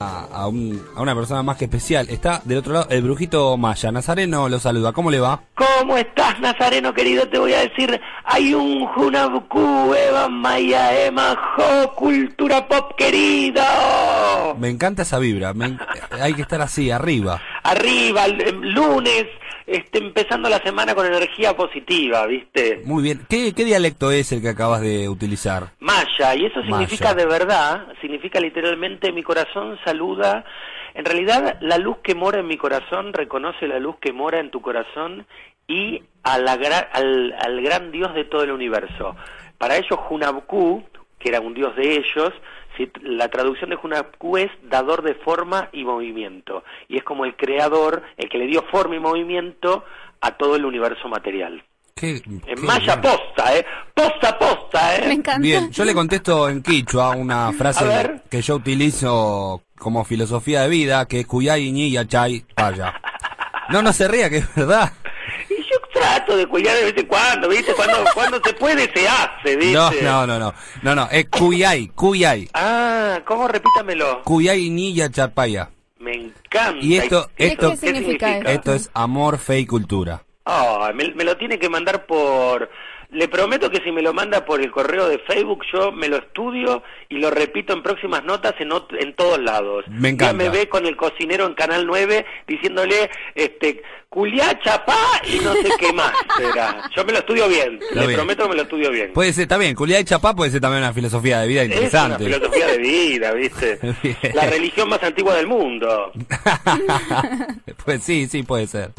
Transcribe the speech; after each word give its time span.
a, 0.00 0.28
a 0.32 0.46
un- 0.46 0.80
a 0.94 1.02
una 1.02 1.12
persona 1.12 1.42
más 1.42 1.56
que 1.56 1.64
especial. 1.64 2.08
Está 2.08 2.40
del 2.44 2.58
otro 2.58 2.72
lado 2.72 2.86
el 2.90 3.02
brujito 3.02 3.56
Maya. 3.56 3.90
Nazareno 3.90 4.48
lo 4.48 4.60
saluda. 4.60 4.92
¿Cómo 4.92 5.10
le 5.10 5.18
va? 5.18 5.42
¿Cómo 5.56 5.96
estás, 5.96 6.38
Nazareno 6.38 6.94
querido? 6.94 7.28
Te 7.28 7.36
voy 7.36 7.52
a 7.52 7.62
decir, 7.62 8.00
hay 8.24 8.54
un 8.54 8.86
Junabuku, 8.86 9.92
Eva 9.94 10.28
Maya, 10.28 11.04
Emma, 11.06 11.34
Jo, 11.56 11.94
cultura 11.96 12.68
pop 12.68 12.92
querido. 12.96 13.60
Me 14.60 14.68
encanta 14.68 15.02
esa 15.02 15.18
vibra. 15.18 15.52
me 15.52 15.76
hay 16.20 16.32
que 16.34 16.42
estar 16.42 16.60
así, 16.62 16.92
arriba. 16.92 17.40
Arriba, 17.64 18.26
el, 18.26 18.40
el 18.40 18.70
lunes, 18.74 19.24
este, 19.68 19.98
empezando 19.98 20.48
la 20.48 20.58
semana 20.58 20.94
con 20.94 21.06
energía 21.06 21.56
positiva, 21.56 22.26
¿viste? 22.26 22.80
Muy 22.84 23.02
bien. 23.02 23.20
¿Qué, 23.28 23.52
qué 23.54 23.64
dialecto 23.64 24.10
es 24.10 24.32
el 24.32 24.40
que 24.42 24.48
acabas 24.48 24.80
de 24.80 25.08
utilizar? 25.08 25.68
Maya, 25.80 26.34
y 26.34 26.46
eso 26.46 26.62
significa 26.62 27.12
Maya. 27.12 27.14
de 27.16 27.26
verdad, 27.26 27.86
significa 28.00 28.40
literalmente 28.40 29.12
mi 29.12 29.22
corazón 29.22 29.78
saluda. 29.84 30.44
En 30.94 31.04
realidad, 31.04 31.58
la 31.60 31.78
luz 31.78 31.98
que 32.02 32.14
mora 32.14 32.40
en 32.40 32.46
mi 32.46 32.56
corazón 32.56 33.12
reconoce 33.12 33.68
la 33.68 33.78
luz 33.78 33.96
que 34.00 34.12
mora 34.12 34.40
en 34.40 34.50
tu 34.50 34.60
corazón 34.60 35.26
y 35.68 36.02
a 36.22 36.38
la 36.38 36.56
gra- 36.56 36.88
al, 36.92 37.34
al 37.38 37.60
gran 37.62 37.92
Dios 37.92 38.14
de 38.14 38.24
todo 38.24 38.42
el 38.42 38.50
universo. 38.50 39.14
Para 39.58 39.76
ellos, 39.76 39.98
Hunabku, 40.10 40.82
que 41.18 41.28
era 41.28 41.40
un 41.40 41.52
dios 41.54 41.74
de 41.76 41.96
ellos, 41.96 42.32
la 43.02 43.28
traducción 43.28 43.70
de 43.70 43.78
Hunabku 43.82 44.36
es 44.36 44.50
dador 44.62 45.02
de 45.02 45.14
forma 45.14 45.68
y 45.72 45.84
movimiento. 45.84 46.62
Y 46.88 46.96
es 46.98 47.04
como 47.04 47.24
el 47.24 47.36
creador, 47.36 48.02
el 48.16 48.28
que 48.28 48.38
le 48.38 48.46
dio 48.46 48.62
forma 48.70 48.96
y 48.96 49.00
movimiento 49.00 49.84
a 50.20 50.32
todo 50.36 50.56
el 50.56 50.64
universo 50.64 51.08
material. 51.08 51.62
¿Qué, 51.94 52.22
En 52.24 52.40
qué 52.40 52.56
Maya 52.56 52.96
bien. 52.96 53.12
posta, 53.12 53.56
¿eh? 53.56 53.66
Posta, 53.92 54.38
posta, 54.38 54.96
¿eh? 54.96 55.08
Me 55.08 55.14
encanta. 55.14 55.40
Bien, 55.40 55.70
yo 55.72 55.84
le 55.84 55.94
contesto 55.94 56.48
en 56.48 56.62
quichua 56.62 57.10
una 57.10 57.52
frase 57.58 58.20
que 58.30 58.40
yo 58.40 58.54
utilizo 58.56 59.62
como 59.76 60.04
filosofía 60.04 60.62
de 60.62 60.68
vida, 60.68 61.06
que 61.06 61.20
es 61.20 61.26
cuyay 61.26 61.72
ni 61.72 61.90
yachay 61.90 62.44
vaya. 62.56 62.94
No, 63.70 63.82
no 63.82 63.92
se 63.92 64.06
ría, 64.08 64.30
que 64.30 64.38
es 64.38 64.54
verdad. 64.54 64.92
Y 65.50 65.57
trato 65.98 66.36
de 66.36 66.46
cuidar 66.46 66.76
de 66.76 66.84
vez 66.84 66.94
en 66.96 67.06
cuando, 67.06 67.48
¿viste? 67.48 67.72
Cuando, 67.74 67.98
cuando 68.14 68.40
se 68.44 68.52
puede, 68.54 68.90
se 68.92 69.08
hace, 69.08 69.56
¿viste? 69.56 69.72
No, 69.72 69.90
no, 70.02 70.26
no, 70.26 70.38
no. 70.38 70.54
No, 70.82 70.94
no, 70.94 71.08
es 71.10 71.28
cuyay, 71.28 71.88
cuyay. 71.88 72.48
Ah, 72.54 73.20
¿cómo? 73.24 73.48
Repítamelo. 73.48 74.22
Cuyay 74.24 74.70
ni 74.70 74.94
yachapaya. 74.94 75.70
Me 75.98 76.12
encanta. 76.14 76.78
Y 76.80 76.96
esto- 76.96 77.30
¿Qué- 77.36 77.48
esto- 77.48 77.70
qué 77.70 77.76
significa 77.76 78.36
esto? 78.38 78.50
Esto 78.50 78.74
es 78.74 78.90
amor, 78.94 79.38
fe 79.38 79.58
y 79.60 79.66
cultura. 79.66 80.22
Ah, 80.46 80.90
me, 80.94 81.12
me 81.14 81.24
lo 81.24 81.36
tiene 81.36 81.58
que 81.58 81.68
mandar 81.68 82.06
por... 82.06 82.70
Le 83.10 83.26
prometo 83.26 83.70
que 83.70 83.80
si 83.82 83.90
me 83.90 84.02
lo 84.02 84.12
manda 84.12 84.44
por 84.44 84.60
el 84.60 84.70
correo 84.70 85.08
de 85.08 85.18
Facebook, 85.20 85.64
yo 85.72 85.90
me 85.92 86.08
lo 86.08 86.18
estudio 86.18 86.82
y 87.08 87.16
lo 87.16 87.30
repito 87.30 87.72
en 87.72 87.82
próximas 87.82 88.22
notas 88.22 88.52
en, 88.58 88.68
en 89.00 89.16
todos 89.16 89.38
lados. 89.40 89.86
Me 89.88 90.10
encanta. 90.10 90.44
Ya 90.44 90.50
me 90.50 90.56
ve 90.58 90.68
con 90.68 90.84
el 90.84 90.94
cocinero 90.94 91.46
en 91.46 91.54
Canal 91.54 91.86
9 91.86 92.26
diciéndole, 92.46 93.08
este, 93.34 93.82
culiá, 94.10 94.58
chapá 94.62 94.94
y 95.24 95.38
no 95.42 95.54
sé 95.54 95.70
qué 95.80 95.90
más. 95.94 96.12
será. 96.36 96.82
Yo 96.94 97.02
me 97.06 97.12
lo 97.12 97.20
estudio 97.20 97.48
bien. 97.48 97.78
Está 97.80 97.94
Le 98.00 98.06
bien. 98.08 98.18
prometo 98.18 98.42
que 98.42 98.48
me 98.50 98.56
lo 98.56 98.62
estudio 98.64 98.90
bien. 98.90 99.12
Puede 99.14 99.32
ser, 99.32 99.42
está 99.44 99.56
bien, 99.56 99.74
cuyay 99.74 100.04
chapá 100.04 100.36
puede 100.36 100.50
ser 100.50 100.60
también 100.60 100.82
una 100.82 100.92
filosofía 100.92 101.40
de 101.40 101.48
vida 101.48 101.62
Es 101.62 101.68
una 101.68 101.76
interesante. 101.76 102.24
filosofía 102.26 102.66
de 102.66 102.76
vida, 102.78 103.32
¿viste? 103.32 103.78
La 104.34 104.44
religión 104.50 104.86
más 104.86 105.02
antigua 105.02 105.34
del 105.34 105.46
mundo. 105.46 106.12
pues 107.84 108.02
sí, 108.02 108.26
sí, 108.28 108.42
puede 108.42 108.66
ser. 108.66 108.90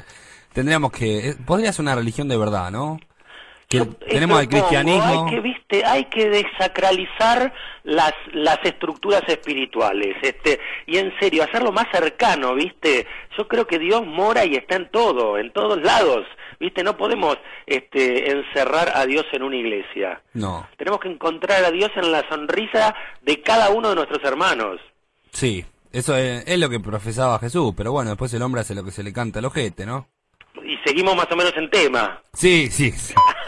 Tendríamos 0.54 0.92
que... 0.92 1.30
eh, 1.30 1.36
Podría 1.46 1.72
ser 1.74 1.84
una 1.84 1.96
religión 1.96 2.28
de 2.28 2.38
verdad, 2.38 2.72
¿no? 2.72 3.00
Que 3.70 3.78
Yo 3.78 3.86
tenemos 3.86 4.42
el 4.42 4.48
propongo, 4.48 4.68
cristianismo... 4.68 5.26
Hay 5.26 5.32
que, 5.32 5.42
viste, 5.42 5.86
hay 5.86 6.06
que 6.06 6.28
desacralizar 6.28 7.54
las, 7.84 8.14
las 8.34 8.58
estructuras 8.64 9.22
espirituales, 9.28 10.16
este, 10.24 10.60
y 10.88 10.98
en 10.98 11.14
serio, 11.20 11.44
hacerlo 11.44 11.72
más 11.72 11.86
cercano, 11.92 12.56
viste. 12.56 13.06
Yo 13.38 13.48
creo 13.48 13.68
que 13.68 13.78
Dios 13.78 14.04
mora 14.08 14.44
y 14.44 14.56
está 14.56 14.76
en 14.76 14.90
todo, 14.90 15.38
en 15.38 15.54
todos 15.54 15.80
lados, 15.84 16.26
viste. 16.60 16.84
No 16.84 16.98
podemos, 16.98 17.38
este, 17.68 18.32
encerrar 18.32 18.92
a 18.96 19.06
Dios 19.06 19.26
en 19.34 19.44
una 19.44 19.58
iglesia. 19.58 20.20
No, 20.34 20.68
Tenemos 20.76 21.00
que 21.00 21.10
encontrar 21.10 21.64
a 21.64 21.70
Dios 21.70 21.92
en 21.96 22.12
la 22.12 22.28
sonrisa 22.28 22.96
de 23.22 23.40
cada 23.44 23.70
uno 23.70 23.90
de 23.90 23.96
nuestros 23.96 24.24
hermanos. 24.24 24.80
sí, 25.32 25.64
eso 25.92 26.16
es, 26.16 26.44
es 26.48 26.60
lo 26.60 26.70
que 26.70 26.80
profesaba 26.80 27.40
Jesús, 27.40 27.74
pero 27.78 27.92
bueno, 27.92 28.10
después 28.12 28.32
el 28.34 28.42
hombre 28.44 28.62
hace 28.62 28.74
lo 28.76 28.84
que 28.84 28.92
se 28.92 29.04
le 29.04 29.12
canta 29.14 29.40
al 29.40 29.46
ojete, 29.46 29.86
¿no? 29.88 30.08
Y 30.64 30.78
seguimos 30.86 31.16
más 31.16 31.26
o 31.32 31.36
menos 31.36 31.54
en 31.56 31.70
tema. 31.70 32.22
Sí, 32.34 32.68
sí. 32.72 32.92
sí. 32.92 33.14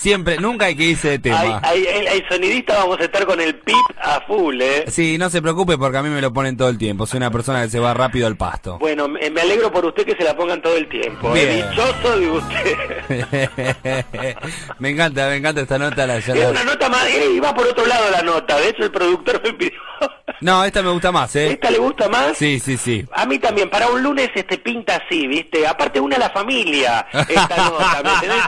Siempre, 0.00 0.38
nunca 0.38 0.64
hay 0.64 0.74
que 0.76 0.84
irse 0.84 1.08
de 1.10 1.18
tema. 1.18 1.60
Hay, 1.62 1.84
hay, 1.84 1.86
hay- 1.86 2.06
hay 2.06 2.24
sonidista, 2.26 2.78
vamos 2.78 2.98
a 3.00 3.04
estar 3.04 3.26
con 3.26 3.38
el 3.38 3.54
pip 3.56 3.76
a 4.02 4.22
full, 4.22 4.58
¿eh? 4.62 4.84
Sí, 4.88 5.18
no 5.18 5.28
se 5.28 5.42
preocupe 5.42 5.76
porque 5.76 5.98
a 5.98 6.02
mí 6.02 6.08
me 6.08 6.22
lo 6.22 6.32
ponen 6.32 6.56
todo 6.56 6.70
el 6.70 6.78
tiempo. 6.78 7.04
Soy 7.04 7.18
una 7.18 7.30
persona 7.30 7.62
que 7.62 7.68
se 7.68 7.78
va 7.80 7.92
rápido 7.92 8.26
al 8.26 8.36
pasto. 8.36 8.78
Bueno, 8.78 9.08
me, 9.08 9.20
alegro 9.40 9.70
por 9.70 9.84
usted 9.84 10.06
que 10.06 10.14
se 10.16 10.24
la 10.24 10.34
pongan 10.34 10.62
todo 10.62 10.74
el 10.76 10.88
tiempo. 10.88 11.36
¿eh? 11.36 11.44
Bien. 11.44 11.70
Dichoso 11.70 12.18
de 12.18 12.30
usted. 12.30 12.76
me 14.78 14.90
encanta, 14.90 15.28
me 15.28 15.36
encanta 15.36 15.60
esta 15.62 15.78
nota. 15.78 16.06
La, 16.06 16.16
es 16.16 16.28
la- 16.28 16.50
una 16.50 16.64
nota 16.64 16.88
más, 16.88 17.06
eh, 17.06 17.32
iba 17.34 17.54
por 17.54 17.66
otro 17.66 17.84
lado 17.86 18.10
la 18.10 18.22
nota. 18.22 18.56
De 18.58 18.68
hecho, 18.70 18.84
el 18.84 18.90
productor 18.90 19.42
me 19.44 19.52
pidió. 19.52 19.78
No, 20.40 20.64
esta 20.64 20.82
me 20.82 20.90
gusta 20.90 21.12
más, 21.12 21.36
¿eh? 21.36 21.52
¿Esta 21.52 21.70
le 21.70 21.76
gusta 21.78 22.08
más? 22.08 22.38
Sí, 22.38 22.58
sí, 22.60 22.78
sí. 22.78 23.04
A 23.12 23.26
mí 23.26 23.38
también, 23.38 23.68
para 23.68 23.88
un 23.88 24.02
lunes 24.02 24.30
este 24.34 24.56
pinta 24.56 24.96
así, 25.04 25.26
¿viste? 25.26 25.66
Aparte 25.66 26.00
una 26.00 26.16
a 26.16 26.18
la 26.20 26.30
familia, 26.30 27.06
esta 27.28 27.56
nota, 27.56 28.00
¿me 28.02 28.10
entendés? 28.14 28.38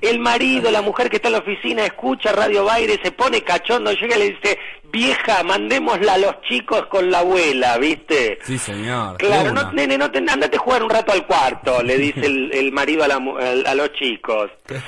El 0.02 0.18
marido, 0.20 0.70
la 0.70 0.82
mujer 0.82 0.99
que 1.08 1.16
está 1.16 1.28
en 1.28 1.32
la 1.34 1.38
oficina, 1.38 1.84
escucha 1.86 2.32
Radio 2.32 2.64
Baile, 2.64 2.98
se 3.02 3.12
pone 3.12 3.42
cachondo, 3.42 3.92
llega 3.92 4.16
y 4.16 4.18
le 4.18 4.30
dice, 4.32 4.58
vieja, 4.92 5.42
mandémosla 5.44 6.14
a 6.14 6.18
los 6.18 6.40
chicos 6.42 6.86
con 6.86 7.10
la 7.10 7.20
abuela, 7.20 7.78
¿viste? 7.78 8.38
Sí, 8.44 8.58
señor. 8.58 9.16
Claro, 9.18 9.52
no, 9.52 9.72
nene, 9.72 9.96
no 9.96 10.10
te, 10.10 10.18
andate 10.18 10.56
a 10.56 10.60
jugar 10.60 10.82
un 10.82 10.90
rato 10.90 11.12
al 11.12 11.26
cuarto, 11.26 11.82
le 11.82 11.96
dice 11.98 12.26
el, 12.26 12.52
el 12.52 12.72
marido 12.72 13.04
a, 13.04 13.08
la 13.08 13.14
a 13.16 13.74
los 13.74 13.92
chicos. 13.94 14.50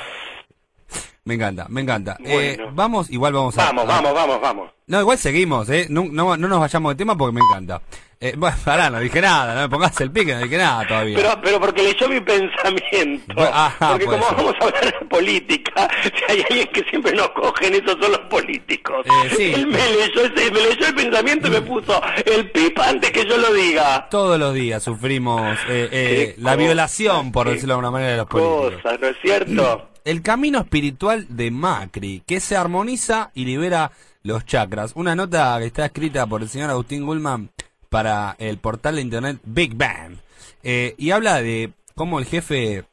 Me 1.24 1.34
encanta, 1.34 1.66
me 1.68 1.82
encanta. 1.82 2.16
Bueno. 2.18 2.64
Eh, 2.64 2.70
vamos, 2.72 3.08
igual 3.08 3.32
vamos 3.32 3.56
a... 3.56 3.66
Vamos, 3.66 3.84
a- 3.84 3.86
vamos, 3.86 4.12
vamos, 4.12 4.40
vamos. 4.40 4.70
No, 4.88 5.00
igual 5.00 5.16
seguimos, 5.18 5.70
¿eh? 5.70 5.86
No, 5.88 6.04
no, 6.10 6.36
no 6.36 6.48
nos 6.48 6.58
vayamos 6.58 6.92
de 6.92 6.96
tema 6.96 7.16
porque 7.16 7.34
me 7.34 7.40
encanta. 7.48 7.80
Eh, 8.24 8.34
bueno, 8.36 8.56
pará, 8.64 8.88
no 8.88 9.00
dije 9.00 9.20
nada, 9.20 9.52
no 9.56 9.60
me 9.62 9.68
pongas 9.68 10.00
el 10.00 10.12
pique, 10.12 10.32
no 10.32 10.42
dije 10.42 10.56
nada 10.56 10.86
todavía. 10.86 11.16
Pero, 11.16 11.40
pero 11.42 11.60
porque 11.60 11.82
leyó 11.82 12.08
mi 12.08 12.20
pensamiento. 12.20 13.34
Bueno, 13.34 13.50
ajá, 13.52 13.88
porque 13.90 14.04
puede 14.04 14.18
como 14.20 14.28
ser. 14.30 14.36
vamos 14.38 14.54
a 14.60 14.64
hablar 14.64 14.84
de 15.00 15.06
política, 15.06 15.88
si 16.04 16.32
hay 16.32 16.44
alguien 16.48 16.68
que 16.72 16.84
siempre 16.84 17.12
nos 17.14 17.28
cogen, 17.30 17.74
esos 17.74 17.96
son 18.00 18.12
los 18.12 18.20
políticos. 18.30 19.04
Eh, 19.06 19.34
sí. 19.36 19.52
Él 19.54 19.66
me 19.66 19.78
leyó, 19.90 20.24
ese- 20.24 20.50
me 20.52 20.60
leyó 20.60 20.86
el 20.86 20.94
pensamiento 20.94 21.48
y 21.48 21.50
me 21.50 21.62
puso 21.62 22.00
el 22.24 22.50
pip 22.52 22.78
antes 22.78 23.10
que 23.10 23.26
yo 23.26 23.36
lo 23.38 23.52
diga. 23.52 24.06
Todos 24.08 24.38
los 24.38 24.54
días 24.54 24.82
sufrimos 24.82 25.58
eh, 25.68 25.88
eh, 25.90 26.34
la 26.38 26.52
cosa, 26.52 26.64
violación, 26.64 27.32
por 27.32 27.48
decirlo 27.48 27.68
de 27.68 27.72
alguna 27.74 27.90
manera, 27.90 28.10
de 28.12 28.16
los 28.18 28.26
políticos. 28.28 28.82
Cosas, 28.82 29.00
¿no 29.00 29.06
es 29.08 29.16
cierto? 29.20 29.88
El 30.04 30.22
camino 30.22 30.58
espiritual 30.60 31.26
de 31.28 31.50
Macri, 31.50 32.22
que 32.26 32.40
se 32.40 32.56
armoniza 32.56 33.30
y 33.34 33.44
libera 33.44 33.90
los 34.24 34.44
chakras. 34.46 34.92
Una 34.96 35.14
nota 35.14 35.56
que 35.60 35.66
está 35.66 35.86
escrita 35.86 36.26
por 36.26 36.42
el 36.42 36.48
señor 36.48 36.70
Agustín 36.70 37.04
Gullman 37.04 37.50
para 37.92 38.36
el 38.38 38.56
portal 38.56 38.96
de 38.96 39.02
internet 39.02 39.38
Big 39.44 39.76
Bang. 39.76 40.16
Eh, 40.62 40.94
y 40.96 41.10
habla 41.10 41.42
de 41.42 41.72
cómo 41.94 42.18
el 42.18 42.24
jefe 42.24 42.84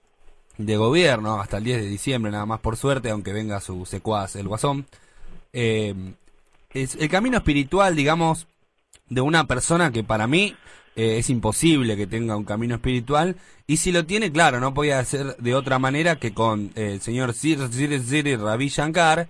de 0.58 0.76
gobierno, 0.76 1.40
hasta 1.40 1.58
el 1.58 1.64
10 1.64 1.82
de 1.84 1.88
diciembre, 1.88 2.32
nada 2.34 2.46
más 2.46 2.60
por 2.60 2.76
suerte, 2.76 3.10
aunque 3.10 3.32
venga 3.32 3.62
su 3.62 3.86
secuaz, 3.86 4.36
el 4.36 4.50
guasón, 4.50 4.86
eh, 5.54 5.96
es 6.74 6.96
el 6.96 7.08
camino 7.08 7.38
espiritual, 7.38 7.96
digamos, 7.96 8.48
de 9.08 9.22
una 9.22 9.48
persona 9.48 9.94
que 9.94 10.04
para 10.04 10.28
mí 10.28 10.54
eh, 10.98 11.18
es 11.18 11.30
imposible 11.30 11.96
que 11.96 12.06
tenga 12.06 12.36
un 12.36 12.44
camino 12.44 12.76
espiritual 12.76 13.38
y 13.68 13.78
si 13.78 13.94
lo 13.94 14.06
tiene, 14.06 14.34
claro, 14.34 14.60
no 14.60 14.74
podía 14.74 15.04
ser 15.06 15.38
de 15.38 15.56
otra 15.56 15.80
manera 15.80 16.18
que 16.18 16.34
con 16.34 16.72
el 16.76 17.00
señor 17.00 17.34
Sir 17.34 17.72
Sir 17.72 18.04
Sir 18.04 18.38
Ravi 18.38 18.68
Shankar, 18.68 19.30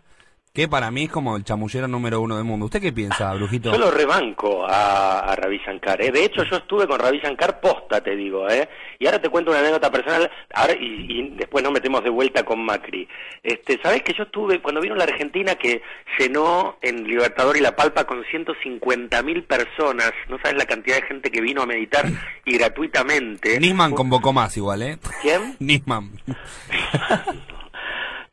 que 0.54 0.68
para 0.68 0.92
mí 0.92 1.04
es 1.04 1.12
como 1.12 1.38
el 1.38 1.44
chamullero 1.44 1.88
número 1.88 2.22
uno 2.22 2.36
del 2.36 2.46
mundo. 2.46 2.66
¿Usted 2.66 2.82
qué 2.82 2.92
piensa, 2.92 3.34
Brujito? 3.34 3.72
Yo 3.72 3.78
lo 3.78 3.92
rebanco 3.92 4.66
a, 4.66 5.20
a 5.20 5.36
Ravi 5.36 5.60
Shankar, 5.66 6.02
¿eh? 6.02 6.12
De 6.12 6.26
hecho, 6.26 6.44
yo 6.44 6.58
estuve 6.58 6.88
con 6.88 7.00
Ravi 7.00 7.20
Shankar 7.20 7.60
posta, 7.60 8.02
te 8.02 8.16
digo, 8.16 8.50
¿eh? 8.50 8.68
Y 8.98 9.06
ahora 9.06 9.22
te 9.22 9.30
cuento 9.30 9.52
una 9.52 9.60
anécdota 9.60 9.92
personal, 9.92 10.30
ahora, 10.54 10.74
y, 10.74 11.06
y 11.08 11.30
después 11.36 11.64
nos 11.64 11.72
metemos 11.74 12.04
de 12.04 12.10
vuelta 12.10 12.44
con 12.44 12.64
Macri. 12.64 13.08
Este, 13.44 13.80
¿Sabés 13.82 14.04
que 14.04 14.14
yo 14.14 14.24
estuve, 14.24 14.62
cuando 14.62 14.82
vino 14.82 14.96
la 14.96 15.04
Argentina, 15.04 15.56
que 15.56 15.82
llenó 16.18 16.78
en 16.82 17.04
Libertador 17.08 17.56
y 17.56 17.62
La 17.62 17.76
Palpa 17.76 18.06
con 18.06 18.24
150 18.26 19.22
mil 19.24 19.44
personas, 19.44 20.12
no 20.28 20.38
sabes 20.40 20.58
la 20.58 20.66
cantidad 20.66 20.98
de 20.98 21.08
gente 21.08 21.32
que 21.32 21.42
vino 21.42 21.62
a 21.62 21.66
meditar 21.66 22.06
y 22.46 22.58
gratuitamente. 22.58 23.60
Nisman 23.60 23.94
convocó 23.94 24.34
más 24.34 24.58
igual, 24.58 24.82
¿eh? 24.82 24.98
¿Quién? 25.22 25.56
Nisman. 25.60 26.12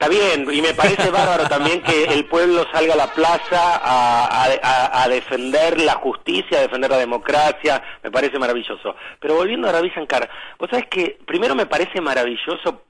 Bien, 0.09 0.47
y 0.53 0.63
me 0.63 0.73
parece 0.73 1.11
bárbaro 1.11 1.49
también 1.49 1.83
que 1.83 2.05
el 2.05 2.27
pueblo 2.27 2.65
salga 2.73 2.95
a 2.95 2.97
la 2.97 3.13
plaza 3.13 3.81
a, 3.83 5.09
defender 5.09 5.81
la 5.81 5.95
justicia, 5.95 6.59
a 6.59 6.63
defender 6.63 6.91
la 6.91 6.99
democracia, 6.99 7.83
me 8.03 8.11
parece 8.11 8.39
maravilloso. 8.39 8.95
Pero 9.21 9.35
volviendo 9.35 9.69
a 9.69 9.73
Ravi 9.73 9.91
Shankar, 9.95 10.29
vos 10.59 10.69
sabés 10.71 10.87
que 10.89 11.19
primero 11.27 11.55
me 11.55 11.67
parece 11.67 12.01
maravilloso, 12.01 12.83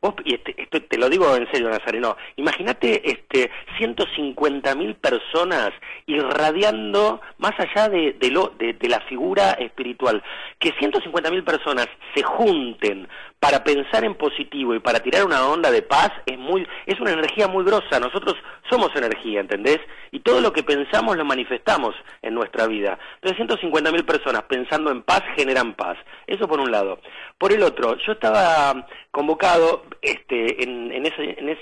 vos, 0.00 0.14
y 0.24 0.34
este, 0.34 0.54
te 0.80 0.98
lo 0.98 1.08
digo 1.08 1.36
en 1.36 1.50
serio, 1.50 1.68
Nazareno, 1.68 2.16
imagínate 2.36 3.08
este, 3.08 3.50
150 3.78 4.74
mil 4.74 4.94
personas 4.96 5.70
irradiando 6.06 7.20
más 7.38 7.52
allá 7.58 7.88
de, 7.88 8.14
de, 8.14 8.30
lo, 8.30 8.52
de 8.58 8.88
la 8.88 9.00
figura 9.00 9.52
espiritual, 9.52 10.22
que 10.58 10.72
150 10.78 11.30
mil 11.30 11.44
personas 11.44 11.88
se 12.14 12.22
junten 12.22 13.08
para 13.44 13.62
pensar 13.62 14.02
en 14.06 14.14
positivo 14.14 14.74
y 14.74 14.78
para 14.78 15.00
tirar 15.00 15.22
una 15.22 15.46
onda 15.46 15.70
de 15.70 15.82
paz 15.82 16.10
es 16.24 16.38
muy 16.38 16.66
es 16.86 16.98
una 16.98 17.12
energía 17.12 17.46
muy 17.46 17.62
grosa. 17.62 18.00
Nosotros 18.00 18.36
somos 18.70 18.88
energía, 18.96 19.40
¿entendés? 19.40 19.80
Y 20.12 20.20
todo 20.20 20.40
lo 20.40 20.50
que 20.50 20.62
pensamos 20.62 21.18
lo 21.18 21.26
manifestamos 21.26 21.94
en 22.22 22.32
nuestra 22.32 22.66
vida. 22.66 22.98
350.000 23.20 24.06
personas 24.06 24.44
pensando 24.44 24.90
en 24.90 25.02
paz 25.02 25.22
generan 25.36 25.74
paz. 25.74 25.98
Eso 26.26 26.48
por 26.48 26.58
un 26.58 26.70
lado. 26.70 27.00
Por 27.36 27.52
el 27.52 27.62
otro, 27.62 27.98
yo 27.98 28.12
estaba 28.12 28.86
convocado 29.10 29.84
este 30.00 30.64
en, 30.64 30.90
en 30.90 31.04
ese, 31.04 31.38
en 31.38 31.58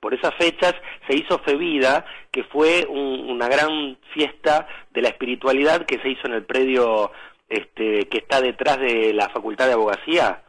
por 0.00 0.12
esas 0.12 0.34
fechas 0.34 0.74
se 1.08 1.16
hizo 1.16 1.38
Fevida, 1.38 2.04
que 2.32 2.42
fue 2.42 2.84
una 2.88 3.46
gran 3.46 3.96
fiesta 4.12 4.66
de 4.90 5.00
la 5.00 5.08
espiritualidad 5.10 5.86
que 5.86 6.00
se 6.00 6.08
hizo 6.08 6.26
en 6.26 6.34
el 6.34 6.44
predio 6.44 7.12
este, 7.52 8.08
que 8.08 8.18
está 8.18 8.40
detrás 8.40 8.78
de 8.78 9.12
la 9.12 9.28
Facultad 9.28 9.66
de 9.66 9.74
Abogacía, 9.74 10.42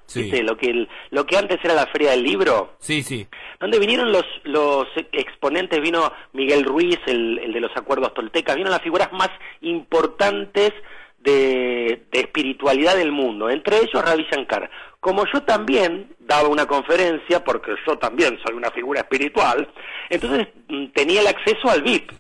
lo 0.44 0.58
que 0.58 0.88
lo 1.10 1.26
que 1.26 1.38
antes 1.38 1.60
era 1.64 1.74
la 1.74 1.88
Feria 1.88 2.12
del 2.12 2.24
Libro, 2.24 2.76
sí, 2.80 3.04
sí, 3.04 3.28
donde 3.60 3.80
vinieron 3.80 4.12
los 4.12 4.26
los 4.44 4.88
exponentes, 5.12 5.82
vino 5.82 6.14
Miguel 6.32 6.64
Ruiz, 6.64 7.00
el, 7.08 7.40
el 7.40 7.52
de 7.52 7.60
los 7.60 7.76
acuerdos 7.76 8.14
toltecas, 8.14 8.56
vino 8.56 8.70
las 8.70 8.82
figuras 8.82 9.12
más 9.12 9.30
importantes 9.62 10.72
de, 11.20 12.06
de, 12.12 12.20
espiritualidad 12.22 12.96
del 12.96 13.12
mundo, 13.12 13.50
entre 13.50 13.78
ellos 13.78 14.04
Ravi 14.04 14.26
Shankar. 14.32 14.70
Como 15.00 15.26
yo 15.26 15.44
también 15.44 16.16
daba 16.20 16.48
una 16.48 16.66
conferencia, 16.66 17.44
porque 17.44 17.74
yo 17.86 17.98
también 17.98 18.40
soy 18.46 18.56
una 18.56 18.72
figura 18.72 19.02
espiritual, 19.02 19.68
entonces 20.10 20.48
mm, 20.70 20.88
tenía 20.94 21.22
el 21.22 21.28
acceso 21.28 21.70
al 21.70 21.82
VIP 21.82 22.12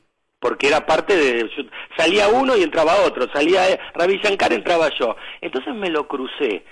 porque 0.43 0.67
era 0.67 0.85
parte 0.85 1.15
de... 1.15 1.49
Salía 1.97 2.27
uno 2.27 2.57
y 2.57 2.63
entraba 2.63 3.05
otro, 3.07 3.31
salía 3.31 3.69
eh, 3.69 3.79
Ravi 3.93 4.19
Shankar, 4.21 4.51
entraba 4.51 4.89
yo. 4.99 5.15
Entonces 5.39 5.73
me 5.73 5.89
lo 5.89 6.05
crucé. 6.05 6.65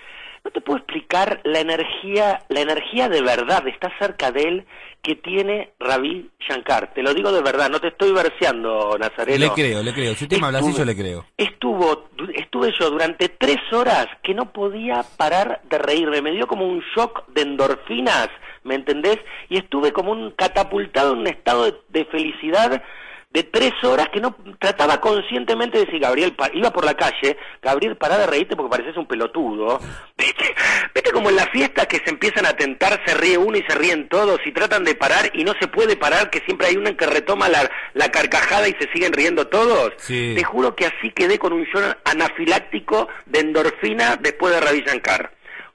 No 0.44 0.52
te 0.52 0.60
puedo 0.60 0.80
explicar 0.80 1.40
la 1.46 1.62
energía, 1.62 2.44
la 2.50 2.60
energía 2.60 3.08
de 3.08 3.22
verdad, 3.22 3.66
está 3.70 3.90
cerca 3.98 4.30
de 4.34 4.42
él, 4.42 4.66
que 5.02 5.16
tiene 5.16 5.72
Ravi 5.80 6.30
Shankar. 6.42 6.94
Te 6.94 7.02
lo 7.02 7.14
digo 7.14 7.32
de 7.32 7.42
verdad, 7.42 7.70
no 7.70 7.80
te 7.80 7.88
estoy 7.88 8.12
verseando, 8.12 8.98
Nazareno. 9.00 9.40
Le 9.40 9.52
creo, 9.52 9.82
le 9.82 9.94
creo. 9.94 10.16
Si 10.16 10.26
usted 10.26 10.40
me 10.40 10.48
habla 10.48 10.60
así, 10.60 10.74
yo 10.74 10.84
le 10.84 10.96
creo. 10.98 11.26
Estuvo, 11.38 12.10
estuve 12.34 12.74
yo 12.78 12.90
durante 12.90 13.30
tres 13.30 13.62
horas 13.72 14.08
que 14.22 14.34
no 14.34 14.52
podía 14.52 15.06
parar 15.16 15.62
de 15.70 15.78
reírme. 15.78 16.22
Me 16.22 16.32
dio 16.32 16.46
como 16.46 16.68
un 16.68 16.84
shock 16.94 17.26
de 17.30 17.44
endorfinas, 17.44 18.28
¿me 18.64 18.76
entendés? 18.76 19.20
Y 19.48 19.60
estuve 19.60 19.94
como 19.94 20.12
un 20.12 20.32
catapultado 20.32 21.14
en 21.14 21.20
un 21.20 21.28
estado 21.28 21.84
de 21.88 22.04
felicidad 22.06 22.84
de 23.34 23.44
tres 23.44 23.72
horas 23.84 24.10
que 24.10 24.20
no 24.20 24.36
trataba 24.60 25.00
conscientemente 25.00 25.78
de 25.78 25.86
decir, 25.86 26.02
Gabriel, 26.02 26.36
iba 26.54 26.72
por 26.72 26.84
la 26.84 26.96
calle, 26.96 27.38
Gabriel, 27.62 27.96
pará 27.96 28.18
de 28.18 28.28
reírte 28.28 28.56
porque 28.56 28.72
pareces 28.72 28.98
un 28.98 29.06
pelotudo. 29.06 29.80
¿Viste? 30.18 30.54
¿Viste 30.94 31.12
como 31.12 31.30
en 31.30 31.38
las 31.38 31.50
fiestas 31.50 31.88
que 31.88 31.98
se 31.98 32.10
empiezan 32.10 32.46
a 32.46 32.54
tentar, 32.54 33.02
se 33.06 33.14
ríe 33.16 33.38
uno 33.38 33.58
y 33.58 33.64
se 33.64 33.76
ríen 33.76 34.10
todos 34.10 34.40
y 34.46 34.52
tratan 34.52 34.84
de 34.84 34.96
parar 34.96 35.32
y 35.34 35.44
no 35.44 35.54
se 35.60 35.68
puede 35.68 35.96
parar, 35.96 36.30
que 36.30 36.40
siempre 36.42 36.68
hay 36.68 36.78
uno 36.78 36.96
que 36.96 37.06
retoma 37.06 37.48
la, 37.48 37.70
la 37.94 38.12
carcajada 38.12 38.68
y 38.68 38.74
se 38.74 38.92
siguen 38.92 39.14
riendo 39.14 39.48
todos? 39.48 39.94
Te 40.36 40.44
juro 40.44 40.76
que 40.76 40.88
así 40.88 41.12
quedé 41.12 41.40
con 41.40 41.54
un 41.54 41.66
show 41.66 41.82
anafiláctico 42.04 43.08
de 43.26 43.40
endorfina 43.40 44.18
después 44.18 44.54
de 44.54 44.60
Ravi 44.60 44.84
Shankar. 44.86 45.32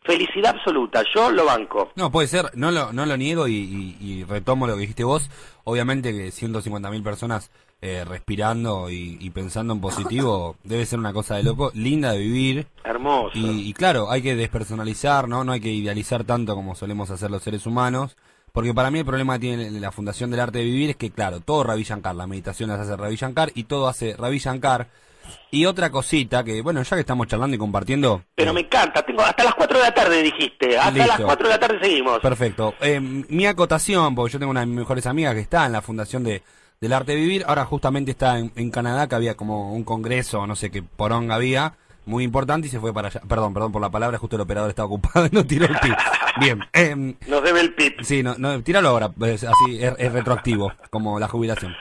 Felicidad 0.06 0.54
absoluta, 0.56 1.02
yo 1.14 1.30
lo 1.30 1.44
banco. 1.44 1.90
No, 1.96 2.12
puede 2.12 2.28
ser, 2.28 2.50
no 2.54 2.70
lo, 2.70 2.92
no 2.92 3.06
lo 3.06 3.16
niego 3.16 3.48
y, 3.48 4.24
retomo 4.28 4.66
lo 4.66 4.74
que 4.74 4.82
dijiste 4.82 5.04
vos. 5.04 5.28
Obviamente 5.64 6.12
que 6.12 6.28
150.000 6.28 7.02
personas 7.02 7.50
eh, 7.82 8.04
respirando 8.04 8.88
y, 8.88 9.28
pensando 9.30 9.74
en 9.74 9.80
positivo 9.80 10.56
debe 10.64 10.86
ser 10.86 11.00
una 11.00 11.12
cosa 11.12 11.36
de 11.36 11.42
loco, 11.42 11.72
linda 11.74 12.12
de 12.12 12.18
vivir. 12.18 12.66
Hermoso. 12.84 13.32
Y, 13.34 13.72
claro, 13.72 14.10
hay 14.10 14.22
que 14.22 14.36
despersonalizar, 14.36 15.28
¿no? 15.28 15.42
No 15.42 15.52
hay 15.52 15.60
que 15.60 15.72
idealizar 15.72 16.22
tanto 16.24 16.54
como 16.54 16.76
solemos 16.76 17.10
hacer 17.10 17.30
los 17.30 17.42
seres 17.42 17.66
humanos. 17.66 18.16
Porque 18.52 18.72
para 18.72 18.90
mí 18.90 19.00
el 19.00 19.04
problema 19.04 19.34
que 19.34 19.40
tiene 19.40 19.70
la 19.72 19.92
Fundación 19.92 20.30
del 20.30 20.40
Arte 20.40 20.60
de 20.60 20.64
Vivir 20.64 20.90
es 20.90 20.96
que, 20.96 21.10
claro, 21.10 21.40
todo 21.40 21.62
Ravi 21.64 21.82
Shankar, 21.82 22.14
la 22.14 22.26
meditación 22.26 22.70
las 22.70 22.80
hace 22.80 22.96
Ravi 22.96 23.16
Shankar 23.16 23.50
y 23.54 23.64
todo 23.64 23.86
hace 23.86 24.16
Ravi 24.16 24.38
Shankar 24.38 24.88
y 25.50 25.64
otra 25.67 25.90
cosita 25.90 26.44
que, 26.44 26.62
bueno, 26.62 26.82
ya 26.82 26.96
que 26.96 27.00
estamos 27.00 27.26
charlando 27.26 27.56
y 27.56 27.58
compartiendo. 27.58 28.25
Pero 28.34 28.52
me 28.52 28.61
encanta, 28.61 29.02
tengo 29.02 29.23
hasta 29.23 29.44
las 29.44 29.55
4 29.55 29.78
de 29.78 29.84
la 29.84 29.94
tarde, 29.94 30.23
dijiste. 30.23 30.78
Hasta 30.78 31.06
las 31.06 31.20
4 31.20 31.49
de 31.49 31.55
la 31.55 31.61
tarde 31.61 31.78
seguimos. 31.81 32.20
Perfecto. 32.20 32.75
Eh, 32.81 33.00
mi 33.00 33.46
acotación, 33.46 34.14
porque 34.14 34.34
yo 34.34 34.38
tengo 34.38 34.50
una 34.50 34.61
de 34.61 34.67
mis 34.67 34.76
mejores 34.76 35.06
amigas 35.06 35.34
que 35.34 35.40
está 35.40 35.67
en 35.67 35.73
la 35.73 35.82
Fundación 35.82 36.25
de, 36.25 36.43
del 36.81 36.93
Arte 36.93 37.12
de 37.12 37.19
Vivir. 37.19 37.44
Ahora 37.46 37.64
justamente 37.64 38.11
está 38.11 38.38
en, 38.38 38.70
Canadá, 38.70 39.08
que 39.08 39.14
había 39.14 39.37
como 39.37 39.73
un 39.73 39.84
congreso, 39.84 40.46
no 40.46 40.56
sé 40.56 40.70
qué 40.70 40.82
poronga 40.82 41.37
había, 41.37 41.75
muy 42.05 42.25
importante 42.25 42.69
y 42.69 42.70
se 42.70 42.81
fue 42.81 42.93
para 42.93 43.08
allá. 43.08 43.20
Perdón, 43.28 43.55
perdón 43.55 43.73
por 43.73 43.82
la 43.82 43.90
palabra, 43.90 44.19
justo 44.19 44.37
el 44.37 44.43
operador 44.43 44.70
estaba 44.70 44.87
ocupado 44.87 45.26
y 45.26 45.34
no 45.34 45.44
tiró 45.44 45.67
el 45.67 45.78
pip. 45.78 45.94
Bien. 46.38 46.61
Eh, 46.73 47.14
Nos 47.26 47.43
debe 47.43 47.61
el 47.61 47.75
pip. 47.75 48.00
Sí, 48.02 48.23
no, 48.23 48.34
no, 48.38 48.62
tíralo 48.62 48.90
ahora, 48.90 49.11
así 49.20 49.82
es, 49.82 50.12
retroactivo, 50.12 50.73
como 50.90 51.19
la 51.19 51.28
jubilación. 51.28 51.75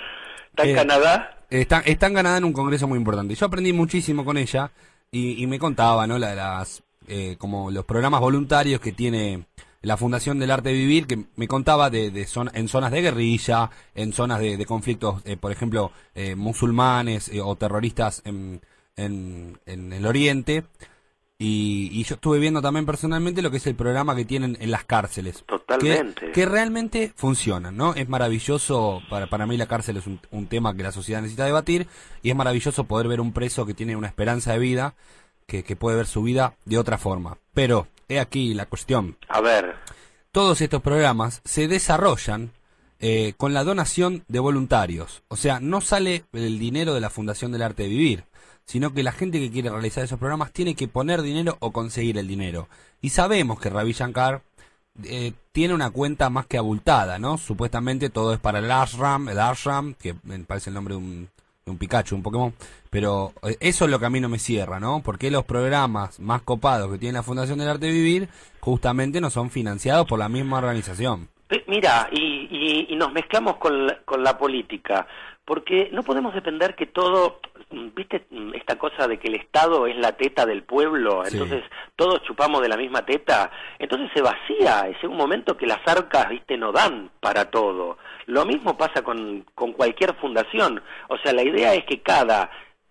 ¿Está 0.50 0.64
en 0.64 0.70
eh, 0.70 0.76
Canadá? 0.76 1.35
Está, 1.62 1.80
está 1.80 2.08
en 2.08 2.18
en 2.18 2.44
un 2.44 2.54
congreso 2.54 2.88
muy 2.88 2.98
importante. 2.98 3.36
Yo 3.36 3.46
aprendí 3.46 3.72
muchísimo 3.72 4.26
con 4.26 4.38
ella 4.38 4.72
y, 5.12 5.46
me 5.48 5.60
contaba, 5.60 6.06
¿no? 6.08 6.18
La, 6.18 6.36
las, 6.36 6.84
eh, 7.08 7.36
como 7.38 7.72
los 7.72 7.86
programas 7.86 8.20
voluntarios 8.20 8.82
que 8.82 8.92
tiene 8.92 9.46
la 9.82 9.96
Fundación 9.96 10.40
del 10.40 10.52
Arte 10.52 10.70
de 10.70 10.76
Vivir, 10.76 11.08
que 11.08 11.26
me 11.36 11.48
contaba 11.48 11.90
de, 11.90 12.12
de 12.12 12.28
en 12.54 12.68
zonas 12.68 12.92
de 12.92 13.02
guerrilla, 13.02 13.70
en 13.94 14.12
zonas 14.12 14.40
de, 14.40 14.66
conflictos, 14.66 15.22
eh, 15.26 15.38
por 15.38 15.52
ejemplo, 15.52 15.92
eh, 16.16 16.36
musulmanes 16.36 17.32
o 17.42 17.56
terroristas 17.56 18.22
en, 18.26 18.62
en, 18.98 19.60
en 19.66 19.94
el 19.94 20.06
Oriente. 20.06 20.66
Y, 21.38 22.04
yo 22.04 22.16
estuve 22.16 22.40
viendo 22.40 22.62
también 22.62 22.86
personalmente 22.86 23.42
lo 23.42 23.52
que 23.52 23.58
es 23.58 23.68
el 23.68 23.76
programa 23.76 24.16
que 24.16 24.24
tienen 24.24 24.58
en 24.62 24.72
las 24.72 24.86
cárceles. 24.86 25.44
Totalmente. 25.46 26.32
Que, 26.32 26.46
realmente 26.46 27.12
funcionan, 27.16 27.76
¿no? 27.76 27.94
Es 27.94 28.08
maravilloso, 28.08 29.02
para, 29.10 29.28
para 29.28 29.46
mí 29.46 29.58
la 29.58 29.68
cárcel 29.68 29.98
es 29.98 30.06
un, 30.08 30.48
tema 30.48 30.76
que 30.76 30.84
la 30.84 30.92
sociedad 30.94 31.22
necesita 31.22 31.46
debatir 31.46 31.88
y 32.24 32.30
es 32.30 32.36
maravilloso 32.36 32.86
poder 32.86 33.08
ver 33.08 33.20
un 33.20 33.34
preso 33.34 33.66
que 33.66 33.74
tiene 33.74 33.96
una 33.96 34.08
esperanza 34.08 34.54
de 34.54 34.60
vida, 34.60 34.96
que, 35.46 35.64
que 35.64 35.76
puede 35.76 35.98
ver 35.98 36.08
su 36.08 36.24
vida 36.24 36.56
de 36.64 36.78
otra 36.78 36.98
forma. 36.98 37.38
Pero, 37.54 37.88
he 38.08 38.20
aquí 38.20 38.54
la 38.54 38.68
cuestión. 38.68 39.18
A 39.28 39.42
ver. 39.42 39.76
Todos 40.32 40.62
estos 40.62 40.82
programas 40.82 41.42
se 41.44 41.68
desarrollan 41.68 42.52
eh, 43.00 43.34
con 43.36 43.54
la 43.54 43.64
donación 43.64 44.24
de 44.28 44.40
voluntarios. 44.40 45.24
O 45.28 45.36
sea, 45.36 45.60
no 45.60 45.82
sale 45.82 46.24
el 46.32 46.60
dinero 46.60 46.94
de 46.94 47.02
la 47.02 47.10
Fundación 47.10 47.52
del 47.52 47.62
Arte 47.62 47.84
de 47.84 47.90
Vivir 47.90 48.24
sino 48.66 48.94
que 48.94 49.04
la 49.04 49.12
gente 49.12 49.40
que 49.40 49.52
quiere 49.52 49.70
realizar 49.70 50.04
esos 50.04 50.20
programas 50.20 50.52
tiene 50.52 50.76
que 50.76 50.88
poner 50.88 51.22
dinero 51.22 51.58
o 51.60 51.72
conseguir 51.72 52.18
el 52.18 52.28
dinero. 52.28 52.68
Y 53.02 53.10
sabemos 53.10 53.60
que 53.60 53.70
Ravi 53.70 53.94
Shankar 53.94 54.42
eh, 55.04 55.34
tiene 55.52 55.74
una 55.74 55.92
cuenta 55.92 56.30
más 56.30 56.48
que 56.48 56.58
abultada, 56.58 57.20
¿no? 57.20 57.38
Supuestamente 57.38 58.10
todo 58.10 58.34
es 58.34 58.40
para 58.40 58.60
el 58.60 58.72
Ashram, 58.72 59.30
el 59.30 59.40
Ashram, 59.40 59.94
que 59.94 60.16
me 60.24 60.40
parece 60.40 60.70
el 60.70 60.74
nombre 60.74 60.96
de 60.96 60.98
un, 60.98 61.30
de 61.66 61.72
un 61.72 61.78
Pikachu, 61.78 62.16
un 62.16 62.24
Pokémon, 62.24 62.54
pero 62.90 63.34
eh, 63.44 63.58
eso 63.60 63.86
es 63.86 63.92
lo 63.92 64.00
que 64.00 64.06
a 64.06 64.10
mí 64.10 64.20
no 64.20 64.30
me 64.30 64.40
cierra, 64.40 64.80
¿no? 64.80 65.02
Porque 65.04 65.30
los 65.30 65.46
programas 65.46 66.20
más 66.20 66.42
copados 66.42 66.92
que 66.92 66.98
tiene 66.98 67.14
la 67.14 67.24
Fundación 67.24 67.60
del 67.60 67.70
Arte 67.70 67.88
de 67.88 67.92
Vivir 67.92 68.30
justamente 68.62 69.22
no 69.22 69.30
son 69.30 69.50
financiados 69.52 70.08
por 70.08 70.18
la 70.18 70.30
misma 70.30 70.58
organización. 70.58 71.30
Mira, 71.68 72.10
y, 72.12 72.88
y, 72.90 72.96
nos 72.96 73.14
mezclamos 73.14 73.58
con 73.58 73.88
con 74.04 74.24
la 74.24 74.36
política, 74.36 75.06
porque 75.46 75.90
no 75.92 76.04
podemos 76.04 76.34
depender 76.34 76.76
que 76.76 76.88
todo 76.88 77.40
¿Viste 77.72 78.26
esta 78.54 78.78
cosa 78.78 79.08
de 79.08 79.18
que 79.18 79.28
el 79.28 79.36
Estado 79.36 79.88
es 79.88 79.98
la 79.98 80.14
teta 80.14 80.46
del 80.46 80.64
pueblo? 80.64 81.26
Entonces 81.26 81.64
todos 81.96 82.22
chupamos 82.24 82.62
de 82.62 82.70
la 82.70 82.78
misma 82.78 83.06
teta. 83.06 83.52
Entonces 83.80 84.10
se 84.14 84.22
vacía. 84.22 84.88
Es 84.88 85.04
un 85.04 85.18
momento 85.18 85.58
que 85.58 85.66
las 85.66 85.86
arcas, 85.86 86.30
¿viste? 86.30 86.58
No 86.58 86.72
dan 86.72 87.10
para 87.20 87.50
todo. 87.50 87.98
Lo 88.28 88.46
mismo 88.46 88.78
pasa 88.78 89.02
con, 89.02 89.46
con 89.56 89.74
cualquier 89.74 90.16
fundación. 90.16 90.82
O 91.10 91.18
sea, 91.18 91.34
la 91.34 91.44
idea 91.44 91.74
es 91.74 91.86
que 91.86 92.02
cada 92.02 92.50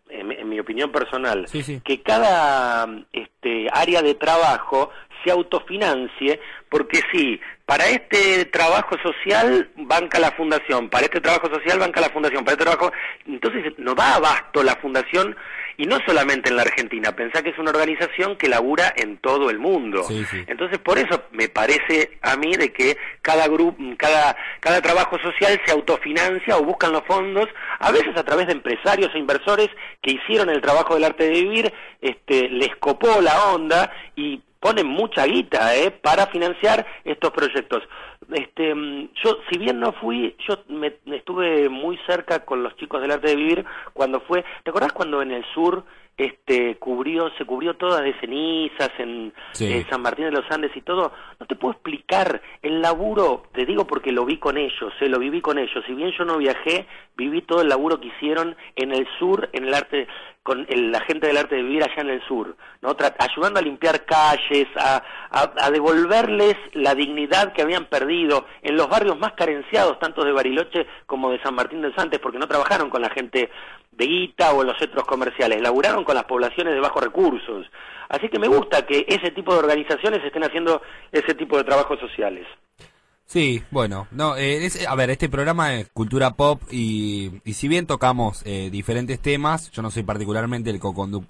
en, 0.09 0.49
mi 0.49 0.61
opinión 0.61 0.93
personal, 0.93 1.47
que 1.85 2.03
cada 2.03 2.87
este, 3.13 3.69
área 3.73 4.03
de 4.03 4.15
trabajo 4.15 4.91
se 5.25 5.31
autofinancie, 5.31 6.41
porque 6.69 7.01
sí, 7.11 7.41
para 7.67 7.87
este 7.87 8.45
trabajo 8.47 8.97
social 9.03 9.71
banca 9.77 10.19
la 10.19 10.33
fundación, 10.33 10.91
para 10.91 11.07
este 11.07 11.21
trabajo 11.21 11.49
social 11.49 11.79
banca 11.79 12.01
la 12.01 12.11
fundación, 12.11 12.45
para 12.45 12.53
este 12.53 12.65
trabajo, 12.65 12.93
entonces 13.27 13.73
no 13.79 13.95
da 13.95 14.17
abasto 14.17 14.63
la 14.63 14.77
fundación 14.77 15.35
y 15.77 15.87
no 15.87 15.99
solamente 16.07 16.51
en 16.51 16.57
la 16.57 16.63
Argentina, 16.63 17.17
pensá 17.17 17.43
que 17.43 17.51
es 17.51 17.59
una 17.59 17.71
organización 17.71 18.37
que 18.37 18.49
labura 18.49 18.93
en 18.97 19.17
todo 19.19 19.51
el 19.51 19.59
mundo. 19.59 20.07
Entonces, 20.47 20.79
por 20.79 20.99
eso 20.99 21.25
me 21.33 21.49
parece 21.49 22.19
a 22.23 22.37
mí 22.37 22.55
de 22.55 22.73
que 22.73 22.97
cada 23.23 23.49
grupo, 23.49 23.83
cada, 23.97 24.37
cada 24.61 24.81
trabajo 24.81 25.19
social 25.19 25.61
se 25.65 25.73
autofinancia 25.73 26.57
o 26.57 26.65
buscan 26.65 26.93
los 26.93 27.05
fondos, 27.05 27.49
a 27.81 27.91
veces 27.91 28.17
a 28.17 28.25
través 28.25 28.47
de 28.47 28.53
empresarios 28.53 29.13
e 29.15 29.19
inversores 29.19 29.69
que 30.01 30.13
hicieron 30.13 30.49
el 30.49 30.61
trabajo 30.61 30.95
del 30.95 31.05
arte 31.05 31.25
de 31.25 31.31
vivir, 31.31 31.73
este, 32.01 32.49
les 32.49 32.75
copó 32.77 33.21
la 33.21 33.53
onda 33.53 33.93
y 34.15 34.41
ponen 34.65 34.87
mucha 34.87 35.27
guita 35.27 35.77
¿eh? 35.77 35.91
para 35.91 36.27
financiar 36.29 36.87
estos 37.05 37.31
proyectos. 37.33 37.83
Este, 38.33 38.75
mm, 38.75 39.11
yo, 39.23 39.37
si 39.51 39.59
bien 39.59 39.79
no 39.79 39.93
fui, 39.93 40.35
yo 40.49 40.57
me, 40.69 40.95
estuve 41.15 41.69
muy 41.69 41.99
cerca 42.07 42.47
con 42.47 42.63
los 42.63 42.75
chicos 42.77 43.03
del 43.03 43.11
arte 43.11 43.29
de 43.29 43.37
vivir 43.37 43.65
cuando 43.93 44.23
fue. 44.23 44.43
¿Te 44.63 44.71
acordás 44.71 44.95
cuando 44.95 45.21
en 45.21 45.33
el 45.33 45.45
sur 45.53 45.85
este 46.17 46.77
cubrió 46.77 47.31
se 47.37 47.45
cubrió 47.45 47.75
toda 47.75 48.01
de 48.01 48.19
cenizas 48.21 48.91
en 48.99 49.33
eh, 49.61 49.85
San 49.91 50.03
Martín 50.03 50.27
de 50.27 50.31
los 50.31 50.49
Andes 50.51 50.71
y 50.77 50.81
todo. 50.81 51.13
No 51.41 51.47
te 51.47 51.57
puedo 51.57 51.73
explicar 51.73 52.41
el 52.63 52.81
laburo 52.81 53.45
te 53.53 53.67
digo 53.67 53.87
porque 53.87 54.13
lo 54.13 54.25
vi 54.25 54.39
con 54.39 54.57
ellos 54.57 54.93
eh, 55.01 55.09
lo 55.09 55.19
viví 55.19 55.41
con 55.41 55.59
ellos. 55.59 55.85
Si 55.87 55.95
bien 55.95 56.13
yo 56.17 56.25
no 56.25 56.39
viajé 56.39 56.87
viví 57.17 57.43
todo 57.43 57.63
el 57.63 57.69
laburo 57.69 58.01
que 58.01 58.09
hicieron 58.09 58.57
en 58.77 58.93
el 58.93 59.07
sur 59.19 59.49
en 59.53 59.65
el 59.65 59.75
arte 59.75 60.07
con 60.45 60.67
la 60.69 61.01
gente 61.01 61.27
del 61.27 61.39
arte 61.39 61.57
de 61.57 61.63
vivir 61.63 61.83
allá 61.83 62.03
en 62.03 62.11
el 62.11 62.23
sur, 62.29 62.55
¿no? 62.83 62.95
ayudando 63.19 63.59
a 63.59 63.63
limpiar 63.63 64.05
calles, 64.05 64.69
a, 64.77 65.03
a, 65.31 65.71
devolverles 65.71 66.55
la 66.75 66.95
dignidad 66.95 67.55
que 67.55 67.63
habían 67.63 67.87
perdido 67.87 68.45
en 68.61 68.77
los 68.77 68.87
barrios 68.87 69.19
más 69.19 69.33
carenciados, 69.33 69.99
tanto 69.99 70.23
de 70.23 70.33
Bariloche 70.33 70.87
como 71.07 71.31
de 71.31 71.41
San 71.43 71.55
Martín 71.55 71.81
del 71.81 71.95
Santes, 71.95 72.21
porque 72.21 72.39
no 72.39 72.47
trabajaron 72.47 72.91
con 72.91 73.01
la 73.01 73.09
gente 73.09 73.49
de 73.97 74.07
Guita 74.07 74.53
o 74.53 74.63
en 74.63 74.69
los 74.69 74.79
centros 74.79 75.07
comerciales, 75.07 75.61
laburaron 75.61 76.05
con 76.05 76.15
las 76.15 76.25
poblaciones 76.25 76.75
de 76.75 76.81
bajos 76.81 77.03
recursos. 77.03 77.67
Así 78.09 78.29
que 78.29 78.39
me 78.39 78.49
gusta 78.49 78.87
que 78.87 79.05
ese 79.09 79.31
tipo 79.31 79.53
de 79.53 79.61
organizaciones 79.61 80.25
estén 80.25 80.45
haciendo 80.45 80.83
ese 81.11 81.35
tipo 81.35 81.57
de 81.57 81.65
trabajos 81.65 81.99
sociales. 81.99 82.47
Sí, 83.27 83.63
bueno, 83.71 84.07
no, 84.11 84.37
eh, 84.37 84.69
a 84.87 84.95
ver, 84.95 85.09
este 85.09 85.31
programa 85.31 85.75
es 85.75 85.89
cultura 85.89 86.33
pop 86.33 86.61
y, 86.71 87.41
si 87.53 87.69
bien 87.69 87.87
tocamos 87.87 88.43
eh, 88.45 88.69
diferentes 88.71 89.19
temas, 89.19 89.71
yo 89.71 89.81
no 89.81 89.91
soy 89.91 90.03
particularmente 90.03 90.69
el, 90.69 90.79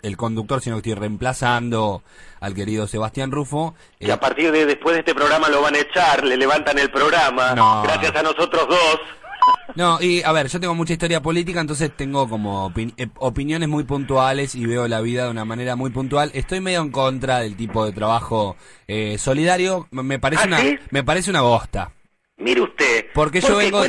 el 0.02 0.16
conductor, 0.16 0.61
sino 0.61 0.76
que 0.76 0.90
estoy 0.90 1.00
reemplazando 1.00 2.02
al 2.40 2.52
querido 2.52 2.88
Sebastián 2.88 3.30
Rufo. 3.30 3.75
Y 4.00 4.11
a 4.11 4.18
partir 4.18 4.50
de 4.50 4.66
después 4.66 4.94
de 4.94 5.00
este 5.00 5.14
programa 5.14 5.49
lo 5.49 5.62
van 5.62 5.76
a 5.76 5.78
echar, 5.78 6.25
le 6.25 6.37
levantan 6.37 6.78
el 6.80 6.90
programa, 6.90 7.54
gracias 7.85 8.16
a 8.16 8.23
nosotros 8.23 8.66
dos. 8.68 9.00
No, 9.76 10.00
y 10.00 10.23
a 10.23 10.31
ver, 10.33 10.49
yo 10.49 10.61
tengo 10.61 10.75
mucha 10.75 10.93
historia 10.93 11.21
política, 11.21 11.61
entonces 11.61 11.91
tengo 11.97 12.29
como 12.29 12.73
eh, 12.76 13.09
opiniones 13.17 13.69
muy 13.69 13.85
puntuales 13.85 14.55
y 14.55 14.67
veo 14.67 14.87
la 14.87 15.00
vida 15.00 15.25
de 15.25 15.31
una 15.31 15.45
manera 15.45 15.75
muy 15.75 15.91
puntual. 15.91 16.31
Estoy 16.35 16.61
medio 16.61 16.81
en 16.81 16.91
contra 16.91 17.41
del 17.41 17.57
tipo 17.57 17.85
de 17.85 17.93
trabajo 17.93 18.57
eh, 18.87 19.19
solidario, 19.19 19.88
me 19.91 20.19
parece 20.19 20.45
¿Ah, 20.45 20.47
una 20.47 20.59
me 20.91 21.03
parece 21.03 21.31
una 21.31 21.41
bosta. 21.41 21.93
Mire 22.37 22.62
usted, 22.62 23.07
porque 23.14 23.41
yo 23.41 23.57
vengo 23.57 23.83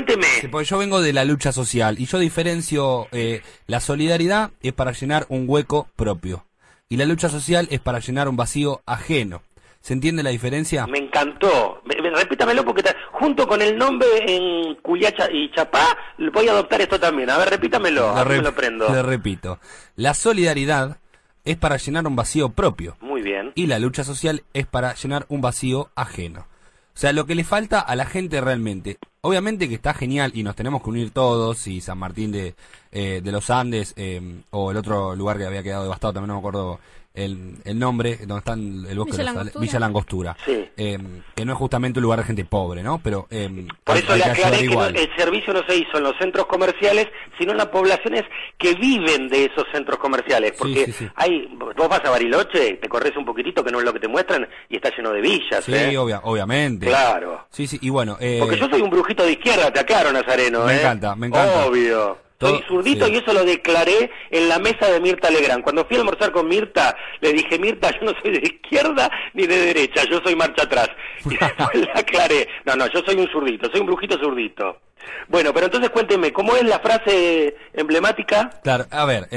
porque 0.51 0.65
yo 0.67 0.77
vengo 0.77 1.01
de 1.01 1.13
la 1.13 1.25
lucha 1.25 1.51
social 1.51 1.99
y 1.99 2.05
yo 2.05 2.19
diferencio 2.19 3.07
eh, 3.11 3.41
la 3.65 3.79
solidaridad 3.79 4.51
es 4.61 4.73
para 4.73 4.91
llenar 4.91 5.25
un 5.29 5.45
hueco 5.47 5.89
propio 5.95 6.45
y 6.87 6.97
la 6.97 7.05
lucha 7.05 7.29
social 7.29 7.67
es 7.71 7.79
para 7.79 7.99
llenar 7.99 8.27
un 8.29 8.37
vacío 8.37 8.81
ajeno. 8.85 9.41
¿Se 9.85 9.93
entiende 9.93 10.23
la 10.23 10.31
diferencia? 10.31 10.87
Me 10.87 10.97
encantó. 10.97 11.79
repítamelo 11.85 12.65
porque 12.65 12.81
junto 13.11 13.47
con 13.47 13.61
el 13.61 13.77
nombre 13.77 14.07
en 14.25 14.73
Cuyacha 14.81 15.29
y 15.31 15.51
Chapá 15.51 15.95
voy 16.33 16.47
a 16.47 16.53
adoptar 16.53 16.81
esto 16.81 16.99
también. 16.99 17.29
A 17.29 17.37
ver, 17.37 17.51
repítamelo. 17.51 18.09
a 18.09 18.25
me 18.25 18.41
lo 18.41 18.55
prendo. 18.55 18.91
Le 18.91 19.03
repito. 19.03 19.59
La 19.95 20.15
solidaridad 20.15 20.97
es 21.43 21.57
para 21.57 21.77
llenar 21.77 22.07
un 22.07 22.15
vacío 22.15 22.49
propio. 22.49 22.97
Muy 22.99 23.21
bien. 23.21 23.51
Y 23.53 23.67
la 23.67 23.77
lucha 23.77 24.03
social 24.03 24.41
es 24.55 24.65
para 24.65 24.95
llenar 24.95 25.27
un 25.29 25.41
vacío 25.41 25.91
ajeno. 25.93 26.47
O 26.95 26.97
sea, 26.97 27.13
lo 27.13 27.27
que 27.27 27.35
le 27.35 27.43
falta 27.43 27.79
a 27.79 27.95
la 27.95 28.07
gente 28.07 28.41
realmente. 28.41 28.97
Obviamente 29.21 29.69
que 29.69 29.75
está 29.75 29.93
genial 29.93 30.31
y 30.33 30.41
nos 30.41 30.55
tenemos 30.55 30.81
que 30.81 30.89
unir 30.89 31.11
todos. 31.11 31.67
Y 31.67 31.79
San 31.79 31.99
Martín 31.99 32.31
de, 32.31 32.55
eh, 32.91 33.21
de 33.23 33.31
los 33.31 33.51
Andes 33.51 33.93
eh, 33.97 34.41
o 34.49 34.71
el 34.71 34.77
otro 34.77 35.15
lugar 35.15 35.37
que 35.37 35.45
había 35.45 35.61
quedado 35.61 35.83
devastado, 35.83 36.13
también 36.13 36.29
no 36.29 36.33
me 36.33 36.39
acuerdo 36.39 36.79
el, 37.15 37.55
el 37.63 37.79
nombre, 37.79 38.17
donde 38.17 38.39
está 38.39 38.53
el 38.53 38.97
bosque 38.97 39.17
Villa 39.17 39.43
de 39.43 39.59
Villa 39.59 39.79
Langostura, 39.79 40.37
eh, 40.47 40.97
que 41.35 41.45
no 41.45 41.53
es 41.53 41.57
justamente 41.57 41.99
un 41.99 42.03
lugar 42.03 42.19
de 42.19 42.25
gente 42.25 42.45
pobre, 42.45 42.83
¿no? 42.83 42.99
Pero 43.03 43.27
eh, 43.29 43.67
por 43.83 43.97
eso 43.97 44.15
le 44.15 44.23
aclaré 44.23 44.67
que 44.67 44.73
el 44.73 45.09
servicio 45.17 45.53
no 45.53 45.63
se 45.67 45.77
hizo 45.77 45.97
en 45.97 46.03
los 46.03 46.17
centros 46.19 46.45
comerciales, 46.45 47.07
sino 47.39 47.51
en 47.51 47.57
las 47.57 47.67
poblaciones 47.67 48.23
que 48.57 48.73
viven 48.75 49.27
de 49.29 49.45
esos 49.45 49.65
centros 49.71 49.99
comerciales, 49.99 50.53
porque 50.57 50.93
hay, 51.15 51.47
vos 51.75 51.89
vas 51.89 52.03
a 52.03 52.09
Bariloche, 52.09 52.73
te 52.73 52.89
corres 52.89 53.15
un 53.17 53.25
poquitito 53.25 53.63
que 53.63 53.71
no 53.71 53.79
es 53.79 53.85
lo 53.85 53.93
que 53.93 53.99
te 53.99 54.07
muestran 54.07 54.47
y 54.69 54.75
está 54.75 54.89
lleno 54.95 55.11
de 55.11 55.21
villas, 55.21 55.63
sí, 55.63 55.73
¿eh? 55.73 55.97
obviamente. 55.97 56.87
Claro. 56.87 57.45
Sí, 57.49 57.67
sí, 57.67 57.79
y 57.81 57.89
bueno, 57.89 58.17
eh, 58.19 58.37
porque 58.39 58.57
yo 58.57 58.67
soy 58.69 58.81
un 58.81 58.89
brujito 58.89 59.23
de 59.23 59.33
izquierda, 59.33 59.71
te 59.71 59.79
aclaro, 59.79 60.11
Nazareno, 60.11 60.65
Me 60.65 60.73
¿eh? 60.73 60.79
encanta, 60.79 61.15
me 61.15 61.27
encanta. 61.27 61.65
Obvio. 61.65 62.24
Soy 62.39 62.61
zurdito 62.67 63.07
y 63.07 63.15
eso 63.15 63.33
lo 63.33 63.45
declaré 63.45 64.11
en 64.29 64.49
la 64.49 64.59
mesa 64.59 64.89
de 64.89 64.99
Mirta 64.99 65.29
Legrand. 65.29 65.63
Cuando 65.63 65.85
fui 65.85 65.95
a 65.95 65.99
almorzar 65.99 66.31
con 66.31 66.47
Mirta, 66.47 66.95
le 67.21 67.31
dije, 67.33 67.57
Mirta, 67.57 67.91
yo 67.91 68.05
no 68.05 68.13
soy 68.21 68.31
de 68.31 68.39
izquierda 68.39 69.09
ni 69.33 69.47
de 69.47 69.57
derecha, 69.57 70.03
yo 70.09 70.19
soy 70.23 70.35
marcha 70.35 70.63
atrás. 70.63 70.89
Y 71.25 71.29
después 71.39 71.87
la 71.87 71.99
aclaré. 71.99 72.47
No, 72.65 72.75
no, 72.75 72.87
yo 72.87 73.01
soy 73.05 73.15
un 73.15 73.27
zurdito, 73.29 73.69
soy 73.71 73.81
un 73.81 73.87
brujito 73.87 74.17
zurdito. 74.19 74.81
Bueno, 75.27 75.53
pero 75.53 75.67
entonces 75.67 75.89
cuénteme, 75.89 76.31
¿cómo 76.33 76.55
es 76.55 76.63
la 76.63 76.79
frase 76.79 77.55
emblemática? 77.73 78.49
Claro, 78.63 78.85
a 78.89 79.05
ver, 79.05 79.27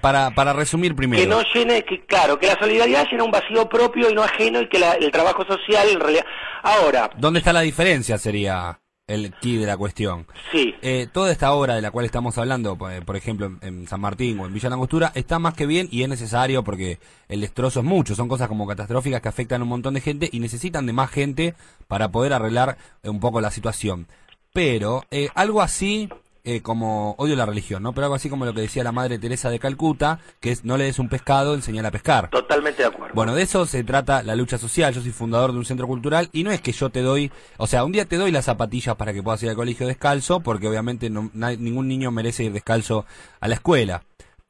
para, 0.00 0.30
para 0.30 0.52
resumir 0.52 0.94
primero. 0.94 1.22
Que 1.22 1.28
no 1.28 1.42
llene, 1.54 1.84
que 1.84 2.04
claro, 2.04 2.38
que 2.38 2.46
la 2.46 2.58
solidaridad 2.58 3.06
llena 3.10 3.24
un 3.24 3.30
vacío 3.30 3.68
propio 3.68 4.10
y 4.10 4.14
no 4.14 4.22
ajeno 4.22 4.60
y 4.60 4.68
que 4.68 4.78
el 5.00 5.10
trabajo 5.10 5.44
social 5.44 5.88
en 5.88 6.00
realidad... 6.00 6.26
Ahora... 6.62 7.10
¿Dónde 7.16 7.40
está 7.40 7.52
la 7.52 7.60
diferencia 7.60 8.18
sería? 8.18 8.81
El 9.06 9.32
key 9.40 9.56
de 9.56 9.66
la 9.66 9.76
cuestión. 9.76 10.26
Sí. 10.52 10.74
Eh, 10.82 11.08
toda 11.12 11.32
esta 11.32 11.52
obra 11.52 11.74
de 11.74 11.82
la 11.82 11.90
cual 11.90 12.04
estamos 12.04 12.38
hablando, 12.38 12.78
eh, 12.90 13.02
por 13.02 13.16
ejemplo, 13.16 13.50
en, 13.60 13.86
San 13.88 14.00
Martín 14.00 14.38
o 14.38 14.46
en 14.46 14.54
Villa 14.54 14.70
Langostura, 14.70 15.12
está 15.14 15.38
más 15.38 15.54
que 15.54 15.66
bien 15.66 15.88
y 15.90 16.02
es 16.02 16.08
necesario 16.08 16.62
porque 16.62 16.98
el 17.28 17.40
destrozo 17.40 17.80
es 17.80 17.86
mucho. 17.86 18.14
Son 18.14 18.28
cosas 18.28 18.48
como 18.48 18.66
catastróficas 18.66 19.20
que 19.20 19.28
afectan 19.28 19.60
a 19.60 19.64
un 19.64 19.70
montón 19.70 19.94
de 19.94 20.00
gente 20.00 20.28
y 20.32 20.40
necesitan 20.40 20.86
de 20.86 20.92
más 20.92 21.10
gente 21.10 21.54
para 21.88 22.10
poder 22.10 22.32
arreglar 22.32 22.78
eh, 23.02 23.08
un 23.08 23.20
poco 23.20 23.40
la 23.40 23.50
situación. 23.50 24.06
Pero 24.52 25.04
algo 25.34 25.62
así 25.62 26.10
eh, 26.44 26.60
como 26.60 27.12
odio 27.18 27.36
la 27.36 27.46
religión, 27.46 27.82
¿no? 27.82 27.92
Pero 27.92 28.06
algo 28.06 28.16
así 28.16 28.28
como 28.28 28.44
lo 28.44 28.52
que 28.54 28.62
decía 28.62 28.82
la 28.82 28.92
madre 28.92 29.18
Teresa 29.18 29.50
de 29.50 29.58
Calcuta, 29.58 30.18
que 30.40 30.50
es 30.50 30.64
no 30.64 30.76
le 30.76 30.84
des 30.84 30.98
un 30.98 31.08
pescado, 31.08 31.54
enseñar 31.54 31.86
a 31.86 31.90
pescar. 31.90 32.30
Totalmente 32.30 32.82
de 32.82 32.88
acuerdo. 32.88 33.14
Bueno, 33.14 33.34
de 33.34 33.42
eso 33.42 33.64
se 33.66 33.84
trata 33.84 34.22
la 34.22 34.34
lucha 34.34 34.58
social. 34.58 34.92
Yo 34.92 35.00
soy 35.00 35.12
fundador 35.12 35.52
de 35.52 35.58
un 35.58 35.64
centro 35.64 35.86
cultural 35.86 36.28
y 36.32 36.42
no 36.44 36.50
es 36.50 36.60
que 36.60 36.72
yo 36.72 36.90
te 36.90 37.02
doy, 37.02 37.30
o 37.58 37.66
sea, 37.66 37.84
un 37.84 37.92
día 37.92 38.06
te 38.06 38.16
doy 38.16 38.32
las 38.32 38.46
zapatillas 38.46 38.96
para 38.96 39.12
que 39.12 39.22
puedas 39.22 39.42
ir 39.42 39.50
al 39.50 39.56
colegio 39.56 39.86
descalzo, 39.86 40.40
porque 40.40 40.68
obviamente 40.68 41.10
no, 41.10 41.30
ningún 41.32 41.88
niño 41.88 42.10
merece 42.10 42.44
ir 42.44 42.52
descalzo 42.52 43.06
a 43.40 43.48
la 43.48 43.54
escuela. 43.54 44.02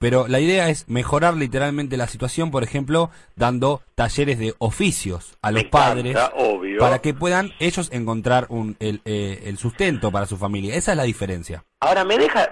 Pero 0.02 0.26
la 0.26 0.40
idea 0.40 0.68
es 0.68 0.88
mejorar 0.88 1.34
literalmente 1.34 1.96
la 1.96 2.08
situación, 2.08 2.50
por 2.50 2.64
ejemplo, 2.64 3.10
dando 3.36 3.82
talleres 3.94 4.36
de 4.36 4.52
oficios 4.58 5.38
a 5.42 5.52
los 5.52 5.62
padres 5.64 6.16
para 6.80 6.98
que 6.98 7.14
puedan 7.14 7.52
ellos 7.60 7.88
encontrar 7.92 8.46
un, 8.48 8.76
el, 8.80 9.00
eh, 9.04 9.44
el, 9.46 9.58
sustento 9.58 10.10
para 10.10 10.26
su 10.26 10.36
familia. 10.36 10.74
Esa 10.74 10.90
es 10.90 10.96
la 10.96 11.04
diferencia. 11.04 11.62
Ahora 11.78 12.04
me 12.04 12.18
deja, 12.18 12.50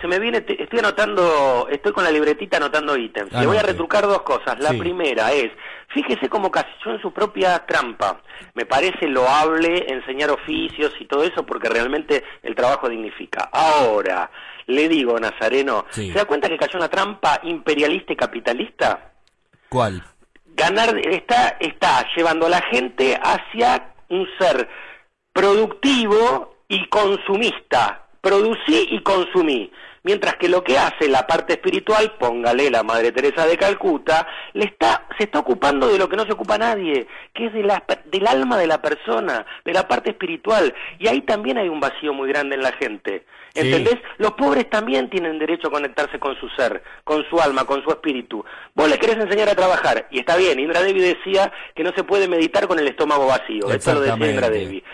se 0.00 0.08
me 0.08 0.18
viene, 0.18 0.38
estoy 0.38 0.78
anotando, 0.78 1.68
estoy 1.70 1.92
con 1.92 2.02
la 2.02 2.10
libretita 2.10 2.56
anotando 2.56 2.96
ítems. 2.96 3.30
Le 3.30 3.46
voy 3.46 3.58
a 3.58 3.62
retrucar 3.62 4.06
dos 4.06 4.22
cosas. 4.22 4.58
La 4.58 4.70
primera 4.70 5.32
es, 5.34 5.52
fíjese 5.96 6.28
cómo 6.28 6.50
cayó 6.50 6.92
en 6.92 7.00
su 7.00 7.10
propia 7.10 7.64
trampa. 7.64 8.20
Me 8.52 8.66
parece 8.66 9.08
loable 9.08 9.86
enseñar 9.88 10.30
oficios 10.30 10.92
y 11.00 11.06
todo 11.06 11.24
eso 11.24 11.46
porque 11.46 11.70
realmente 11.70 12.22
el 12.42 12.54
trabajo 12.54 12.86
dignifica. 12.90 13.48
Ahora, 13.50 14.30
le 14.66 14.90
digo, 14.90 15.18
Nazareno, 15.18 15.86
¿se 15.88 16.12
da 16.12 16.26
cuenta 16.26 16.50
que 16.50 16.58
cayó 16.58 16.72
en 16.74 16.80
una 16.80 16.90
trampa 16.90 17.40
imperialista 17.44 18.12
y 18.12 18.16
capitalista? 18.16 19.12
¿Cuál? 19.70 20.04
Ganar, 20.54 20.98
está, 20.98 21.56
está 21.60 22.06
llevando 22.14 22.44
a 22.44 22.50
la 22.50 22.62
gente 22.62 23.18
hacia 23.22 23.94
un 24.10 24.28
ser 24.38 24.68
productivo 25.32 26.56
y 26.68 26.86
consumista. 26.88 28.06
Producí 28.20 28.88
y 28.90 29.00
consumí. 29.00 29.72
Mientras 30.06 30.36
que 30.36 30.48
lo 30.48 30.62
que 30.62 30.78
hace 30.78 31.08
la 31.08 31.26
parte 31.26 31.54
espiritual, 31.54 32.14
póngale 32.16 32.70
la 32.70 32.84
Madre 32.84 33.10
Teresa 33.10 33.44
de 33.44 33.58
Calcuta, 33.58 34.24
le 34.52 34.66
está, 34.66 35.04
se 35.18 35.24
está 35.24 35.40
ocupando 35.40 35.88
de 35.88 35.98
lo 35.98 36.08
que 36.08 36.14
no 36.14 36.24
se 36.24 36.30
ocupa 36.30 36.56
nadie, 36.56 37.08
que 37.34 37.46
es 37.46 37.52
de 37.52 37.64
la, 37.64 37.82
del 38.04 38.24
alma 38.28 38.56
de 38.56 38.68
la 38.68 38.80
persona, 38.80 39.44
de 39.64 39.72
la 39.72 39.88
parte 39.88 40.10
espiritual. 40.10 40.72
Y 41.00 41.08
ahí 41.08 41.22
también 41.22 41.58
hay 41.58 41.68
un 41.68 41.80
vacío 41.80 42.12
muy 42.12 42.28
grande 42.28 42.54
en 42.54 42.62
la 42.62 42.70
gente. 42.70 43.24
¿Entendés? 43.52 43.96
Los 44.18 44.34
pobres 44.34 44.70
también 44.70 45.10
tienen 45.10 45.40
derecho 45.40 45.66
a 45.66 45.72
conectarse 45.72 46.20
con 46.20 46.38
su 46.38 46.48
ser, 46.50 46.84
con 47.02 47.24
su 47.28 47.40
alma, 47.40 47.64
con 47.64 47.82
su 47.82 47.90
espíritu. 47.90 48.44
Vos 48.76 48.88
le 48.88 48.98
querés 48.98 49.16
enseñar 49.16 49.48
a 49.48 49.56
trabajar, 49.56 50.06
y 50.12 50.20
está 50.20 50.36
bien, 50.36 50.60
Indra 50.60 50.82
Devi 50.82 51.00
decía 51.00 51.52
que 51.74 51.82
no 51.82 51.92
se 51.96 52.04
puede 52.04 52.28
meditar 52.28 52.68
con 52.68 52.78
el 52.78 52.86
estómago 52.86 53.26
vacío, 53.26 53.68
esto 53.70 53.94
lo 53.94 54.02
decía 54.02 54.30
Indra 54.30 54.50
Devi 54.50 54.84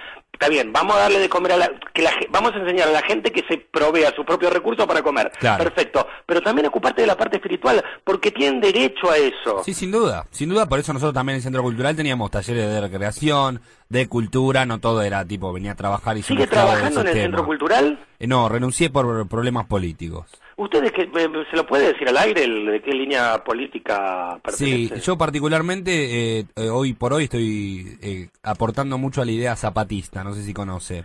está 0.43 0.51
bien, 0.51 0.73
vamos 0.73 0.97
a 0.97 1.01
darle 1.01 1.21
de 1.21 1.29
comer 1.29 1.53
a 1.53 1.57
la, 1.57 1.71
que 1.95 2.03
la, 2.03 2.11
vamos 2.31 2.53
a 2.53 2.59
enseñar 2.59 2.89
a 2.89 2.91
la 2.91 3.03
gente 3.03 3.31
que 3.31 3.45
se 3.47 3.59
provea 3.59 4.13
sus 4.17 4.25
propios 4.27 4.53
recursos 4.53 4.87
para 4.87 5.01
comer. 5.01 5.31
Perfecto. 5.41 6.05
Pero 6.27 6.41
también 6.41 6.67
ocuparte 6.67 7.03
de 7.03 7.07
la 7.07 7.17
parte 7.17 7.37
espiritual, 7.37 7.83
porque 8.03 8.33
tienen 8.33 8.61
derecho 8.61 9.09
a 9.09 9.17
eso. 9.17 9.63
Sí, 9.65 9.73
sin 9.73 9.93
duda. 9.93 10.27
Sin 10.33 10.49
duda, 10.49 10.67
por 10.67 10.81
eso 10.81 10.93
nosotros 10.93 11.15
también 11.15 11.35
en 11.35 11.39
el 11.39 11.43
Centro 11.45 11.63
Cultural 11.63 11.95
teníamos 11.95 12.29
talleres 12.33 12.69
de 12.69 12.81
recreación, 12.81 13.61
de 13.93 14.09
cultura, 14.09 14.65
no 14.65 14.81
todo 14.81 15.03
era 15.03 15.25
tipo 15.25 15.53
venía 15.53 15.73
a 15.73 15.77
trabajar 15.77 16.17
y 16.17 16.23
¿Sigue 16.23 16.47
trabajando 16.47 17.03
en 17.03 17.09
el 17.09 17.13
Centro 17.13 17.45
Cultural? 17.45 17.99
Eh, 18.19 18.27
no, 18.27 18.49
renuncié 18.49 18.91
por 18.91 19.29
problemas 19.29 19.67
políticos. 19.67 20.27
¿Ustedes 20.57 20.93
que, 20.93 21.11
se 21.51 21.57
lo 21.57 21.67
puede 21.67 21.93
decir 21.93 22.09
al 22.09 22.17
aire 22.17 22.47
de 22.47 22.81
qué 22.83 22.93
línea 22.93 23.43
política 23.45 24.39
pertenece? 24.43 24.95
Sí, 24.97 25.03
yo 25.03 25.19
particularmente 25.19 26.39
eh, 26.39 26.45
eh, 26.57 26.69
hoy 26.69 26.93
por 26.93 27.13
hoy 27.13 27.25
estoy 27.25 27.99
eh, 28.03 28.29
aportando 28.43 28.97
mucho 28.97 29.23
a 29.23 29.25
la 29.25 29.33
idea 29.33 29.57
zapatista, 29.57 30.23
no 30.23 30.35
sé 30.35 30.43
si 30.43 30.55
conoce. 30.55 31.05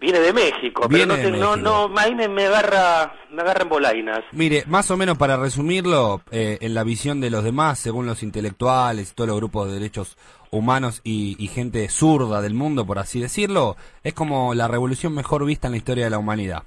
Viene 0.00 0.18
de 0.18 0.32
México, 0.32 0.86
pero 0.90 1.06
no, 1.06 1.56
no, 1.56 1.88
no, 1.88 1.98
ahí 1.98 2.14
me, 2.14 2.44
agarra, 2.44 3.14
me 3.30 3.40
agarra 3.40 3.62
en 3.62 3.68
bolainas. 3.68 4.20
Mire, 4.32 4.64
más 4.66 4.90
o 4.90 4.98
menos 4.98 5.16
para 5.16 5.38
resumirlo, 5.38 6.20
en 6.30 6.74
la 6.74 6.84
visión 6.84 7.20
de 7.22 7.30
los 7.30 7.42
demás, 7.42 7.78
según 7.78 8.04
los 8.04 8.22
intelectuales, 8.22 9.14
todos 9.14 9.28
los 9.28 9.38
grupos 9.38 9.68
de 9.68 9.74
derechos 9.74 10.18
humanos 10.54 11.00
y, 11.04 11.36
y 11.38 11.48
gente 11.48 11.88
zurda 11.88 12.40
del 12.40 12.54
mundo, 12.54 12.86
por 12.86 12.98
así 12.98 13.20
decirlo, 13.20 13.76
es 14.02 14.14
como 14.14 14.54
la 14.54 14.68
revolución 14.68 15.14
mejor 15.14 15.44
vista 15.44 15.68
en 15.68 15.72
la 15.72 15.78
historia 15.78 16.04
de 16.04 16.10
la 16.10 16.18
humanidad. 16.18 16.64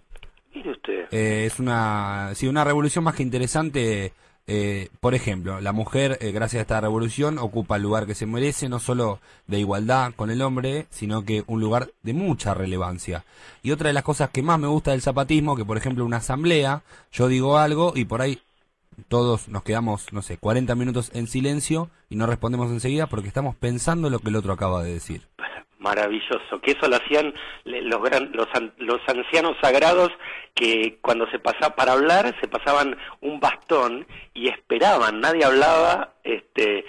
Eh, 1.12 1.46
es 1.46 1.60
una, 1.60 2.32
sí, 2.36 2.48
una 2.48 2.63
revolución 2.63 3.03
más 3.03 3.15
que 3.15 3.24
interesante. 3.24 4.13
Eh, 4.50 4.88
por 5.01 5.13
ejemplo, 5.13 5.60
la 5.60 5.74
mujer, 5.74 6.17
eh, 6.22 6.32
gracias 6.32 6.60
a 6.60 6.62
esta 6.62 6.82
revolución, 6.82 7.38
ocupa 7.38 7.75
el 7.75 7.82
lugar 7.82 8.06
que 8.08 8.15
se 8.15 8.25
merece, 8.25 8.70
no 8.70 8.79
solo 8.79 9.20
de 9.46 9.60
igualdad 9.60 10.13
con 10.15 10.32
el 10.32 10.41
hombre, 10.41 10.88
sino 10.89 11.25
que 11.25 11.44
un 11.48 11.60
lugar 11.60 11.91
de 12.01 12.13
mucha 12.13 12.53
relevancia. 12.53 13.25
Y 13.62 13.72
otra 13.72 13.88
de 13.88 13.94
las 13.94 14.03
cosas 14.03 14.29
que 14.29 14.44
más 14.44 14.58
me 14.58 14.67
gusta 14.67 14.91
del 14.91 15.01
zapatismo, 15.01 15.58
que 15.58 15.65
por 15.65 15.75
ejemplo 15.75 16.06
una 16.06 16.17
asamblea, 16.17 16.82
yo 17.12 17.27
digo 17.27 17.58
algo 17.58 17.91
y 17.94 18.06
por 18.06 18.22
ahí 18.22 18.39
todos 19.08 19.48
nos 19.50 19.63
quedamos, 19.63 20.12
no 20.13 20.22
sé, 20.22 20.38
40 20.38 20.75
minutos 20.75 21.12
en 21.13 21.27
silencio 21.27 21.89
y 22.10 22.16
no 22.16 22.25
respondemos 22.25 22.72
enseguida 22.72 23.08
porque 23.08 23.27
estamos 23.27 23.56
pensando 23.56 24.10
lo 24.10 24.20
que 24.20 24.30
el 24.30 24.36
otro 24.36 24.54
acaba 24.54 24.84
de 24.84 24.94
decir. 24.94 25.27
Maravilloso, 25.80 26.60
que 26.62 26.72
eso 26.72 26.88
lo 26.88 26.98
hacían 26.98 27.34
los, 27.63 28.01
los, 28.80 29.00
ancianos 29.08 29.56
sagrados 29.62 30.12
que 30.56 30.98
cuando 31.01 31.30
se 31.30 31.39
pasaba 31.39 31.75
para 31.75 31.94
hablar 31.94 32.36
se 32.42 32.48
pasaban 32.48 32.98
un 33.22 33.39
bastón 33.39 34.08
y 34.34 34.50
esperaban, 34.50 35.22
nadie 35.22 35.46
hablaba, 35.46 36.16
este, 36.24 36.84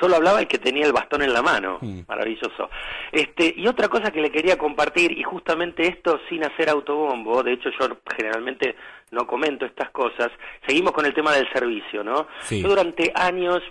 solo 0.00 0.16
hablaba 0.16 0.40
el 0.40 0.48
que 0.48 0.58
tenía 0.58 0.86
el 0.86 0.92
bastón 0.92 1.22
en 1.22 1.32
la 1.32 1.42
mano, 1.42 1.78
maravilloso. 2.06 2.70
Este, 3.12 3.54
y 3.56 3.66
otra 3.66 3.88
cosa 3.88 4.10
que 4.10 4.20
le 4.20 4.30
quería 4.30 4.58
compartir, 4.58 5.12
y 5.12 5.22
justamente 5.22 5.86
esto 5.86 6.20
sin 6.28 6.44
hacer 6.44 6.68
autobombo, 6.68 7.42
de 7.42 7.54
hecho 7.54 7.70
yo 7.78 7.98
generalmente 8.16 8.76
no 9.10 9.26
comento 9.26 9.64
estas 9.64 9.90
cosas, 9.90 10.30
seguimos 10.66 10.92
con 10.92 11.06
el 11.06 11.14
tema 11.14 11.32
del 11.32 11.50
servicio, 11.52 12.02
¿no? 12.02 12.26
Yo 12.50 12.68
durante 12.68 13.12
años 13.14 13.62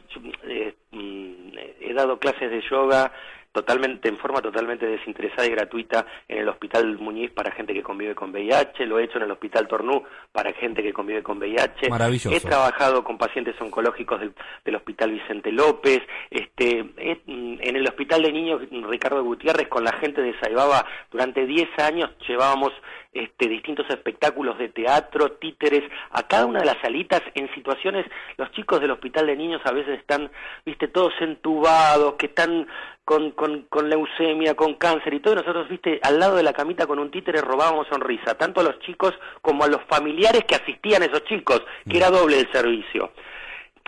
eh, 0.44 0.74
mm, 0.92 1.58
he 1.82 1.94
dado 1.94 2.18
clases 2.20 2.50
de 2.50 2.62
yoga 2.70 3.12
totalmente 3.56 4.10
en 4.10 4.18
forma 4.18 4.42
totalmente 4.42 4.86
desinteresada 4.86 5.48
y 5.48 5.52
gratuita 5.52 6.06
en 6.28 6.40
el 6.40 6.50
Hospital 6.50 6.98
Muñiz 6.98 7.32
para 7.32 7.52
gente 7.52 7.74
que 7.74 7.82
convive 7.82 8.14
con 8.14 8.32
VIH, 8.32 8.86
lo 8.86 9.00
he 9.00 9.06
hecho 9.06 9.18
en 9.18 9.24
el 9.24 9.32
Hospital 9.32 9.66
Tornú 9.66 10.04
para 10.34 10.52
gente 10.52 10.84
que 10.84 10.92
convive 10.92 11.24
con 11.24 11.38
VIH. 11.38 11.90
Maravilloso. 11.90 12.36
He 12.36 12.42
trabajado 12.42 13.02
con 13.06 13.18
pacientes 13.18 13.56
oncológicos 13.62 14.20
del, 14.20 14.76
Hospital 14.76 15.12
Vicente 15.12 15.54
López, 15.54 16.02
este, 16.30 16.84
mm, 16.84 17.58
en 17.62 17.76
el 17.78 17.88
Hospital 17.88 18.24
de 18.24 18.34
Niños 18.34 18.62
Ricardo 18.90 19.24
Gutiérrez 19.24 19.70
con 19.70 19.86
la 19.86 19.94
gente 19.94 20.22
de 20.22 20.38
Saibaba 20.40 20.86
durante 21.10 21.46
10 21.46 21.70
años 21.80 22.10
llevábamos 22.28 22.74
este, 23.16 23.48
distintos 23.48 23.90
espectáculos 23.90 24.58
de 24.58 24.70
teatro, 24.70 25.32
títeres, 25.32 25.84
a 26.12 26.24
cada 26.28 26.46
una 26.46 26.60
de 26.60 26.66
las 26.66 26.78
salitas 26.82 27.22
en 27.34 27.52
situaciones, 27.56 28.06
los 28.38 28.52
chicos 28.52 28.82
del 28.82 28.92
hospital 28.92 29.28
de 29.28 29.38
niños 29.38 29.62
a 29.64 29.72
veces 29.72 29.98
están, 29.98 30.30
viste, 30.66 30.90
todos 30.90 31.14
entubados, 31.22 32.16
que 32.16 32.28
están 32.28 32.68
con, 33.06 33.32
con, 33.32 33.62
con 33.70 33.90
leucemia, 33.90 34.56
con 34.56 34.76
cáncer 34.76 35.14
y 35.14 35.22
todo, 35.22 35.34
y 35.34 35.38
nosotros, 35.38 35.70
viste, 35.70 36.00
al 36.04 36.20
lado 36.20 36.36
de 36.36 36.44
la 36.44 36.54
camita 36.54 36.86
con 36.86 37.00
un 37.00 37.10
títere 37.10 37.40
robábamos 37.40 37.88
sonrisa, 37.88 38.36
tanto 38.36 38.60
a 38.60 38.64
los 38.64 38.80
chicos 38.80 39.14
como 39.42 39.64
a 39.64 39.68
los 39.68 39.82
familiares 39.84 40.44
que 40.46 40.56
asistían 40.56 41.02
a 41.02 41.06
esos 41.06 41.24
chicos, 41.24 41.64
que 41.90 41.98
era 41.98 42.10
doble 42.10 42.40
el 42.40 42.52
servicio. 42.52 43.12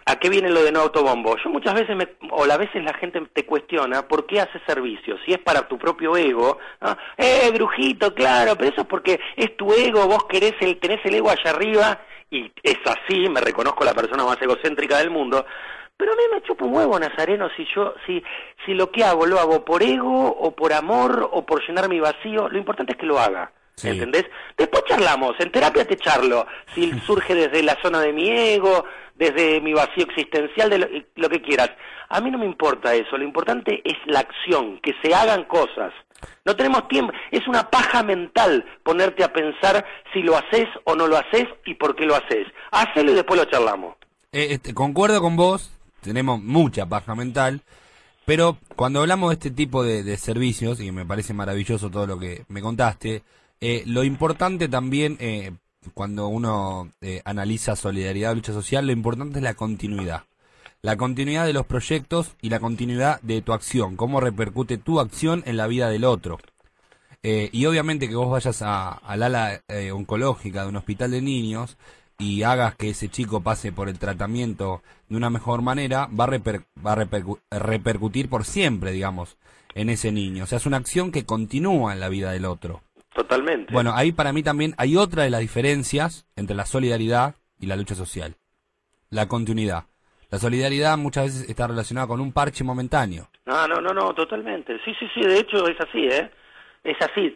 ¿A 0.10 0.16
qué 0.16 0.30
viene 0.30 0.50
lo 0.50 0.64
de 0.64 0.72
no 0.72 0.80
autobombo? 0.80 1.36
Yo 1.44 1.50
muchas 1.50 1.74
veces, 1.74 1.94
me, 1.94 2.08
o 2.32 2.46
a 2.46 2.58
veces 2.58 2.82
la 2.82 2.94
gente 2.94 3.22
te 3.34 3.46
cuestiona 3.46 4.08
por 4.08 4.26
qué 4.26 4.40
haces 4.40 4.62
servicio. 4.66 5.18
Si 5.26 5.34
es 5.34 5.40
para 5.40 5.68
tu 5.68 5.78
propio 5.78 6.16
ego, 6.16 6.60
eh, 7.18 7.52
brujito, 7.54 8.14
claro, 8.14 8.56
pero 8.56 8.70
eso 8.70 8.82
es 8.82 8.88
porque 8.88 9.20
es 9.36 9.58
tu 9.58 9.74
ego, 9.74 10.08
vos 10.08 10.24
querés 10.30 10.54
el, 10.62 10.80
tenés 10.80 11.06
el 11.06 11.16
ego 11.16 11.30
allá 11.30 11.50
arriba, 11.50 12.00
y 12.32 12.50
es 12.64 12.78
así, 12.86 13.28
me 13.28 13.42
reconozco 13.42 13.84
la 13.84 13.94
persona 13.94 14.24
más 14.24 14.42
egocéntrica 14.42 14.98
del 15.00 15.10
mundo, 15.10 15.46
pero 15.98 16.14
a 16.14 16.16
mí 16.16 16.24
me 16.32 16.42
chupa 16.42 16.64
un 16.64 16.74
huevo, 16.74 16.98
Nazareno, 16.98 17.50
si 17.58 17.68
yo, 17.76 17.94
si, 18.06 18.24
si 18.66 18.76
lo 18.76 18.90
que 18.90 19.04
hago 19.04 19.26
lo 19.26 19.42
hago 19.42 19.66
por 19.66 19.84
ego, 19.84 20.30
o 20.40 20.56
por 20.56 20.72
amor, 20.72 21.28
o 21.34 21.46
por 21.46 21.68
llenar 21.68 21.90
mi 21.90 22.00
vacío, 22.00 22.48
lo 22.48 22.58
importante 22.58 22.94
es 22.94 22.98
que 22.98 23.06
lo 23.06 23.20
haga. 23.20 23.52
¿Entendés? 23.84 24.26
Después 24.58 24.84
charlamos, 24.88 25.36
en 25.40 25.52
terapia 25.52 25.86
te 25.86 25.98
charlo, 25.98 26.48
si 26.74 26.92
surge 27.06 27.36
desde 27.36 27.62
la 27.62 27.78
zona 27.82 28.02
de 28.02 28.14
mi 28.14 28.30
ego, 28.30 28.86
desde 29.16 29.62
mi 29.62 29.74
vacío 29.74 30.06
existencial, 30.06 30.70
de 30.70 31.06
lo, 31.16 31.30
que 31.30 31.42
quieras. 31.42 31.72
A 32.10 32.22
mí 32.22 32.32
no 32.32 32.38
me 32.38 32.46
importa 32.46 32.96
eso, 32.96 33.18
lo 33.18 33.24
importante 33.24 33.82
es 33.84 33.98
la 34.06 34.20
acción, 34.22 34.80
que 34.82 34.94
se 35.04 35.14
hagan 35.14 35.44
cosas. 35.46 35.94
No 36.46 36.56
tenemos 36.56 36.88
tiempo, 36.88 37.14
es 37.30 37.48
una 37.48 37.70
paja 37.70 38.02
mental 38.02 38.66
ponerte 38.84 39.24
a 39.24 39.32
pensar 39.32 39.86
si 40.14 40.24
lo 40.24 40.36
haces 40.36 40.68
o 40.86 40.96
no 40.96 41.08
lo 41.08 41.18
haces 41.18 41.46
y 41.66 41.76
por 41.76 41.96
qué 41.96 42.06
lo 42.06 42.16
haces. 42.16 42.48
Hacelo 42.72 43.12
y 43.12 43.16
después 43.16 43.40
lo 43.40 43.46
charlamos. 43.46 43.96
Eh, 44.32 44.48
este, 44.52 44.74
concuerdo 44.74 45.22
con 45.22 45.36
vos, 45.36 45.72
tenemos 46.02 46.42
mucha 46.42 46.86
paja 46.88 47.14
mental, 47.14 47.62
pero 48.26 48.58
cuando 48.76 49.02
hablamos 49.02 49.30
de 49.30 49.34
este 49.36 49.52
tipo 49.52 49.84
de, 49.84 50.18
servicios, 50.18 50.82
y 50.82 50.92
me 50.92 51.06
parece 51.06 51.34
maravilloso 51.34 51.90
todo 51.90 52.08
lo 52.08 52.20
que 52.20 52.44
me 52.50 52.62
contaste, 52.62 53.24
eh, 53.62 53.84
lo 53.86 54.04
importante 54.04 54.68
también 54.68 55.18
eh, 55.20 55.52
cuando 55.94 56.28
uno 56.28 56.92
eh, 57.02 57.22
analiza 57.26 57.76
solidaridad 57.76 58.32
o 58.32 58.36
lucha 58.36 58.54
social, 58.54 58.86
lo 58.86 58.94
importante 58.94 59.40
es 59.40 59.44
la 59.44 59.54
continuidad. 59.54 60.24
La 60.82 60.96
continuidad 60.96 61.46
de 61.46 61.54
los 61.54 61.66
proyectos 61.66 62.36
y 62.42 62.50
la 62.50 62.60
continuidad 62.60 63.20
de 63.22 63.42
tu 63.42 63.54
acción, 63.54 63.96
cómo 63.96 64.20
repercute 64.20 64.78
tu 64.78 65.00
acción 65.00 65.44
en 65.46 65.58
la 65.58 65.68
vida 65.68 65.90
del 65.90 66.06
otro. 66.06 66.38
Eh, 67.24 67.50
y 67.52 67.66
obviamente 67.66 68.08
que 68.08 68.16
vos 68.16 68.30
vayas 68.30 68.62
al 68.62 69.24
ala 69.24 69.62
eh, 69.68 69.92
oncológica 69.92 70.62
de 70.62 70.70
un 70.70 70.76
hospital 70.76 71.12
de 71.12 71.22
niños 71.22 71.78
y 72.20 72.44
hagas 72.44 72.76
que 72.76 72.92
ese 72.92 73.10
chico 73.10 73.42
pase 73.42 73.72
por 73.72 73.90
el 73.90 74.00
tratamiento 74.00 74.82
de 75.10 75.18
una 75.18 75.30
mejor 75.30 75.62
manera, 75.62 76.08
va 76.08 76.26
a, 76.26 76.40
va 76.86 76.92
a 76.94 77.60
repercutir 77.60 78.30
por 78.30 78.46
siempre, 78.46 78.92
digamos, 78.92 79.38
en 79.74 79.90
ese 79.90 80.12
niño. 80.12 80.44
O 80.44 80.48
sea, 80.48 80.58
es 80.58 80.66
una 80.66 80.78
acción 80.78 81.12
que 81.12 81.26
continúa 81.26 81.94
en 81.94 82.00
la 82.00 82.10
vida 82.10 82.32
del 82.32 82.46
otro. 82.46 82.82
Totalmente. 83.18 83.74
Bueno, 83.74 83.94
ahí 83.96 84.12
para 84.12 84.32
mí 84.32 84.44
también 84.44 84.76
hay 84.78 84.96
otra 84.96 85.24
de 85.24 85.32
las 85.32 85.40
diferencias 85.40 86.28
entre 86.36 86.56
la 86.56 86.68
solidaridad 86.68 87.34
y 87.60 87.66
la 87.66 87.76
lucha 87.76 87.96
social. 87.96 88.36
La 89.10 89.28
continuidad. 89.28 89.86
La 90.30 90.38
solidaridad 90.38 91.00
muchas 91.00 91.26
veces 91.26 91.50
está 91.50 91.66
relacionada 91.66 92.06
con 92.06 92.22
un 92.22 92.32
parche 92.32 92.64
momentáneo. 92.64 93.28
No, 93.48 93.68
no, 93.68 93.82
no, 93.82 93.92
no, 93.92 94.14
totalmente. 94.14 94.78
Sí, 94.86 94.94
sí, 95.00 95.08
sí, 95.16 95.22
de 95.22 95.40
hecho 95.40 95.68
es 95.68 95.82
así, 95.82 96.08
¿eh? 96.08 96.30
Es 96.84 96.98
así. 97.02 97.36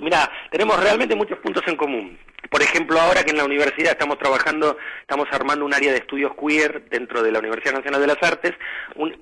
Mira, 0.00 0.30
tenemos 0.50 0.80
realmente 0.80 1.16
muchos 1.16 1.38
puntos 1.38 1.62
en 1.66 1.76
común. 1.76 2.18
Por 2.50 2.62
ejemplo, 2.62 3.00
ahora 3.00 3.24
que 3.24 3.30
en 3.30 3.38
la 3.38 3.44
universidad 3.44 3.92
estamos 3.92 4.18
trabajando, 4.18 4.76
estamos 5.00 5.26
armando 5.32 5.64
un 5.64 5.74
área 5.74 5.90
de 5.90 5.98
estudios 5.98 6.32
queer 6.34 6.88
dentro 6.88 7.22
de 7.22 7.32
la 7.32 7.40
Universidad 7.40 7.74
Nacional 7.74 8.00
de 8.00 8.06
las 8.06 8.22
Artes, 8.22 8.52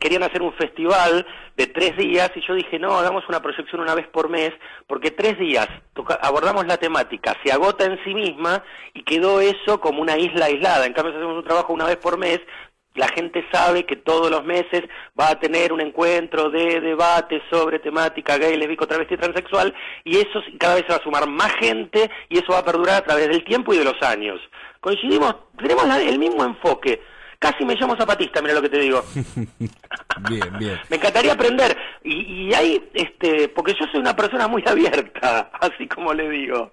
querían 0.01 0.23
hacer 0.23 0.43
un 0.43 0.53
festival 0.55 1.27
de 1.57 1.67
tres 1.69 1.97
días 1.97 2.31
y 2.35 2.47
yo 2.47 2.55
dije, 2.55 2.79
no, 2.79 2.99
hagamos 2.99 3.27
una 3.29 3.41
proyección 3.41 3.81
una 3.81 3.95
vez 3.95 4.07
por 4.09 4.29
mes, 4.29 4.51
porque 4.87 5.13
tres 5.13 5.39
días 5.39 5.69
abordamos 6.21 6.67
la 6.67 6.77
temática, 6.77 7.37
se 7.45 7.53
agota 7.53 7.85
en 7.85 8.03
sí 8.05 8.13
misma 8.13 8.63
y 8.93 9.05
quedó 9.05 9.41
eso 9.41 9.81
como 9.81 10.03
una 10.03 10.19
isla 10.19 10.47
aislada. 10.47 10.85
En 10.85 10.93
cambio, 10.93 11.15
hacemos 11.15 11.37
un 11.37 11.45
trabajo 11.45 11.73
una 11.73 11.87
vez 11.87 11.97
por 11.97 12.19
mes, 12.19 12.41
la 12.95 13.09
gente 13.09 13.45
sabe 13.53 13.85
que 13.85 13.97
todos 13.97 14.31
los 14.31 14.45
meses 14.45 14.83
va 15.19 15.31
a 15.31 15.41
tener 15.41 15.73
un 15.73 15.81
encuentro 15.81 16.51
de 16.51 16.81
debate 16.81 17.43
sobre 17.51 17.79
temática 17.79 18.39
gay, 18.39 18.57
lesbico, 18.57 18.87
travesti, 18.87 19.17
transexual, 19.17 19.75
y 20.05 20.19
eso 20.19 20.43
cada 20.59 20.75
vez 20.75 20.85
se 20.87 20.93
va 20.93 20.99
a 20.99 21.03
sumar 21.03 21.29
más 21.29 21.53
gente 21.55 22.11
y 22.29 22.39
eso 22.39 22.53
va 22.53 22.59
a 22.59 22.65
perdurar 22.65 22.97
a 22.97 23.05
través 23.05 23.29
del 23.29 23.45
tiempo 23.45 23.73
y 23.73 23.79
de 23.79 23.85
los 23.85 24.01
años. 24.03 24.41
Coincidimos, 24.81 25.37
tenemos 25.57 25.85
el 25.97 26.19
mismo 26.19 26.45
enfoque. 26.45 27.01
Casi 27.43 27.65
me 27.65 27.75
llamo 27.75 27.97
zapatista, 27.97 28.41
mira 28.41 28.55
lo 28.55 28.63
que 28.63 28.69
te 28.69 28.79
digo. 28.79 29.03
bien, 30.31 30.59
bien. 30.61 30.79
Me 30.91 30.97
encantaría 30.97 31.33
aprender. 31.33 31.77
Y, 32.05 32.47
y 32.49 32.55
hay, 32.55 32.89
este, 32.95 33.49
porque 33.49 33.73
yo 33.79 33.85
soy 33.91 33.99
una 34.01 34.15
persona 34.15 34.47
muy 34.47 34.63
abierta, 34.65 35.51
así 35.61 35.89
como 35.89 36.15
le 36.15 36.31
digo. 36.31 36.73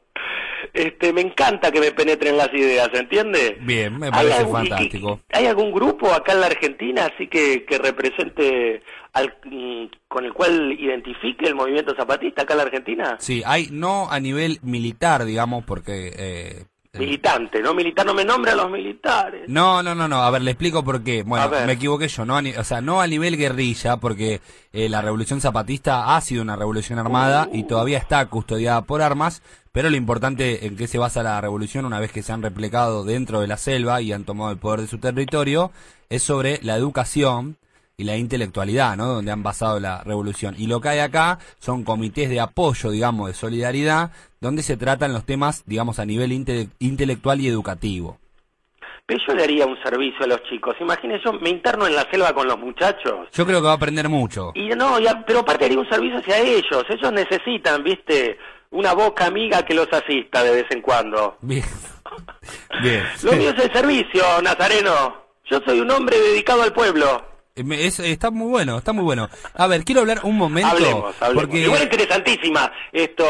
este, 0.73 1.11
me 1.11 1.21
encanta 1.21 1.71
que 1.71 1.79
me 1.79 1.91
penetren 1.91 2.37
las 2.37 2.53
ideas, 2.53 2.89
¿entiende? 2.93 3.57
Bien, 3.61 3.97
me 3.97 4.07
¿Hay 4.07 4.11
parece 4.11 4.33
algún- 4.37 4.53
fantástico. 4.67 5.19
¿Hay 5.31 5.47
algún 5.47 5.71
grupo 5.71 6.13
acá 6.13 6.33
en 6.33 6.41
la 6.41 6.47
Argentina 6.47 7.09
así 7.11 7.27
que, 7.27 7.65
que 7.65 7.79
represente 7.79 8.83
al, 9.13 9.33
mm, 9.45 9.85
con 10.07 10.25
el 10.25 10.33
cual 10.33 10.71
identifique 10.79 11.47
el 11.47 11.55
movimiento 11.55 11.95
zapatista 11.95 12.43
acá 12.43 12.53
en 12.53 12.57
la 12.57 12.63
Argentina? 12.65 13.17
Sí, 13.19 13.41
hay, 13.43 13.69
no 13.71 14.11
a 14.11 14.19
nivel 14.19 14.59
militar, 14.61 15.25
digamos, 15.25 15.65
porque... 15.65 16.13
eh, 16.15 16.65
Militante, 16.99 17.61
¿no? 17.61 17.73
Militar 17.73 18.05
no 18.05 18.13
me 18.13 18.25
nombra 18.25 18.53
a 18.53 18.55
los 18.55 18.69
militares. 18.69 19.43
No, 19.47 19.81
no, 19.81 19.95
no, 19.95 20.07
no. 20.07 20.21
A 20.21 20.29
ver, 20.29 20.41
le 20.41 20.51
explico 20.51 20.83
por 20.83 21.03
qué. 21.03 21.23
Bueno, 21.23 21.49
me 21.65 21.73
equivoqué 21.73 22.07
yo. 22.07 22.25
No 22.25 22.37
o 22.37 22.63
sea, 22.63 22.81
no 22.81 23.01
a 23.01 23.07
nivel 23.07 23.37
guerrilla, 23.37 23.97
porque 23.97 24.41
eh, 24.73 24.89
la 24.89 25.01
revolución 25.01 25.41
zapatista 25.41 26.15
ha 26.15 26.21
sido 26.21 26.41
una 26.41 26.55
revolución 26.55 26.99
armada 26.99 27.49
y 27.51 27.63
todavía 27.63 27.97
está 27.97 28.25
custodiada 28.27 28.81
por 28.83 29.01
armas. 29.01 29.41
Pero 29.71 29.89
lo 29.89 29.97
importante 29.97 30.65
en 30.65 30.75
qué 30.75 30.87
se 30.87 30.97
basa 30.97 31.23
la 31.23 31.39
revolución 31.39 31.85
una 31.85 31.99
vez 31.99 32.11
que 32.11 32.23
se 32.23 32.31
han 32.31 32.41
replicado 32.41 33.03
dentro 33.03 33.39
de 33.41 33.47
la 33.47 33.57
selva 33.57 34.01
y 34.01 34.11
han 34.11 34.25
tomado 34.25 34.51
el 34.51 34.57
poder 34.57 34.81
de 34.81 34.87
su 34.87 34.97
territorio 34.97 35.71
es 36.09 36.23
sobre 36.23 36.59
la 36.63 36.75
educación 36.75 37.57
y 37.99 38.05
la 38.05 38.15
intelectualidad, 38.17 38.95
¿no? 38.97 39.05
Donde 39.07 39.31
han 39.31 39.43
basado 39.43 39.79
la 39.79 40.01
revolución. 40.03 40.55
Y 40.57 40.67
lo 40.67 40.79
que 40.81 40.89
hay 40.89 40.99
acá 40.99 41.37
son 41.59 41.83
comités 41.83 42.29
de 42.29 42.39
apoyo, 42.39 42.89
digamos, 42.89 43.27
de 43.27 43.33
solidaridad, 43.35 44.11
donde 44.39 44.63
se 44.63 44.77
tratan 44.77 45.13
los 45.13 45.25
temas, 45.25 45.63
digamos, 45.67 45.99
a 45.99 46.05
nivel 46.05 46.31
inte- 46.31 46.69
intelectual 46.79 47.41
y 47.41 47.47
educativo. 47.47 48.17
Pero 49.05 49.19
yo 49.27 49.33
le 49.33 49.43
haría 49.43 49.65
un 49.65 49.75
servicio 49.83 50.23
a 50.23 50.27
los 50.27 50.41
chicos. 50.43 50.75
Imagínense, 50.79 51.23
yo 51.25 51.33
me 51.33 51.49
interno 51.49 51.87
en 51.87 51.95
la 51.95 52.07
selva 52.09 52.31
con 52.33 52.47
los 52.47 52.57
muchachos. 52.59 53.27
Yo 53.33 53.45
creo 53.45 53.59
que 53.59 53.65
va 53.65 53.71
a 53.71 53.75
aprender 53.75 54.07
mucho. 54.07 54.51
Y 54.55 54.69
no, 54.69 54.99
ya- 54.99 55.23
pero 55.25 55.39
aparte 55.39 55.65
haría 55.65 55.79
un 55.79 55.89
servicio 55.89 56.19
hacia 56.19 56.37
ellos. 56.39 56.83
Ellos 56.89 57.11
necesitan, 57.11 57.83
viste, 57.83 58.37
una 58.71 58.93
boca 58.93 59.25
amiga 59.25 59.63
que 59.65 59.73
los 59.73 59.91
asista 59.91 60.43
de 60.43 60.51
vez 60.51 60.65
en 60.69 60.81
cuando. 60.81 61.37
Bien. 61.41 61.65
Bien. 62.81 63.03
Lo 63.23 63.33
mío 63.33 63.49
es 63.49 63.63
el 63.65 63.73
servicio, 63.73 64.23
Nazareno. 64.41 65.15
Yo 65.49 65.59
soy 65.65 65.79
un 65.79 65.89
hombre 65.91 66.17
dedicado 66.19 66.61
al 66.61 66.71
pueblo. 66.71 67.25
Eh, 67.55 67.63
es- 67.87 67.99
está 67.99 68.31
muy 68.31 68.47
bueno, 68.49 68.77
está 68.77 68.93
muy 68.93 69.03
bueno. 69.03 69.29
A 69.53 69.67
ver, 69.67 69.83
quiero 69.83 70.01
hablar 70.01 70.21
un 70.23 70.37
momento. 70.37 70.69
Hablemos, 70.69 71.15
hablemos. 71.21 71.43
Porque 71.45 71.59
Igual 71.63 71.83
interesantísima 71.83 72.71
esto, 72.91 73.25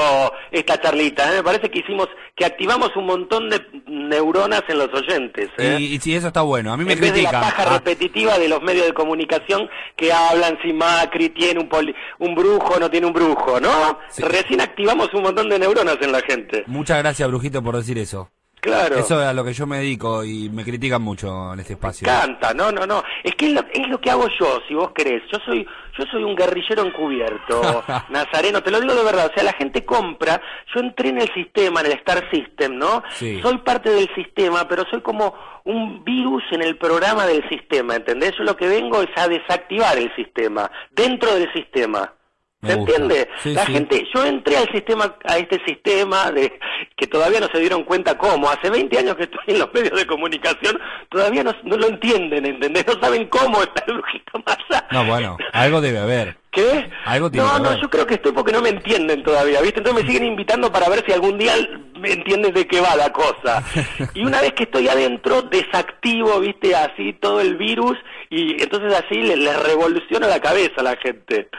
esta 0.51 0.79
charlita. 0.79 1.31
¿eh? 1.33 1.37
Me 1.37 1.43
parece 1.43 1.69
que 1.71 1.79
hicimos, 1.79 2.07
que 2.35 2.45
activamos 2.45 2.95
un 2.95 3.05
montón 3.05 3.49
de 3.49 3.59
neuronas 3.87 4.63
en 4.67 4.77
los 4.77 4.89
oyentes. 4.93 5.49
¿eh? 5.57 5.77
y, 5.79 5.95
y 5.95 5.99
sí, 5.99 6.15
eso 6.15 6.27
está 6.27 6.41
bueno. 6.41 6.71
A 6.71 6.77
mí 6.77 6.83
me 6.85 6.93
en 6.93 6.99
vez 7.01 7.13
de 7.13 7.23
la 7.23 7.31
paja 7.31 7.63
Ah, 7.63 7.73
repetitiva 7.77 8.37
de 8.37 8.49
los 8.49 8.61
medios 8.61 8.85
de 8.85 8.93
comunicación 8.93 9.67
que 9.95 10.11
hablan 10.13 10.57
si 10.61 10.73
Macri 10.73 11.29
tiene 11.29 11.59
un, 11.59 11.67
poli- 11.69 11.95
un 12.19 12.35
brujo 12.35 12.75
o 12.75 12.79
no 12.79 12.89
tiene 12.89 13.07
un 13.07 13.13
brujo, 13.13 13.59
¿no? 13.59 13.99
Sí. 14.09 14.21
Recién 14.23 14.61
activamos 14.61 15.13
un 15.13 15.23
montón 15.23 15.49
de 15.49 15.59
neuronas 15.59 15.97
en 16.01 16.11
la 16.11 16.21
gente. 16.21 16.63
muchas 16.67 16.99
gracias, 16.99 17.27
Brujito, 17.29 17.61
por 17.63 17.75
decir 17.77 17.97
eso. 17.97 18.29
Claro. 18.61 18.97
Eso 18.97 19.21
es 19.21 19.27
a 19.27 19.33
lo 19.33 19.43
que 19.43 19.53
yo 19.53 19.65
me 19.65 19.77
dedico 19.77 20.23
y 20.23 20.49
me 20.49 20.63
critican 20.63 21.01
mucho 21.01 21.53
en 21.53 21.59
este 21.61 21.73
espacio. 21.73 22.05
Canta, 22.05 22.53
no, 22.53 22.71
no, 22.71 22.85
no. 22.85 23.03
Es 23.23 23.35
que 23.35 23.47
es 23.47 23.53
lo, 23.53 23.61
es 23.71 23.87
lo 23.87 24.01
que 24.01 24.11
hago 24.11 24.27
yo, 24.39 24.59
si 24.67 24.73
vos 24.73 24.91
querés. 24.91 25.23
Yo 25.31 25.39
soy, 25.45 25.65
yo 25.97 26.05
soy 26.11 26.23
un 26.23 26.35
guerrillero 26.35 26.85
encubierto, 26.85 27.83
Nazareno, 28.09 28.61
te 28.61 28.71
lo 28.71 28.81
digo 28.81 28.93
de 28.95 29.03
verdad. 29.03 29.27
O 29.27 29.33
sea, 29.33 29.43
la 29.43 29.53
gente 29.53 29.85
compra. 29.85 30.41
Yo 30.73 30.81
entré 30.81 31.09
en 31.09 31.21
el 31.21 31.33
sistema, 31.33 31.79
en 31.81 31.87
el 31.87 31.93
Star 31.93 32.29
System, 32.31 32.77
¿no? 32.77 33.03
Sí. 33.11 33.39
Soy 33.41 33.57
parte 33.59 33.89
del 33.91 34.09
sistema, 34.13 34.67
pero 34.67 34.83
soy 34.89 35.01
como 35.01 35.33
un 35.65 36.03
virus 36.03 36.43
en 36.51 36.61
el 36.61 36.77
programa 36.77 37.25
del 37.25 37.47
sistema, 37.47 37.95
¿entendés? 37.95 38.33
Yo 38.37 38.43
lo 38.43 38.57
que 38.57 38.67
vengo 38.67 39.01
es 39.01 39.09
a 39.15 39.27
desactivar 39.27 39.97
el 39.97 40.13
sistema, 40.15 40.69
dentro 40.91 41.33
del 41.33 41.51
sistema. 41.53 42.13
¿Se 42.61 42.73
entiende? 42.73 43.29
Sí, 43.37 43.53
la 43.53 43.65
sí. 43.65 43.71
gente, 43.71 44.05
yo 44.13 44.25
entré 44.25 44.57
al 44.57 44.69
sistema, 44.71 45.15
a 45.23 45.37
este 45.37 45.63
sistema 45.65 46.29
de 46.31 46.59
que 46.97 47.07
todavía 47.07 47.39
no 47.39 47.47
se 47.47 47.59
dieron 47.59 47.83
cuenta 47.85 48.17
cómo. 48.17 48.49
Hace 48.49 48.69
20 48.69 48.97
años 48.97 49.15
que 49.15 49.23
estoy 49.23 49.39
en 49.47 49.59
los 49.59 49.73
medios 49.73 49.97
de 49.97 50.05
comunicación, 50.05 50.77
todavía 51.09 51.43
no, 51.43 51.55
no 51.63 51.77
lo 51.77 51.87
entienden, 51.87 52.45
¿entendés? 52.45 52.85
No 52.85 53.01
saben 53.01 53.27
cómo 53.27 53.61
está 53.63 53.83
el 53.87 53.93
brujito 53.93 54.43
Massa. 54.45 54.85
No, 54.91 55.05
bueno, 55.05 55.37
algo 55.53 55.79
debe 55.79 55.99
haber. 55.99 56.37
¿Qué? 56.51 56.89
Algo 57.05 57.31
tiene 57.31 57.47
no, 57.47 57.53
que 57.53 57.61
no, 57.61 57.69
ver. 57.69 57.79
yo 57.79 57.89
creo 57.89 58.07
que 58.07 58.15
estoy 58.15 58.31
porque 58.33 58.51
no 58.51 58.61
me 58.61 58.69
entienden 58.69 59.23
todavía, 59.23 59.61
¿viste? 59.61 59.79
Entonces 59.79 60.03
me 60.03 60.11
siguen 60.11 60.27
invitando 60.27 60.69
para 60.71 60.89
ver 60.89 61.05
si 61.05 61.13
algún 61.13 61.37
día 61.37 61.53
me 61.97 62.11
entienden 62.11 62.53
de 62.53 62.67
qué 62.67 62.81
va 62.81 62.95
la 62.95 63.13
cosa. 63.13 63.63
Y 64.15 64.25
una 64.25 64.41
vez 64.41 64.53
que 64.53 64.63
estoy 64.63 64.89
adentro, 64.89 65.43
desactivo, 65.43 66.39
¿viste? 66.41 66.75
Así 66.75 67.13
todo 67.13 67.39
el 67.39 67.55
virus 67.55 67.97
y 68.29 68.61
entonces 68.61 68.93
así 68.93 69.15
le, 69.21 69.37
le 69.37 69.55
revoluciona 69.57 70.27
la 70.27 70.41
cabeza 70.41 70.73
a 70.77 70.83
la 70.83 70.97
gente. 70.97 71.49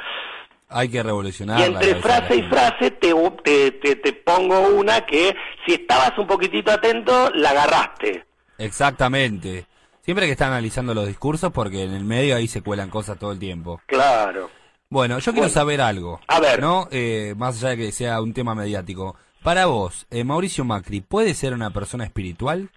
Hay 0.71 0.89
que 0.89 1.03
revolucionar. 1.03 1.59
Y 1.61 1.65
entre 1.65 1.97
frase 1.97 2.37
y 2.37 2.43
frase 2.45 2.91
te, 2.93 3.13
te, 3.45 3.71
te, 3.73 3.97
te 3.97 4.13
pongo 4.13 4.61
una 4.69 5.05
que 5.05 5.35
si 5.67 5.75
estabas 5.75 6.17
un 6.17 6.27
poquitito 6.27 6.71
atento, 6.71 7.31
la 7.35 7.51
agarraste. 7.51 8.25
Exactamente. 8.59 9.67
Siempre 10.03 10.27
que 10.27 10.33
estar 10.33 10.49
analizando 10.49 10.95
los 10.95 11.07
discursos 11.07 11.53
porque 11.53 11.83
en 11.83 11.93
el 11.93 12.05
medio 12.05 12.37
ahí 12.37 12.47
se 12.49 12.63
cuelan 12.63 12.89
cosas 12.89 13.19
todo 13.19 13.33
el 13.33 13.39
tiempo. 13.39 13.81
Claro. 13.87 14.51
Bueno, 14.89 15.19
yo 15.19 15.33
quiero 15.33 15.43
Bueno. 15.49 15.55
saber 15.55 15.81
algo. 15.81 16.21
A 16.29 16.41
ver. 16.41 16.61
¿No? 16.61 16.89
Eh, 16.91 17.35
más 17.37 17.59
allá 17.59 17.71
de 17.71 17.77
que 17.77 17.93
sea 17.93 18.21
un 18.21 18.33
tema 18.33 18.55
mediático. 18.55 19.17
Para 19.43 19.67
vos, 19.67 20.07
eh, 20.11 20.25
Mauricio 20.25 20.65
Macri, 20.65 21.01
¿puede 21.01 21.35
ser 21.35 21.53
una 21.55 21.71
persona 21.71 22.05
espiritual? 22.05 22.71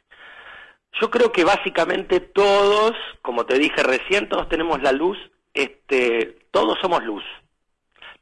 Yo 1.02 1.10
creo 1.10 1.32
que 1.32 1.44
básicamente 1.44 2.20
todos, 2.20 2.94
como 3.22 3.46
te 3.46 3.58
dije 3.58 3.82
recién, 3.84 4.30
todos 4.30 4.48
tenemos 4.48 4.82
la 4.82 4.92
luz, 4.92 5.18
este, 5.54 6.38
todos 6.52 6.78
somos 6.82 7.04
luz. 7.04 7.24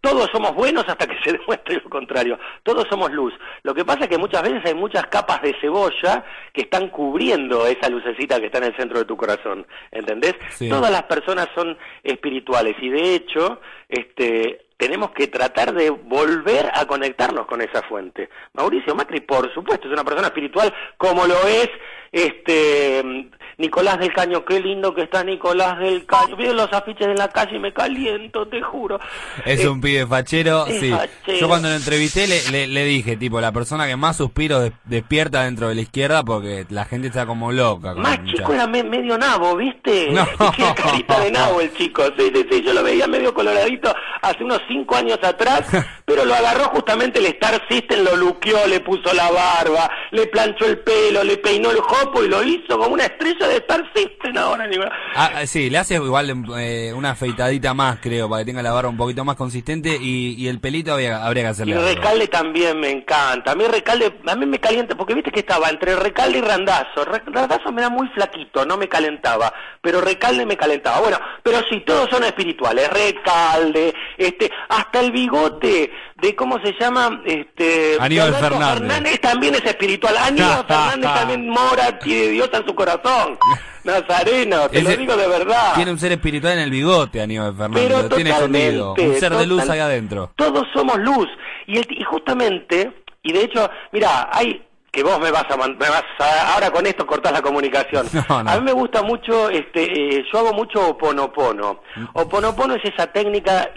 Todos 0.01 0.29
somos 0.31 0.55
buenos 0.55 0.83
hasta 0.87 1.05
que 1.07 1.15
se 1.23 1.37
demuestre 1.37 1.75
lo 1.83 1.89
contrario. 1.89 2.39
Todos 2.63 2.87
somos 2.89 3.11
luz. 3.11 3.33
Lo 3.63 3.73
que 3.73 3.85
pasa 3.85 4.01
es 4.01 4.09
que 4.09 4.17
muchas 4.17 4.41
veces 4.41 4.61
hay 4.65 4.73
muchas 4.73 5.05
capas 5.07 5.41
de 5.41 5.55
cebolla 5.61 6.25
que 6.51 6.61
están 6.61 6.89
cubriendo 6.89 7.67
esa 7.67 7.89
lucecita 7.89 8.39
que 8.39 8.47
está 8.47 8.57
en 8.57 8.65
el 8.65 8.75
centro 8.75 8.99
de 8.99 9.05
tu 9.05 9.15
corazón. 9.15 9.65
¿Entendés? 9.91 10.35
Sí. 10.49 10.69
Todas 10.69 10.91
las 10.91 11.03
personas 11.03 11.47
son 11.55 11.77
espirituales 12.03 12.75
y 12.81 12.89
de 12.89 13.15
hecho, 13.15 13.61
este, 13.87 14.65
tenemos 14.77 15.11
que 15.11 15.27
tratar 15.27 15.73
de 15.73 15.91
volver 15.91 16.71
a 16.73 16.85
conectarnos 16.85 17.45
con 17.45 17.61
esa 17.61 17.83
fuente. 17.83 18.29
Mauricio 18.53 18.95
Macri, 18.95 19.21
por 19.21 19.53
supuesto, 19.53 19.87
es 19.87 19.93
una 19.93 20.03
persona 20.03 20.29
espiritual 20.29 20.73
como 20.97 21.27
lo 21.27 21.35
es 21.47 21.69
este 22.11 23.29
Nicolás 23.61 23.99
del 23.99 24.11
Caño. 24.11 24.43
Qué 24.43 24.59
lindo 24.59 24.93
que 24.93 25.03
está 25.03 25.23
Nicolás 25.23 25.79
del 25.79 26.05
Caño. 26.05 26.35
Veo 26.35 26.53
los 26.53 26.71
afiches 26.73 27.07
en 27.07 27.15
la 27.15 27.29
calle 27.29 27.55
y 27.55 27.59
me 27.59 27.71
caliento, 27.71 28.45
te 28.47 28.61
juro. 28.61 28.99
Es 29.45 29.63
Eh, 29.63 29.69
un 29.69 29.79
pibe 29.79 30.05
fachero, 30.07 30.65
sí. 30.65 30.89
fachero. 30.89 31.37
Yo 31.39 31.47
cuando 31.47 31.69
lo 31.69 31.75
entrevisté 31.75 32.27
le, 32.27 32.41
le- 32.51 32.67
le 32.67 32.83
dije, 32.85 33.15
tipo, 33.17 33.39
la 33.39 33.51
persona 33.51 33.87
que 33.87 33.95
más 33.95 34.17
suspiros 34.17 34.63
des- 34.63 34.73
despierta 34.85 35.43
dentro 35.43 35.69
de 35.69 35.75
la 35.75 35.81
izquierda 35.81 36.23
porque 36.23 36.65
la 36.69 36.85
gente 36.85 37.07
está 37.07 37.25
como 37.25 37.51
loca. 37.51 37.93
Más 37.93 38.17
chico 38.25 38.31
muchacho. 38.49 38.53
era 38.53 38.67
me- 38.67 38.83
medio 38.83 39.17
nabo, 39.17 39.55
¿viste? 39.55 40.09
No. 40.11 40.25
Tiene 40.55 40.75
carita 40.75 41.19
de 41.19 41.31
nabo 41.31 41.61
el 41.61 41.73
chico. 41.73 42.03
Sí, 42.17 42.31
sí, 42.33 42.45
sí, 42.51 42.61
yo 42.63 42.73
lo 42.73 42.83
veía 42.83 43.07
medio 43.07 43.33
coloradito 43.33 43.93
hace 44.21 44.43
unos 44.43 44.61
cinco 44.67 44.95
años 44.95 45.19
atrás, 45.23 45.63
pero 46.05 46.25
lo 46.25 46.33
agarró 46.33 46.65
justamente 46.65 47.19
el 47.19 47.25
Star 47.27 47.61
System, 47.69 48.03
lo 48.03 48.15
luqueó, 48.15 48.67
le 48.67 48.79
puso 48.79 49.13
la 49.13 49.29
barba, 49.31 49.89
le 50.11 50.27
planchó 50.27 50.65
el 50.65 50.79
pelo, 50.79 51.23
le 51.23 51.37
peinó 51.37 51.71
el 51.71 51.79
jopo 51.79 52.23
y 52.23 52.27
lo 52.27 52.43
hizo 52.43 52.77
como 52.77 52.93
una 52.93 53.05
estrella 53.05 53.47
de 53.47 53.57
Star 53.57 53.83
System 53.95 54.37
ahora, 54.37 54.67
Nicolás. 54.67 54.93
Ah, 55.15 55.31
ah, 55.35 55.45
sí, 55.45 55.69
le 55.69 55.77
hace 55.77 55.95
igual 55.95 56.33
eh, 56.57 56.93
una 56.95 57.11
afeitadita 57.11 57.73
más, 57.73 57.99
creo, 58.01 58.29
para 58.29 58.41
que 58.41 58.45
tenga 58.45 58.61
la 58.61 58.71
barba 58.71 58.89
un 58.89 58.97
poquito 58.97 59.25
más 59.25 59.35
consistente 59.35 59.97
y, 59.99 60.35
y 60.37 60.47
el 60.47 60.59
pelito 60.59 60.93
habría, 60.93 61.25
habría 61.25 61.43
que 61.43 61.47
Y 61.47 61.51
hacerle 61.51 61.75
algo. 61.75 61.87
Recalde 61.87 62.27
también 62.27 62.79
me 62.79 62.89
encanta. 62.89 63.51
A 63.51 63.55
mí 63.55 63.65
Recalde, 63.67 64.13
a 64.27 64.35
mí 64.35 64.45
me 64.45 64.59
calienta, 64.59 64.95
porque 64.95 65.13
viste 65.13 65.31
que 65.31 65.39
estaba 65.41 65.69
entre 65.69 65.95
Recalde 65.95 66.39
y 66.39 66.41
Randazo. 66.41 67.05
Randazo 67.05 67.71
me 67.71 67.81
da 67.81 67.89
muy 67.89 68.07
flaquito, 68.09 68.65
no 68.65 68.77
me 68.77 68.87
calentaba. 68.87 69.53
Pero 69.81 70.01
Recalde 70.01 70.45
me 70.45 70.57
calentaba. 70.57 70.99
Bueno, 70.99 71.19
pero 71.43 71.59
sí, 71.69 71.81
todos 71.85 72.09
son 72.09 72.23
espirituales. 72.23 72.89
Recalde, 72.89 73.93
este, 74.17 74.51
hasta 74.69 74.99
el 74.99 75.11
bigote 75.11 75.91
de, 76.21 76.35
¿cómo 76.35 76.59
se 76.63 76.73
llama? 76.79 77.21
Este, 77.25 77.97
Aníbal 77.99 78.33
Fernández. 78.35 79.19
también 79.21 79.55
es 79.55 79.65
espiritual. 79.65 80.15
Aníbal 80.17 80.65
Fernández 80.67 81.13
también 81.13 81.49
mora, 81.49 81.99
tiene 81.99 82.27
Dios 82.29 82.49
en 82.53 82.65
su 82.65 82.75
corazón. 82.75 83.37
Nazareno, 83.83 84.69
te 84.69 84.79
Ese- 84.79 84.91
lo 84.91 84.97
digo 84.97 85.17
de 85.17 85.27
verdad. 85.27 85.73
Tiene 85.75 85.91
un 85.91 85.97
ser 85.99 86.11
espiritual 86.11 86.53
en 86.53 86.59
el 86.59 86.69
bigote, 86.71 87.21
Aníbal 87.21 87.55
Fernández, 87.55 87.83
Pero 87.87 88.01
lo 88.03 88.09
tiene 88.15 88.29
escondido. 88.29 88.93
Un 88.93 89.15
ser 89.19 89.33
de 89.35 89.47
luz 89.47 89.67
ahí 89.69 89.79
adentro. 89.79 90.31
Todos 90.35 90.67
somos 90.73 90.97
luz. 90.99 91.27
Y, 91.67 91.77
el- 91.77 91.87
y 91.89 92.03
justamente, 92.03 92.91
y 93.23 93.33
de 93.33 93.43
hecho, 93.43 93.69
mira, 93.91 94.29
hay 94.31 94.61
que 94.91 95.03
vos 95.03 95.19
me 95.21 95.31
vas 95.31 95.45
a, 95.49 95.55
me 95.55 95.73
vas 95.75 96.03
a- 96.19 96.53
ahora 96.53 96.69
con 96.69 96.85
esto 96.85 97.07
cortás 97.07 97.31
la 97.31 97.41
comunicación. 97.41 98.05
No, 98.29 98.43
no. 98.43 98.49
A 98.51 98.55
mí 98.57 98.61
me 98.65 98.73
gusta 98.73 99.01
mucho, 99.01 99.49
este, 99.49 99.83
eh, 100.17 100.25
yo 100.31 100.39
hago 100.39 100.53
mucho 100.53 100.89
oponopono. 100.89 101.81
Oponopono 102.13 102.75
es 102.75 102.83
esa 102.85 103.07
técnica, 103.07 103.69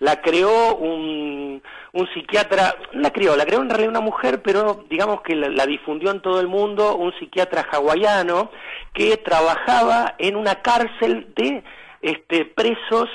la 0.00 0.20
creó 0.20 0.74
un, 0.76 1.62
un 1.92 2.08
psiquiatra, 2.14 2.74
no 2.92 3.02
la 3.02 3.10
creó, 3.12 3.36
la 3.36 3.46
creó 3.46 3.60
en 3.62 3.68
realidad 3.70 3.90
una 3.90 4.00
mujer, 4.00 4.42
pero 4.42 4.84
digamos 4.90 5.20
que 5.22 5.34
la, 5.36 5.48
la 5.48 5.66
difundió 5.66 6.10
en 6.10 6.20
todo 6.20 6.40
el 6.40 6.48
mundo, 6.48 6.96
un 6.96 7.12
psiquiatra 7.18 7.66
hawaiano 7.70 8.50
que 8.92 9.16
trabajaba 9.18 10.14
en 10.18 10.34
una 10.36 10.56
cárcel 10.62 11.32
de 11.36 11.62
este, 12.02 12.44
presos 12.44 13.08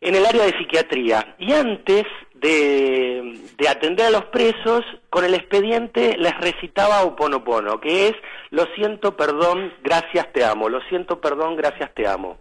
en 0.00 0.14
el 0.14 0.24
área 0.26 0.44
de 0.44 0.56
psiquiatría. 0.58 1.34
Y 1.38 1.52
antes 1.52 2.04
de, 2.40 3.40
de 3.56 3.68
atender 3.68 4.06
a 4.06 4.10
los 4.10 4.24
presos, 4.26 4.84
con 5.10 5.24
el 5.24 5.34
expediente 5.34 6.16
les 6.16 6.36
recitaba 6.38 7.02
Oponopono, 7.02 7.80
que 7.80 8.08
es 8.08 8.14
lo 8.50 8.66
siento, 8.74 9.16
perdón, 9.16 9.72
gracias, 9.82 10.32
te 10.32 10.44
amo, 10.44 10.68
lo 10.68 10.80
siento, 10.82 11.20
perdón, 11.20 11.56
gracias, 11.56 11.92
te 11.94 12.06
amo. 12.06 12.38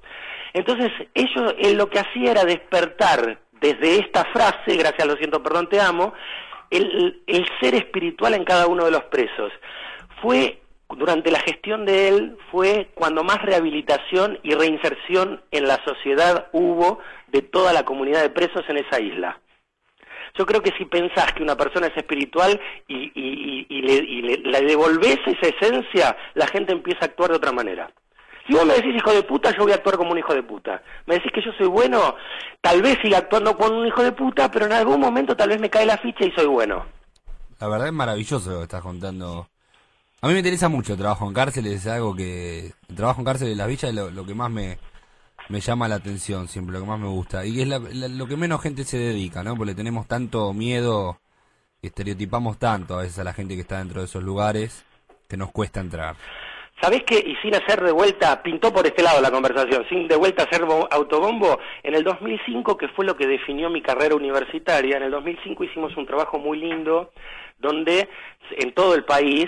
Entonces, 0.53 0.91
ellos 1.13 1.55
eh, 1.57 1.73
lo 1.73 1.89
que 1.89 1.99
hacía 1.99 2.31
era 2.31 2.43
despertar 2.43 3.39
desde 3.59 3.99
esta 3.99 4.25
frase, 4.25 4.77
gracias, 4.77 5.07
lo 5.07 5.15
siento, 5.15 5.41
perdón, 5.41 5.69
te 5.69 5.81
amo, 5.81 6.13
el, 6.69 7.21
el 7.27 7.45
ser 7.59 7.75
espiritual 7.75 8.33
en 8.33 8.43
cada 8.43 8.67
uno 8.67 8.85
de 8.85 8.91
los 8.91 9.03
presos. 9.05 9.51
Fue 10.21 10.59
durante 10.95 11.31
la 11.31 11.39
gestión 11.39 11.85
de 11.85 12.07
él 12.07 12.37
fue 12.49 12.89
cuando 12.93 13.23
más 13.23 13.41
rehabilitación 13.41 14.39
y 14.43 14.53
reinserción 14.53 15.41
en 15.51 15.67
la 15.67 15.83
sociedad 15.83 16.47
hubo 16.53 16.99
de 17.27 17.41
toda 17.41 17.73
la 17.73 17.83
comunidad 17.83 18.21
de 18.21 18.29
presos 18.29 18.63
en 18.69 18.77
esa 18.77 18.99
isla. 19.01 19.39
Yo 20.37 20.45
creo 20.45 20.61
que 20.61 20.71
si 20.77 20.85
pensás 20.85 21.33
que 21.33 21.43
una 21.43 21.55
persona 21.55 21.87
es 21.87 21.97
espiritual 21.97 22.59
y, 22.87 23.65
le, 23.81 24.37
le, 24.37 24.61
devolvés 24.61 25.17
esa 25.25 25.47
esencia, 25.47 26.17
la 26.35 26.47
gente 26.47 26.73
empieza 26.73 26.99
a 27.01 27.05
actuar 27.05 27.31
de 27.31 27.37
otra 27.37 27.51
manera. 27.51 27.89
Si 28.47 28.53
vos 28.53 28.65
me 28.65 28.75
decís 28.75 28.95
hijo 28.95 29.11
de 29.11 29.23
puta, 29.23 29.51
yo 29.51 29.63
voy 29.63 29.73
a 29.73 29.75
actuar 29.75 29.97
como 29.97 30.11
un 30.11 30.19
hijo 30.19 30.33
de 30.33 30.43
puta. 30.43 30.81
Me 31.05 31.15
decís 31.15 31.31
que 31.33 31.41
yo 31.41 31.51
soy 31.57 31.67
bueno, 31.67 32.15
tal 32.61 32.81
vez 32.81 32.97
siga 33.01 33.17
actuando 33.17 33.57
como 33.57 33.79
un 33.79 33.87
hijo 33.87 34.01
de 34.03 34.13
puta, 34.13 34.49
pero 34.49 34.67
en 34.67 34.71
algún 34.71 35.01
momento 35.01 35.35
tal 35.35 35.49
vez 35.49 35.59
me 35.59 35.69
cae 35.69 35.85
la 35.85 35.97
ficha 35.97 36.23
y 36.25 36.31
soy 36.31 36.45
bueno. 36.45 36.85
La 37.59 37.67
verdad 37.67 37.87
es 37.87 37.93
maravilloso 37.93 38.51
lo 38.51 38.57
que 38.57 38.63
estás 38.63 38.81
contando. 38.81 39.49
A 40.21 40.27
mí 40.27 40.33
me 40.33 40.39
interesa 40.39 40.69
mucho 40.69 40.93
el 40.93 40.99
trabajo 40.99 41.27
en 41.27 41.33
cárceles, 41.33 41.73
es 41.73 41.87
algo 41.87 42.15
que... 42.15 42.71
El 42.87 42.95
trabajo 42.95 43.19
en 43.19 43.25
cárceles 43.25 43.53
de 43.53 43.57
las 43.57 43.67
villas 43.67 43.91
es 43.91 43.95
lo, 43.95 44.25
que 44.25 44.33
más 44.33 44.49
me, 44.49 44.79
me 45.49 45.59
llama 45.59 45.87
la 45.87 45.95
atención 45.95 46.47
siempre, 46.47 46.73
lo 46.73 46.81
que 46.81 46.87
más 46.87 46.99
me 46.99 47.07
gusta. 47.07 47.45
Y 47.45 47.61
es 47.61 47.67
lo 47.67 48.27
que 48.27 48.37
menos 48.37 48.61
gente 48.61 48.83
se 48.83 48.97
dedica, 48.97 49.43
¿no? 49.43 49.55
Porque 49.55 49.75
tenemos 49.75 50.07
tanto 50.07 50.53
miedo 50.53 51.19
y 51.81 51.87
estereotipamos 51.87 52.57
tanto 52.57 52.95
a 52.95 53.01
veces 53.01 53.19
a 53.19 53.23
la 53.23 53.33
gente 53.33 53.55
que 53.55 53.61
está 53.61 53.79
dentro 53.79 54.01
de 54.01 54.07
esos 54.07 54.23
lugares 54.23 54.85
que 55.27 55.37
nos 55.37 55.51
cuesta 55.51 55.79
entrar. 55.79 56.15
¿Sabés 56.81 57.03
qué? 57.05 57.17
Y 57.17 57.35
sin 57.37 57.55
hacer 57.55 57.81
de 57.81 57.91
vuelta, 57.91 58.41
pintó 58.43 58.71
por 58.71 58.85
este 58.85 59.01
lado 59.01 59.19
la 59.19 59.31
conversación, 59.31 59.83
sin 59.89 60.07
de 60.07 60.15
vuelta 60.15 60.43
hacer 60.43 60.61
autobombo, 60.91 61.59
en 61.81 61.95
el 61.95 62.03
2005, 62.03 62.77
que 62.77 62.87
fue 62.89 63.03
lo 63.03 63.17
que 63.17 63.25
definió 63.25 63.69
mi 63.71 63.81
carrera 63.81 64.15
universitaria, 64.15 64.97
en 64.97 65.03
el 65.03 65.11
2005 65.11 65.63
hicimos 65.63 65.97
un 65.97 66.05
trabajo 66.05 66.37
muy 66.37 66.59
lindo 66.59 67.11
donde 67.57 68.07
en 68.51 68.73
todo 68.73 68.93
el 68.93 69.03
país 69.05 69.47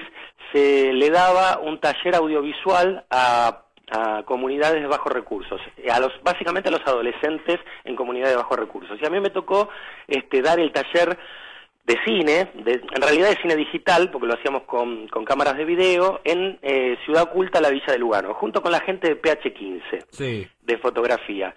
se 0.51 0.91
le 0.93 1.12
daba 1.12 1.59
un 1.59 1.79
taller 1.79 2.15
audiovisual 2.15 3.05
a, 3.12 3.65
a 3.91 4.23
comunidades 4.23 4.82
de 4.82 4.88
bajos 4.88 5.12
recursos, 5.12 5.60
a 5.91 5.99
los, 5.99 6.12
básicamente 6.23 6.69
a 6.69 6.71
los 6.71 6.86
adolescentes 6.86 7.60
en 7.84 7.95
comunidades 7.95 8.34
de 8.34 8.41
bajos 8.41 8.60
recursos. 8.60 8.99
Y 9.02 9.06
a 9.06 9.10
mí 9.10 9.19
me 9.19 9.30
tocó 9.30 9.69
este, 10.08 10.41
dar 10.41 10.60
el 10.60 10.71
taller 10.71 11.17
de 11.89 11.97
cine, 12.06 12.52
en 12.54 13.02
realidad 13.02 13.30
de 13.30 13.41
cine 13.41 13.56
digital, 13.56 14.12
porque 14.12 14.28
lo 14.28 14.36
hacíamos 14.36 14.63
con, 14.63 15.08
cámaras 15.25 15.58
de 15.58 15.65
video, 15.65 16.21
en 16.23 16.60
eh, 16.62 16.97
Ciudad 17.04 17.23
Oculta, 17.23 17.60
la 17.60 17.71
Villa 17.71 17.91
de 17.91 17.97
Lugano, 17.97 18.36
junto 18.36 18.62
con 18.62 18.71
la 18.71 18.80
gente 18.82 19.08
de 19.08 19.19
PH15, 19.19 20.49
de 20.62 20.78
fotografía. 20.78 21.56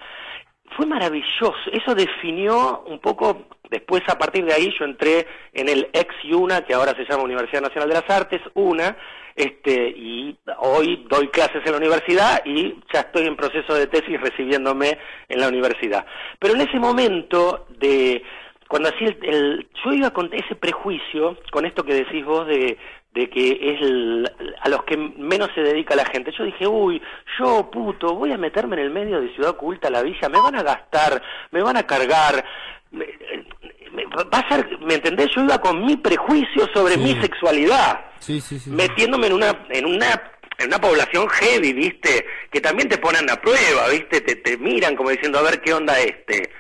Fue 0.75 0.87
maravilloso, 0.87 1.55
eso 1.71 1.95
definió 1.95 2.83
un 2.87 2.99
poco, 2.99 3.43
después 3.73 4.03
a 4.07 4.19
partir 4.19 4.45
de 4.45 4.53
ahí 4.53 4.73
yo 4.79 4.85
entré 4.85 5.27
en 5.53 5.69
el 5.69 5.89
ex 5.93 6.15
UNA, 6.31 6.61
que 6.61 6.75
ahora 6.75 6.95
se 6.95 7.05
llama 7.05 7.25
Universidad 7.25 7.63
Nacional 7.63 7.89
de 7.89 7.95
las 7.95 8.11
Artes, 8.11 8.41
UNA, 8.55 8.97
este, 9.35 9.95
y 9.97 10.39
hoy 10.59 11.07
doy 11.09 11.29
clases 11.29 11.63
en 11.65 11.73
la 11.73 11.79
universidad 11.79 12.43
y 12.45 12.75
ya 12.93 13.01
estoy 13.01 13.27
en 13.27 13.37
proceso 13.37 13.75
de 13.75 13.87
tesis 13.87 14.21
recibiéndome 14.21 14.99
en 15.29 15.41
la 15.41 15.49
universidad. 15.49 16.05
Pero 16.39 16.55
en 16.55 16.61
ese 16.61 16.79
momento 16.79 17.67
de 17.79 18.23
cuando 18.69 18.89
así 18.89 19.05
el, 19.05 19.69
yo 19.85 19.93
iba 19.93 20.11
con 20.11 20.31
ese 20.33 20.55
prejuicio, 20.55 21.39
con 21.51 21.67
esto 21.67 21.85
que 21.85 21.95
decís 21.95 22.25
vos 22.25 22.47
de, 22.47 22.79
de 23.15 23.29
que 23.29 23.59
es 23.61 24.31
a 24.63 24.69
los 24.69 24.85
que 24.85 24.97
menos 24.97 25.51
se 25.55 25.61
dedica 25.61 25.95
la 25.95 26.07
gente. 26.07 26.33
Yo 26.37 26.45
dije, 26.45 26.67
uy, 26.67 27.01
yo 27.39 27.71
puto, 27.71 28.15
voy 28.15 28.33
a 28.33 28.39
meterme 28.39 28.77
en 28.77 28.83
el 28.83 28.91
medio 28.91 29.21
de 29.21 29.33
Ciudad 29.35 29.51
Oculta, 29.51 29.91
la 29.91 30.03
villa, 30.03 30.29
me 30.29 30.41
van 30.41 30.57
a 30.57 30.63
gastar, 30.63 31.23
me 31.51 31.63
van 31.63 31.77
a 31.77 31.87
cargar, 31.87 32.45
me, 32.91 33.07
va 34.07 34.39
a 34.39 34.49
ser, 34.49 34.79
¿me 34.81 34.95
entendés? 34.95 35.29
Yo 35.35 35.45
iba 35.45 35.59
con 35.59 35.85
mi 35.85 35.97
prejuicio 35.97 36.69
sobre 36.73 36.97
mi 36.97 37.15
sexualidad, 37.21 38.01
sí, 38.19 38.41
sí, 38.41 38.59
metiéndome 38.71 39.27
en 39.27 39.33
una, 39.35 39.67
en 39.69 39.87
una 39.87 40.33
en 40.59 40.69
una 40.69 40.79
población 40.79 41.29
heavy, 41.29 41.73
¿viste? 41.73 42.25
Que 42.51 42.61
también 42.61 42.89
te 42.89 42.99
ponen 42.99 43.29
a 43.29 43.37
prueba, 43.37 43.89
¿viste? 43.91 44.21
Te, 44.21 44.37
te 44.37 44.57
miran 44.59 44.95
como 44.95 45.11
diciendo, 45.11 45.39
a 45.39 45.43
ver 45.43 45.61
qué 45.61 45.75
onda 45.75 45.99
este. 45.99 46.51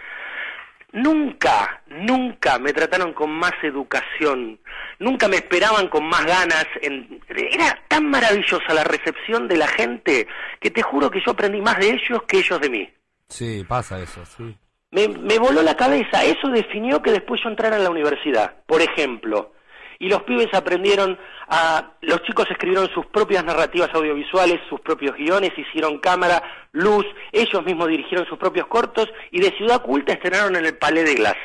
Nunca, 0.92 1.83
nunca 1.87 2.59
me 2.59 2.72
trataron 2.74 3.14
con 3.14 3.31
más 3.31 3.52
educación, 3.62 4.61
nunca 4.98 5.26
me 5.26 5.37
esperaban 5.37 5.88
con 5.88 6.05
más 6.05 6.24
ganas. 6.26 6.66
Era 6.81 7.78
tan 7.88 8.11
maravillosa 8.11 8.74
la 8.74 8.85
recepción 8.85 9.48
de 9.48 9.57
la 9.57 9.68
gente 9.68 10.26
que 10.61 10.70
te 10.70 10.83
juro 10.83 11.11
que 11.11 11.22
yo 11.24 11.33
aprendí 11.33 11.62
más 11.62 11.78
de 11.78 11.90
ellos 11.90 12.22
que 12.28 12.40
ellos 12.40 12.61
de 12.61 12.68
mí. 12.68 12.90
Sí, 13.28 13.64
pasa 13.66 13.98
eso, 14.00 14.22
sí. 14.26 14.55
Me, 14.90 15.09
me 15.09 15.38
voló 15.38 15.62
la 15.62 15.74
cabeza, 15.74 16.22
eso 16.22 16.48
definió 16.48 17.00
que 17.00 17.12
después 17.12 17.40
yo 17.42 17.48
entrara 17.48 17.76
en 17.76 17.85
la 17.85 17.90
universidad. 17.90 18.57
Por 18.66 18.83
ejemplo, 18.83 19.55
y 20.02 20.08
los 20.08 20.24
pibes 20.24 20.52
aprendieron 20.52 21.16
a, 21.48 21.92
los 22.00 22.20
chicos 22.24 22.50
escribieron 22.50 22.90
sus 22.92 23.06
propias 23.06 23.44
narrativas 23.44 23.88
audiovisuales, 23.94 24.60
sus 24.68 24.80
propios 24.80 25.16
guiones, 25.16 25.52
hicieron 25.56 25.98
cámara, 25.98 26.42
luz, 26.72 27.06
ellos 27.30 27.64
mismos 27.64 27.86
dirigieron 27.86 28.26
sus 28.26 28.36
propios 28.36 28.66
cortos 28.66 29.08
y 29.30 29.40
de 29.40 29.52
Ciudad 29.52 29.80
Culta 29.80 30.12
estrenaron 30.12 30.56
en 30.56 30.66
el 30.66 30.76
Palais 30.76 31.06
de 31.06 31.14
Glass. 31.14 31.36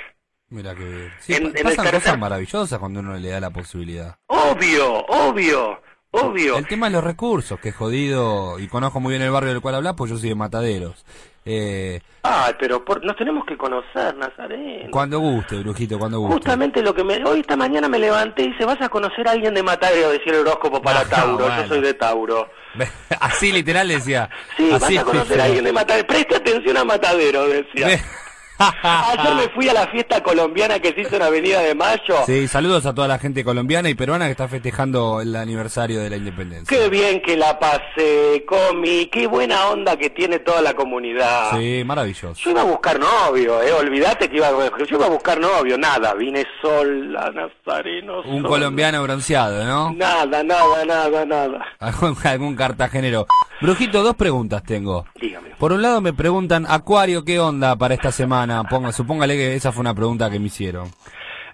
Mira 0.49 0.73
que 0.73 1.11
sí, 1.19 1.35
en, 1.35 1.53
pasan 1.53 1.91
cosas 1.91 2.17
maravillosas 2.17 2.79
cuando 2.79 3.01
uno 3.01 3.15
le 3.15 3.29
da 3.29 3.39
la 3.39 3.51
posibilidad. 3.51 4.17
Obvio, 4.25 5.05
obvio. 5.05 5.79
Obvio. 6.11 6.57
El 6.57 6.67
tema 6.67 6.87
de 6.87 6.93
los 6.93 7.03
recursos, 7.03 7.59
que 7.59 7.69
es 7.69 7.75
jodido, 7.75 8.59
y 8.59 8.67
conozco 8.67 8.99
muy 8.99 9.11
bien 9.11 9.21
el 9.21 9.31
barrio 9.31 9.51
del 9.51 9.61
cual 9.61 9.75
hablas, 9.75 9.95
pues 9.95 10.11
yo 10.11 10.17
soy 10.17 10.29
de 10.29 10.35
Mataderos. 10.35 11.05
Eh, 11.49 12.01
ah, 12.23 12.51
pero 12.59 12.83
nos 13.03 13.15
tenemos 13.15 13.45
que 13.45 13.55
conocer, 13.55 14.15
Nazareno. 14.17 14.91
Cuando 14.91 15.19
guste, 15.19 15.55
brujito, 15.59 15.97
cuando 15.97 16.19
guste. 16.19 16.33
Justamente 16.35 16.81
lo 16.81 16.93
que 16.93 17.05
me... 17.05 17.23
Hoy 17.23 17.39
esta 17.39 17.55
mañana 17.55 17.87
me 17.87 17.99
levanté 17.99 18.43
y 18.43 18.51
dice, 18.51 18.65
vas 18.65 18.81
a 18.81 18.89
conocer 18.89 19.27
a 19.27 19.31
alguien 19.31 19.53
de 19.53 19.63
Mataderos, 19.63 20.11
decía 20.11 20.33
el 20.33 20.39
horóscopo 20.39 20.81
para 20.81 21.05
Tauro, 21.05 21.47
yo 21.47 21.67
soy 21.67 21.81
de 21.81 21.93
Tauro. 21.93 22.49
Así 23.21 23.51
literal 23.53 23.87
decía. 23.87 24.29
Sí, 24.57 24.69
vas 24.69 24.83
a 24.83 25.03
conocer 25.03 25.39
a 25.39 25.45
alguien 25.45 25.63
de 25.63 25.71
Mataderos. 25.71 26.07
Presta 26.07 26.37
atención 26.37 26.75
a 26.75 26.83
Matadero, 26.83 27.47
decía. 27.47 27.97
Ayer 28.57 29.35
me 29.35 29.49
fui 29.49 29.69
a 29.69 29.73
la 29.73 29.87
fiesta 29.87 30.21
colombiana 30.21 30.79
que 30.79 30.93
se 30.93 31.01
hizo 31.01 31.15
en 31.15 31.21
Avenida 31.21 31.61
de 31.61 31.75
Mayo. 31.75 32.15
Sí, 32.25 32.47
saludos 32.47 32.85
a 32.85 32.93
toda 32.93 33.07
la 33.07 33.19
gente 33.19 33.43
colombiana 33.43 33.89
y 33.89 33.93
peruana 33.95 34.25
que 34.25 34.31
está 34.31 34.47
festejando 34.47 35.21
el 35.21 35.35
aniversario 35.35 35.99
de 36.01 36.09
la 36.09 36.17
independencia. 36.17 36.75
Qué 36.75 36.89
bien 36.89 37.21
que 37.21 37.37
la 37.37 37.59
pasé, 37.59 38.43
Comi, 38.47 39.07
qué 39.07 39.27
buena 39.27 39.67
onda 39.67 39.95
que 39.97 40.09
tiene 40.09 40.39
toda 40.39 40.61
la 40.61 40.73
comunidad. 40.73 41.57
Sí, 41.57 41.83
maravilloso. 41.85 42.41
Yo 42.41 42.51
iba 42.51 42.61
a 42.61 42.65
buscar 42.65 42.99
novio, 42.99 43.61
eh, 43.61 43.73
olvídate 43.73 44.29
que 44.29 44.37
iba 44.37 44.47
a... 44.47 44.51
Yo 44.51 44.95
iba 44.97 45.05
a 45.05 45.09
buscar 45.09 45.39
novio, 45.39 45.77
nada, 45.77 46.13
vine 46.13 46.45
sola, 46.61 47.31
Nazareno. 47.31 48.21
Un 48.21 48.43
colombiano 48.43 49.03
bronceado, 49.03 49.63
¿no? 49.65 49.93
Nada, 49.93 50.43
nada, 50.43 50.85
nada, 50.85 51.25
nada. 51.25 51.65
algún 52.23 52.55
cartagenero. 52.55 53.27
Brujito, 53.61 54.03
dos 54.03 54.15
preguntas 54.15 54.63
tengo. 54.63 55.05
Dígame. 55.19 55.49
Por 55.57 55.73
un 55.73 55.81
lado 55.81 56.01
me 56.01 56.13
preguntan, 56.13 56.65
Acuario, 56.69 57.25
¿qué 57.25 57.39
onda 57.39 57.75
para 57.75 57.95
esta 57.95 58.11
semana? 58.11 58.46
Ponga, 58.69 58.91
supóngale 58.91 59.35
que 59.35 59.55
esa 59.55 59.71
fue 59.71 59.81
una 59.81 59.93
pregunta 59.93 60.29
que 60.29 60.39
me 60.39 60.47
hicieron. 60.47 60.89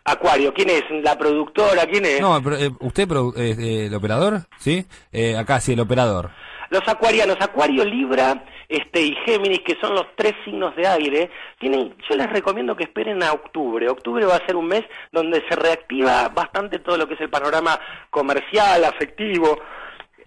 Acuario, 0.05 0.53
¿quién 0.53 0.69
es? 0.69 0.83
¿La 1.01 1.17
productora? 1.17 1.85
¿Quién 1.85 2.05
es? 2.05 2.19
No, 2.19 2.37
eh, 2.37 2.71
¿usted 2.79 3.09
es 3.37 3.57
eh, 3.57 3.85
el 3.85 3.95
operador? 3.95 4.41
¿Sí? 4.57 4.85
Eh, 5.11 5.37
acá 5.37 5.59
sí, 5.61 5.73
el 5.73 5.79
operador. 5.79 6.29
Los 6.69 6.87
acuarianos, 6.87 7.37
Acuario, 7.39 7.85
Libra 7.85 8.43
este, 8.67 9.01
y 9.01 9.15
Géminis, 9.25 9.61
que 9.61 9.77
son 9.79 9.93
los 9.93 10.07
tres 10.15 10.33
signos 10.43 10.75
de 10.75 10.87
aire, 10.87 11.29
tienen, 11.59 11.95
yo 12.09 12.15
les 12.15 12.27
recomiendo 12.31 12.75
que 12.75 12.85
esperen 12.85 13.21
a 13.21 13.31
octubre. 13.31 13.87
Octubre 13.87 14.25
va 14.25 14.37
a 14.37 14.45
ser 14.47 14.55
un 14.55 14.67
mes 14.67 14.83
donde 15.11 15.43
se 15.47 15.55
reactiva 15.55 16.29
bastante 16.29 16.79
todo 16.79 16.97
lo 16.97 17.07
que 17.07 17.13
es 17.13 17.21
el 17.21 17.29
panorama 17.29 17.79
comercial, 18.09 18.83
afectivo, 18.85 19.59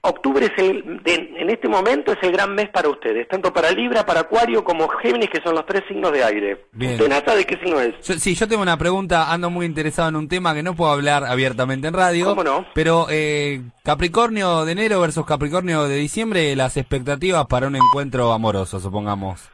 octubre 0.02 0.46
es 0.46 0.52
el, 0.59 1.00
en 1.04 1.50
este 1.50 1.68
momento 1.68 2.12
es 2.12 2.18
el 2.22 2.32
gran 2.32 2.54
mes 2.54 2.68
para 2.70 2.88
ustedes, 2.88 3.28
tanto 3.28 3.52
para 3.52 3.70
Libra, 3.70 4.04
para 4.04 4.20
Acuario 4.20 4.64
como 4.64 4.88
Géminis, 4.88 5.30
que 5.30 5.40
son 5.42 5.54
los 5.54 5.66
tres 5.66 5.82
signos 5.88 6.12
de 6.12 6.24
aire. 6.24 6.66
Bien. 6.72 6.98
de 6.98 7.44
qué 7.46 7.59
signo 7.62 7.80
es? 7.80 7.94
sí, 8.00 8.35
yo 8.35 8.48
tengo 8.48 8.62
una 8.62 8.78
pregunta, 8.78 9.32
ando 9.32 9.50
muy 9.50 9.66
interesado 9.66 10.09
en 10.09 10.16
un 10.16 10.28
tema 10.28 10.54
que 10.54 10.62
no 10.62 10.74
puedo 10.74 10.92
hablar 10.92 11.24
abiertamente 11.24 11.88
en 11.88 11.94
radio. 11.94 12.26
¿Cómo 12.26 12.44
no? 12.44 12.66
Pero 12.74 13.06
eh, 13.11 13.62
Capricornio 13.82 14.64
de 14.64 14.72
enero 14.72 15.00
versus 15.00 15.26
Capricornio 15.26 15.85
de 15.85 15.96
diciembre, 15.96 16.54
las 16.56 16.76
expectativas 16.76 17.46
para 17.46 17.66
un 17.66 17.76
encuentro 17.76 18.32
amoroso, 18.32 18.80
supongamos. 18.80 19.48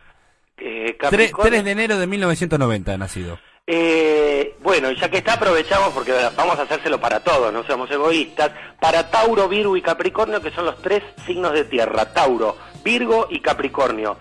Eh, 0.59 0.97
3, 1.11 1.33
de 1.65 1.71
enero 1.71 1.99
de 1.99 2.07
1990 2.07 2.97
nacido. 2.97 3.39
Eh, 3.65 4.57
bueno, 4.61 4.91
ya 4.91 5.09
que 5.09 5.19
está, 5.19 5.35
aprovechamos 5.35 5.91
porque 5.91 6.13
vamos 6.37 6.59
a 6.59 6.63
hacérselo 6.63 7.01
para 7.01 7.21
todos, 7.21 7.53
no 7.53 7.63
seamos 7.63 7.89
egoístas. 7.93 8.51
Para 8.81 9.09
Tauro, 9.09 9.49
Virgo 9.49 9.77
y 9.77 9.83
Capricornio, 9.83 10.43
que 10.43 10.51
son 10.51 10.65
los 10.65 10.83
tres 10.83 11.03
signos 11.27 11.53
de 11.53 11.65
tierra: 11.65 12.13
Tauro, 12.13 12.57
Virgo 12.83 13.29
y 13.31 13.41
Capricornio. 13.41 14.19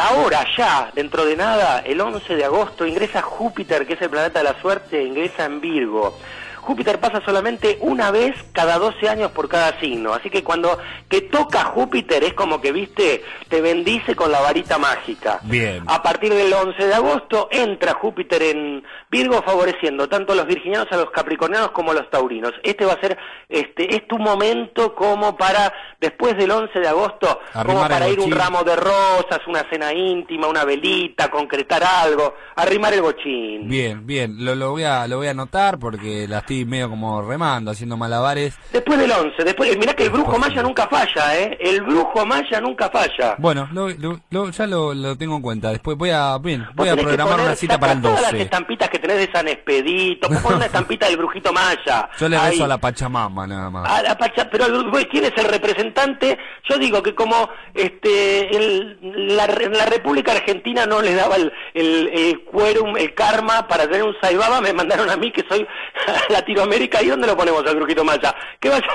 ahora 0.00 0.44
ya, 0.56 0.90
dentro 0.94 1.24
de 1.24 1.36
nada, 1.36 1.80
el 1.86 2.00
11 2.00 2.34
de 2.34 2.44
agosto, 2.44 2.84
ingresa 2.84 3.22
Júpiter, 3.22 3.86
que 3.86 3.94
es 3.94 4.02
el 4.02 4.10
planeta 4.10 4.40
de 4.40 4.44
la 4.44 4.60
suerte, 4.60 5.04
ingresa 5.04 5.44
en 5.44 5.60
Virgo. 5.60 6.18
Júpiter 6.64 6.98
pasa 6.98 7.20
solamente 7.24 7.76
una 7.80 8.10
vez 8.10 8.34
cada 8.52 8.78
12 8.78 9.06
años 9.08 9.30
por 9.32 9.50
cada 9.50 9.78
signo, 9.80 10.14
así 10.14 10.30
que 10.30 10.42
cuando 10.42 10.78
te 11.08 11.20
toca 11.20 11.64
Júpiter 11.64 12.24
es 12.24 12.32
como 12.32 12.62
que, 12.62 12.72
viste, 12.72 13.22
te 13.48 13.60
bendice 13.60 14.16
con 14.16 14.32
la 14.32 14.40
varita 14.40 14.78
mágica. 14.78 15.40
Bien. 15.42 15.84
A 15.86 16.02
partir 16.02 16.32
del 16.32 16.52
11 16.52 16.86
de 16.86 16.94
agosto 16.94 17.48
entra 17.50 17.92
Júpiter 17.92 18.42
en 18.42 18.82
Virgo 19.14 19.40
favoreciendo 19.44 20.08
tanto 20.08 20.32
a 20.32 20.36
los 20.36 20.46
virginianos, 20.46 20.88
a 20.90 20.96
los 20.96 21.10
capricornianos 21.10 21.70
como 21.70 21.92
a 21.92 21.94
los 21.94 22.10
taurinos. 22.10 22.52
Este 22.64 22.84
va 22.84 22.94
a 22.94 23.00
ser, 23.00 23.16
este, 23.48 23.94
es 23.94 24.08
tu 24.08 24.18
momento 24.18 24.94
como 24.96 25.36
para, 25.36 25.72
después 26.00 26.36
del 26.36 26.50
11 26.50 26.80
de 26.80 26.88
agosto, 26.88 27.38
como 27.52 27.60
Arrimar 27.82 27.90
para 27.90 28.08
ir 28.08 28.18
un 28.18 28.32
ramo 28.32 28.64
de 28.64 28.74
rosas, 28.74 29.38
una 29.46 29.64
cena 29.70 29.92
íntima, 29.92 30.48
una 30.48 30.64
velita, 30.64 31.30
concretar 31.30 31.82
algo, 31.84 32.34
arrimar 32.56 32.92
el 32.94 33.02
bochín. 33.02 33.68
Bien, 33.68 34.04
bien, 34.04 34.44
lo, 34.44 34.56
lo 34.56 34.72
voy 34.72 34.82
a 34.82 35.06
lo 35.06 35.18
voy 35.18 35.28
a 35.28 35.30
anotar 35.30 35.78
porque 35.78 36.26
la 36.28 36.38
estoy 36.38 36.64
medio 36.64 36.90
como 36.90 37.22
remando, 37.22 37.70
haciendo 37.70 37.96
malabares. 37.96 38.58
Después 38.72 38.98
del 38.98 39.12
11, 39.12 39.44
después, 39.44 39.78
mirá 39.78 39.94
que 39.94 40.04
el 40.04 40.10
brujo 40.10 40.36
maya 40.38 40.60
nunca 40.62 40.88
falla, 40.88 41.38
¿eh? 41.38 41.56
El 41.60 41.82
brujo 41.82 42.26
maya 42.26 42.60
nunca 42.60 42.90
falla. 42.90 43.36
Bueno, 43.38 43.68
lo- 43.72 43.88
lo- 44.30 44.50
ya 44.50 44.66
lo, 44.66 44.92
lo 44.92 45.16
tengo 45.16 45.36
en 45.36 45.42
cuenta. 45.42 45.70
Después 45.70 45.96
voy 45.96 46.10
a 46.10 46.36
bien, 46.38 46.62
Vos 46.74 46.74
voy 46.74 46.88
a 46.88 46.96
programar 46.96 47.40
una 47.40 47.54
cita 47.54 47.78
para 47.78 47.92
el 47.92 48.02
todas 48.02 48.22
las 48.22 48.30
12. 48.32 48.42
estampitas 48.42 48.88
que 48.88 48.98
tenés 49.06 49.26
de 49.26 49.32
San 49.32 49.46
Expedito, 49.48 50.28
pon 50.42 50.54
una 50.54 50.66
estampita 50.72 51.06
del 51.06 51.18
brujito 51.18 51.52
maya. 51.52 52.08
Yo 52.18 52.28
le 52.28 52.36
Ahí. 52.36 52.52
rezo 52.52 52.64
a 52.64 52.68
la 52.68 52.78
Pachamama 52.78 53.46
nada 53.46 53.68
más. 53.70 53.88
A 53.90 54.02
la 54.02 54.16
Pacha- 54.16 54.48
pero 54.50 54.66
¿quién 55.10 55.24
es 55.24 55.32
el 55.36 55.44
representante? 55.44 56.38
Yo 56.68 56.78
digo 56.78 57.02
que 57.02 57.14
como 57.14 57.48
este 57.74 58.56
el- 58.56 58.98
la, 59.36 59.44
en 59.44 59.72
la 59.72 59.86
República 59.86 60.32
Argentina 60.32 60.86
no 60.86 61.02
les 61.02 61.16
daba 61.16 61.36
el, 61.36 61.52
el, 61.74 62.08
el 62.12 62.44
quórum, 62.44 62.96
el 62.96 63.12
karma 63.14 63.68
para 63.68 63.84
tener 63.84 64.02
un 64.04 64.16
saibaba, 64.20 64.60
me 64.60 64.72
mandaron 64.72 65.10
a 65.10 65.16
mí 65.16 65.30
que 65.30 65.44
soy 65.48 65.66
Latinoamérica. 66.30 67.02
¿Y 67.02 67.08
dónde 67.08 67.26
lo 67.26 67.36
ponemos 67.36 67.64
al 67.66 67.76
brujito 67.76 68.04
maya? 68.04 68.34
Que 68.60 68.70
vaya 68.70 68.86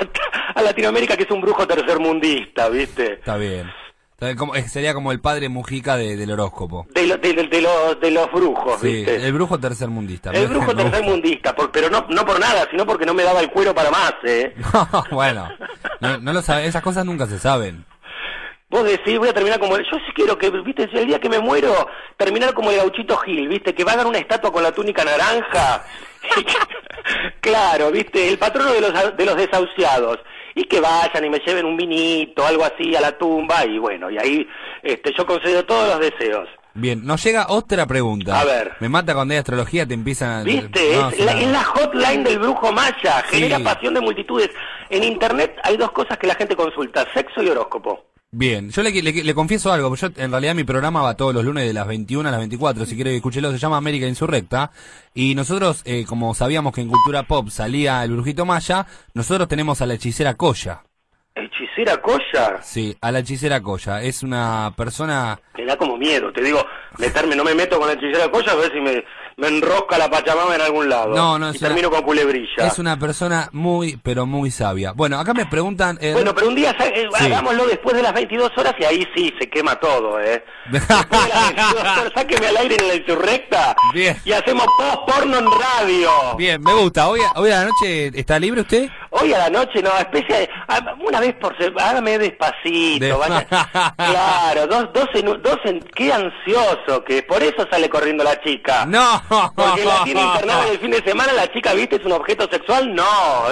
a 0.54 0.62
Latinoamérica 0.62 1.16
que 1.16 1.22
es 1.24 1.30
un 1.30 1.40
brujo 1.40 1.66
tercermundista, 1.66 2.68
¿viste? 2.68 3.14
Está 3.14 3.36
bien. 3.36 3.70
Como- 4.36 4.54
eh, 4.54 4.68
sería 4.68 4.92
como 4.94 5.12
el 5.12 5.20
padre 5.20 5.48
Mujica 5.48 5.96
de- 5.96 6.16
del 6.16 6.30
horóscopo. 6.32 6.86
De, 6.94 7.06
lo- 7.06 7.16
de, 7.16 7.32
de 7.32 7.60
los, 7.62 7.98
de 8.00 8.10
los 8.10 8.30
brujos, 8.30 8.80
Sí, 8.80 8.88
¿viste? 8.88 9.16
el 9.16 9.32
brujo 9.32 9.58
tercermundista. 9.58 10.30
El 10.30 10.48
brujo 10.48 10.74
tercermundista, 10.76 11.54
por- 11.56 11.70
pero 11.70 11.88
no, 11.88 12.04
no 12.10 12.24
por 12.26 12.38
nada, 12.38 12.66
sino 12.70 12.84
porque 12.86 13.06
no 13.06 13.14
me 13.14 13.22
daba 13.22 13.40
el 13.40 13.50
cuero 13.50 13.74
para 13.74 13.90
más, 13.90 14.12
¿eh? 14.24 14.54
bueno, 15.10 15.48
no, 16.00 16.18
no 16.18 16.32
lo 16.34 16.42
sabe, 16.42 16.66
esas 16.66 16.82
cosas 16.82 17.04
nunca 17.06 17.26
se 17.26 17.38
saben. 17.38 17.84
Vos 18.68 18.84
decís, 18.84 19.18
voy 19.18 19.28
a 19.28 19.32
terminar 19.32 19.58
como... 19.58 19.74
el- 19.76 19.84
Yo 19.84 19.96
sí 20.06 20.12
quiero 20.14 20.36
que, 20.38 20.48
viste, 20.50 20.88
el 20.92 21.06
día 21.06 21.18
que 21.18 21.28
me 21.28 21.38
muero, 21.40 21.88
terminar 22.16 22.52
como 22.54 22.70
el 22.70 22.76
gauchito 22.76 23.16
Gil, 23.16 23.48
viste, 23.48 23.74
que 23.74 23.82
va 23.84 23.92
a 23.92 23.96
dar 23.96 24.06
una 24.06 24.18
estatua 24.18 24.52
con 24.52 24.62
la 24.62 24.70
túnica 24.72 25.02
naranja. 25.04 25.82
claro, 27.40 27.90
viste, 27.90 28.28
el 28.28 28.38
patrono 28.38 28.72
de 28.72 28.80
los, 28.80 29.16
de 29.16 29.24
los 29.24 29.36
desahuciados. 29.36 30.18
Y 30.60 30.64
que 30.64 30.78
vayan 30.80 31.24
y 31.24 31.30
me 31.30 31.38
lleven 31.38 31.64
un 31.64 31.76
vinito, 31.76 32.44
algo 32.46 32.64
así, 32.64 32.94
a 32.94 33.00
la 33.00 33.16
tumba, 33.16 33.64
y 33.64 33.78
bueno, 33.78 34.10
y 34.10 34.18
ahí 34.18 34.46
este, 34.82 35.10
yo 35.16 35.24
concedo 35.24 35.64
todos 35.64 35.88
los 35.88 36.00
deseos. 36.00 36.48
Bien, 36.74 37.04
nos 37.04 37.24
llega 37.24 37.46
otra 37.48 37.86
pregunta. 37.86 38.38
A 38.38 38.44
ver. 38.44 38.72
Me 38.78 38.88
mata 38.88 39.14
cuando 39.14 39.32
hay 39.32 39.38
astrología, 39.38 39.86
te 39.86 39.94
empiezan. 39.94 40.44
¿Viste? 40.44 40.96
No, 40.96 41.08
es, 41.10 41.18
la, 41.24 41.32
es 41.32 41.48
la 41.48 41.64
hotline 41.64 42.22
del 42.22 42.38
brujo 42.38 42.70
maya, 42.72 43.22
genera 43.28 43.56
Sí. 43.56 43.62
pasión 43.64 43.94
de 43.94 44.00
multitudes. 44.00 44.50
En 44.90 45.02
internet 45.02 45.56
hay 45.64 45.76
dos 45.76 45.90
cosas 45.92 46.18
que 46.18 46.26
la 46.26 46.34
gente 46.34 46.54
consulta, 46.54 47.06
sexo 47.14 47.42
y 47.42 47.48
horóscopo. 47.48 48.04
Bien, 48.32 48.70
yo 48.70 48.82
le, 48.84 48.92
le, 48.92 49.24
le 49.24 49.34
confieso 49.34 49.72
algo, 49.72 49.92
yo 49.96 50.06
en 50.16 50.30
realidad 50.30 50.54
mi 50.54 50.62
programa 50.62 51.02
va 51.02 51.16
todos 51.16 51.34
los 51.34 51.44
lunes 51.44 51.66
de 51.66 51.72
las 51.72 51.88
21 51.88 52.28
a 52.28 52.30
las 52.30 52.38
24, 52.38 52.86
si 52.86 52.94
quiere 52.94 53.16
escúchelo, 53.16 53.50
se 53.50 53.58
llama 53.58 53.76
América 53.76 54.06
Insurrecta, 54.06 54.70
y 55.12 55.34
nosotros, 55.34 55.82
eh, 55.84 56.04
como 56.08 56.32
sabíamos 56.32 56.72
que 56.72 56.80
en 56.80 56.90
Cultura 56.90 57.24
Pop 57.24 57.48
salía 57.48 58.04
el 58.04 58.12
Brujito 58.12 58.46
Maya, 58.46 58.86
nosotros 59.14 59.48
tenemos 59.48 59.82
a 59.82 59.86
la 59.86 59.94
hechicera 59.94 60.34
Coya, 60.34 60.84
Hechicera 61.34 62.00
Coya, 62.00 62.62
sí, 62.62 62.96
a 63.00 63.10
la 63.10 63.18
hechicera 63.18 63.60
Coya, 63.60 64.00
es 64.00 64.22
una 64.22 64.74
persona, 64.76 65.40
me 65.58 65.66
da 65.66 65.76
como 65.76 65.96
miedo, 65.96 66.32
te 66.32 66.44
digo, 66.44 66.64
meterme, 66.98 67.34
no 67.34 67.42
me 67.42 67.56
meto 67.56 67.80
con 67.80 67.88
la 67.88 67.94
hechicera 67.94 68.30
Coya 68.30 68.52
a 68.52 68.54
ver 68.54 68.70
si 68.72 68.80
me, 68.80 69.04
me 69.40 69.48
enrosca 69.48 69.98
la 69.98 70.10
pachamama 70.10 70.54
en 70.54 70.60
algún 70.60 70.88
lado. 70.88 71.14
No, 71.14 71.38
no, 71.38 71.48
y 71.48 71.54
es 71.56 71.60
una- 71.60 71.68
termino 71.68 71.90
con 71.90 72.02
culebrilla. 72.02 72.66
es 72.66 72.78
una 72.78 72.98
persona 72.98 73.48
muy, 73.52 73.96
pero 74.02 74.26
muy 74.26 74.50
sabia. 74.50 74.92
Bueno, 74.92 75.18
acá 75.18 75.34
me 75.34 75.46
preguntan... 75.46 75.98
eh, 76.00 76.12
Bueno, 76.12 76.34
pero 76.34 76.48
un 76.48 76.54
día 76.54 76.76
eh, 76.78 77.08
Sí. 77.18 77.24
hagámoslo 77.26 77.66
después 77.66 77.96
de 77.96 78.02
las 78.02 78.12
22 78.12 78.50
horas 78.56 78.74
y 78.78 78.84
ahí 78.84 79.06
sí 79.14 79.32
se 79.40 79.48
quema 79.48 79.76
todo, 79.76 80.20
¿eh? 80.20 80.44
Después 80.70 81.08
de 81.10 81.28
las 81.28 81.54
22 81.54 81.74
horas, 81.80 82.12
sáqueme 82.14 82.46
al 82.46 82.56
aire 82.58 82.76
en 82.78 82.88
la 82.88 82.94
insurrecta 82.94 83.74
Bien. 83.92 84.16
y 84.24 84.32
hacemos 84.32 84.66
post 84.78 84.98
porno 85.06 85.38
en 85.38 85.46
radio. 85.46 86.10
Bien, 86.36 86.60
me 86.62 86.72
gusta, 86.74 87.08
hoy, 87.08 87.20
hoy 87.36 87.50
a 87.50 87.58
la 87.60 87.64
noche, 87.64 88.10
¿está 88.14 88.38
libre 88.38 88.60
usted? 88.60 88.88
Hoy 89.10 89.32
a 89.34 89.38
la 89.38 89.50
noche, 89.50 89.82
no, 89.82 89.90
especie 89.98 90.36
de- 90.40 90.50
ah, 90.68 90.94
una 91.04 91.18
vez 91.18 91.34
por 91.40 91.56
semana, 91.58 91.90
hágame 91.90 92.18
despacito, 92.18 93.04
De- 93.04 93.12
vaya. 93.12 93.46
Claro, 93.96 94.66
dos, 94.66 94.88
dos 94.92 95.08
en, 95.14 95.26
dos 95.42 95.58
en, 95.64 95.80
qué 95.94 96.12
ansioso 96.12 97.02
que 97.04 97.18
es, 97.18 97.22
por 97.24 97.42
eso 97.42 97.66
sale 97.70 97.88
corriendo 97.88 98.22
la 98.24 98.40
chica. 98.42 98.86
No. 98.86 99.20
Porque 99.54 99.84
la 99.84 100.02
tiene 100.04 100.22
internada 100.22 100.66
en 100.66 100.72
el 100.72 100.78
fin 100.80 100.90
de 100.90 101.02
semana, 101.04 101.32
la 101.32 101.52
chica, 101.52 101.72
viste, 101.72 101.96
es 101.96 102.04
un 102.04 102.12
objeto 102.12 102.48
sexual, 102.50 102.92
no. 102.94 103.04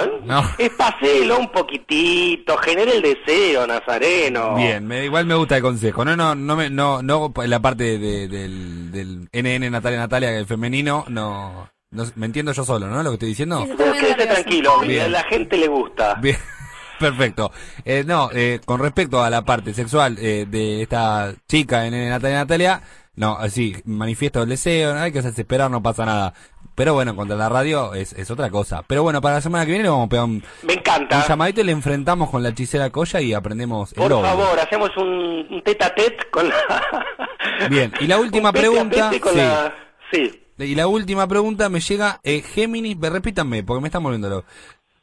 ¿eh? 0.03 0.11
No. 0.25 0.43
Es 0.57 0.69
paselo 0.71 1.39
un 1.39 1.49
poquitito, 1.51 2.57
genere 2.57 2.97
el 2.97 3.01
deseo, 3.01 3.65
Nazareno. 3.65 4.55
Bien, 4.55 4.85
me, 4.85 5.05
igual 5.05 5.25
me 5.25 5.35
gusta 5.35 5.55
el 5.55 5.61
consejo. 5.61 6.03
No, 6.03 6.15
no, 6.15 6.35
no, 6.35 6.55
me, 6.55 6.69
no, 6.69 7.01
no 7.01 7.33
la 7.45 7.59
parte 7.61 7.97
de- 7.97 8.27
del, 8.27 8.91
del 8.91 9.29
NN 9.31 9.71
Natalia 9.71 9.99
Natalia, 9.99 10.37
el 10.37 10.45
femenino, 10.45 11.05
no, 11.07 11.69
no, 11.91 12.03
me 12.15 12.25
entiendo 12.25 12.51
yo 12.51 12.63
solo, 12.65 12.87
¿no? 12.87 13.01
Lo 13.01 13.11
que 13.11 13.15
estoy 13.15 13.29
diciendo. 13.29 13.65
Sí, 13.65 13.73
quédese 13.77 14.25
tranquilo, 14.27 14.79
Bien. 14.81 15.03
a 15.05 15.07
la 15.07 15.23
gente 15.23 15.57
le 15.57 15.67
gusta. 15.69 16.15
Bien, 16.15 16.37
perfecto. 16.99 17.51
Eh, 17.85 18.03
no, 18.05 18.29
eh, 18.33 18.59
con 18.65 18.79
respecto 18.81 19.23
a 19.23 19.29
la 19.29 19.43
parte 19.43 19.73
sexual 19.73 20.17
eh, 20.19 20.45
de 20.49 20.81
esta 20.81 21.33
chica 21.47 21.85
NN 21.89 22.09
Natalia 22.09 22.37
Natalia, 22.39 22.81
no, 23.19 23.35
así, 23.37 23.75
manifiesto 23.83 24.41
el 24.41 24.47
deseo, 24.49 24.93
no 24.93 25.01
hay 25.01 25.11
que 25.11 25.19
hacerse 25.19 25.41
esperar, 25.41 25.69
no 25.69 25.83
pasa 25.83 26.05
nada. 26.05 26.33
Pero 26.73 26.93
bueno, 26.93 27.13
contra 27.15 27.35
la 27.35 27.49
radio 27.49 27.93
es, 27.93 28.13
es 28.13 28.31
otra 28.31 28.49
cosa. 28.49 28.83
Pero 28.87 29.03
bueno, 29.03 29.19
para 29.19 29.35
la 29.35 29.41
semana 29.41 29.65
que 29.65 29.71
viene 29.71 29.83
le 29.83 29.89
vamos 29.89 30.05
a 30.05 30.09
pegar 30.09 30.23
un, 30.25 30.41
Me 30.63 30.73
encanta. 30.75 31.17
un 31.17 31.23
llamadito 31.27 31.59
y 31.59 31.63
le 31.65 31.73
enfrentamos 31.73 32.29
con 32.29 32.41
la 32.41 32.49
hechicera 32.49 32.89
Coya 32.89 33.19
y 33.19 33.33
aprendemos 33.33 33.91
el 33.91 33.97
Por 33.97 34.11
favor, 34.21 34.57
hacemos 34.57 34.89
un, 34.95 35.45
un 35.49 35.61
tete 35.65 35.83
a 35.83 35.93
tete 35.93 36.29
con 36.31 36.47
la... 36.47 36.55
Bien, 37.69 37.91
y 37.99 38.07
la 38.07 38.17
última 38.21 38.49
Un 38.49 38.55
tete 38.55 38.67
a 38.67 38.71
pregunta, 38.71 39.09
tete 39.09 39.19
con 39.21 39.33
sí. 39.33 39.37
la- 39.39 39.73
Sí. 40.11 40.41
Y 40.57 40.75
la 40.75 40.87
última 40.87 41.27
pregunta 41.27 41.69
me 41.69 41.81
llega, 41.81 42.19
eh, 42.23 42.41
Géminis, 42.41 42.97
me- 42.97 43.09
repítanme, 43.09 43.63
porque 43.63 43.81
me 43.81 43.87
están 43.89 44.01
volviéndolo. 44.03 44.43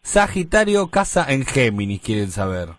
Sagitario, 0.02 0.88
casa 0.88 1.26
en 1.28 1.44
Géminis, 1.44 2.00
quieren 2.00 2.30
saber. 2.30 2.70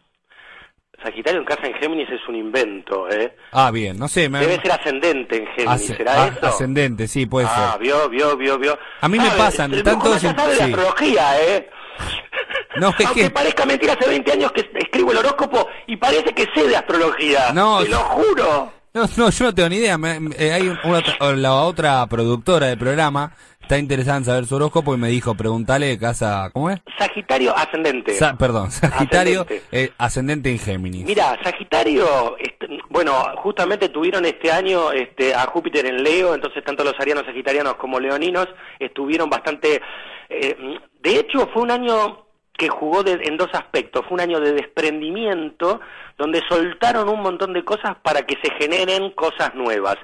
Sagitario 1.03 1.39
en 1.41 1.45
casa 1.45 1.67
en 1.67 1.73
Géminis 1.75 2.09
es 2.09 2.27
un 2.27 2.35
invento, 2.35 3.07
¿eh? 3.09 3.35
Ah, 3.51 3.69
bien, 3.71 3.99
no 3.99 4.07
sé, 4.07 4.29
me... 4.29 4.39
Debe 4.39 4.55
ser 4.61 4.71
ascendente 4.71 5.37
en 5.37 5.47
Géminis, 5.47 5.89
Asce- 5.91 5.97
¿será 5.97 6.23
ah, 6.23 6.27
eso? 6.35 6.45
Ascendente, 6.47 7.07
sí, 7.07 7.25
puede 7.27 7.47
ah, 7.49 7.71
ser. 7.73 7.81
vio, 7.81 8.09
vio, 8.09 8.35
vio, 8.35 8.57
vio. 8.57 8.77
A 9.01 9.07
mí 9.07 9.17
me 9.19 9.25
Sabe, 9.27 9.37
pasan, 9.37 9.73
el 9.73 9.83
tanto 9.83 10.05
brujo 10.05 10.19
sin- 10.19 10.29
Maya 10.35 10.41
sabe 10.43 10.55
sí. 10.55 10.63
astrología, 10.63 11.41
¿eh? 11.41 11.69
No, 12.77 12.89
es 12.97 13.05
Aunque 13.05 13.21
que... 13.23 13.29
parezca 13.31 13.65
mentira, 13.65 13.93
hace 13.93 14.07
20 14.09 14.31
años 14.31 14.51
que 14.51 14.69
escribo 14.75 15.11
el 15.11 15.17
horóscopo 15.17 15.67
y 15.87 15.97
parece 15.97 16.33
que 16.33 16.47
sé 16.53 16.67
de 16.67 16.75
astrología. 16.75 17.51
No, 17.53 17.81
Te 17.83 17.89
lo 17.89 17.97
juro. 17.97 18.71
No, 18.93 19.03
no, 19.17 19.29
yo 19.29 19.45
no 19.45 19.53
tengo 19.55 19.69
ni 19.69 19.75
idea. 19.77 19.97
me- 19.97 20.19
me- 20.19 20.35
eh, 20.37 20.51
hay 20.53 20.67
una 20.83 21.03
la 21.35 21.53
otra 21.55 22.05
productora 22.07 22.67
del 22.67 22.77
programa 22.77 23.31
está 23.67 23.77
interesada 23.77 24.17
en 24.17 24.23
saber 24.25 24.45
su 24.45 24.55
horóscopo 24.55 24.95
y 24.95 24.97
me 24.97 25.09
dijo, 25.09 25.35
preguntale 25.35 25.99
casa, 25.99 26.49
¿cómo 26.53 26.69
es? 26.69 26.79
Sagitario 26.97 27.53
ascendente. 27.55 28.13
Sa- 28.13 28.37
perdón, 28.37 28.71
Sagitario, 28.71 29.41
Ascendente. 29.41 29.67
eh, 29.83 29.91
ascendente 29.97 30.49
en 30.51 30.57
Géminis. 30.59 31.05
Mira, 31.05 31.37
Sagitario, 31.43 32.37
este, 32.39 32.67
bueno, 32.89 33.11
justamente 33.43 33.89
tuvieron 33.89 34.23
este 34.25 34.51
año 34.51 34.91
este, 34.93 35.35
a 35.35 35.41
Júpiter 35.47 35.85
en 35.85 36.01
Leo, 36.01 36.33
entonces 36.33 36.63
tanto 36.63 36.85
los 36.85 36.93
arianos 36.97 37.25
sagitarianos 37.25 37.75
como 37.75 37.99
leoninos 37.99 38.47
estuvieron 38.79 39.29
bastante... 39.29 39.81
eh, 40.29 40.55
de 41.01 41.19
hecho, 41.19 41.49
fue 41.53 41.63
un 41.63 41.71
año 41.71 42.25
que 42.57 42.69
jugó 42.69 43.03
de- 43.03 43.19
en 43.23 43.35
dos 43.37 43.49
aspectos. 43.53 44.03
Fue 44.07 44.15
un 44.15 44.21
año 44.21 44.39
de 44.39 44.53
desprendimiento, 44.53 45.79
donde 46.17 46.41
soltaron 46.49 47.07
un 47.09 47.21
montón 47.21 47.53
de 47.53 47.63
cosas 47.63 47.97
para 48.01 48.23
que 48.25 48.35
se 48.41 48.49
generen 48.57 49.11
cosas 49.11 49.53
nuevas. 49.55 49.95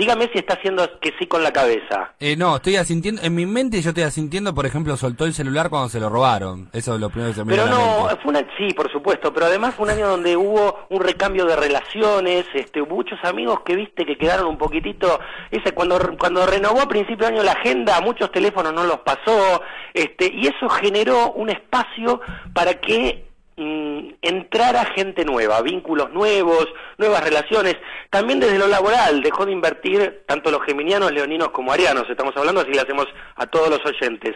Dígame 0.00 0.30
si 0.32 0.38
está 0.38 0.54
haciendo 0.54 0.98
que 0.98 1.12
sí 1.18 1.26
con 1.26 1.42
la 1.42 1.52
cabeza. 1.52 2.14
Eh, 2.20 2.34
no, 2.34 2.56
estoy 2.56 2.76
asintiendo, 2.76 3.20
en 3.20 3.34
mi 3.34 3.44
mente 3.44 3.82
yo 3.82 3.90
estoy 3.90 4.04
asintiendo, 4.04 4.54
por 4.54 4.64
ejemplo, 4.64 4.96
soltó 4.96 5.26
el 5.26 5.34
celular 5.34 5.68
cuando 5.68 5.90
se 5.90 6.00
lo 6.00 6.08
robaron. 6.08 6.70
Eso 6.72 6.94
es 6.94 7.00
lo 7.02 7.10
primero 7.10 7.32
que 7.32 7.34
se 7.34 7.44
me 7.44 7.54
Pero 7.54 7.66
no, 7.66 8.08
fue 8.22 8.30
una, 8.30 8.40
sí, 8.56 8.72
por 8.72 8.90
supuesto, 8.90 9.30
pero 9.30 9.44
además 9.44 9.74
fue 9.74 9.84
un 9.84 9.90
año 9.90 10.08
donde 10.08 10.38
hubo 10.38 10.86
un 10.88 11.02
recambio 11.02 11.44
de 11.44 11.54
relaciones, 11.54 12.46
este, 12.54 12.80
muchos 12.80 13.18
amigos 13.24 13.60
que 13.60 13.76
viste 13.76 14.06
que 14.06 14.16
quedaron 14.16 14.46
un 14.46 14.56
poquitito, 14.56 15.20
ese 15.50 15.72
cuando 15.72 16.00
cuando 16.18 16.46
renovó 16.46 16.80
a 16.80 16.88
principio 16.88 17.26
de 17.26 17.34
año 17.34 17.42
la 17.42 17.52
agenda, 17.52 18.00
muchos 18.00 18.32
teléfonos 18.32 18.72
no 18.72 18.84
los 18.84 19.00
pasó, 19.00 19.60
este, 19.92 20.32
y 20.32 20.46
eso 20.46 20.66
generó 20.70 21.32
un 21.32 21.50
espacio 21.50 22.22
para 22.54 22.80
que 22.80 23.29
mm, 23.60 24.14
entrar 24.22 24.76
a 24.76 24.86
gente 24.86 25.24
nueva, 25.24 25.60
vínculos 25.62 26.10
nuevos, 26.12 26.66
nuevas 26.98 27.22
relaciones. 27.22 27.76
También 28.10 28.40
desde 28.40 28.58
lo 28.58 28.66
laboral 28.66 29.22
dejó 29.22 29.46
de 29.46 29.52
invertir 29.52 30.22
tanto 30.26 30.50
los 30.50 30.64
geminianos, 30.64 31.12
leoninos 31.12 31.50
como 31.50 31.72
arianos, 31.72 32.08
estamos 32.08 32.36
hablando, 32.36 32.62
así 32.62 32.72
le 32.72 32.80
hacemos 32.80 33.06
a 33.36 33.46
todos 33.46 33.68
los 33.68 33.84
oyentes. 33.84 34.34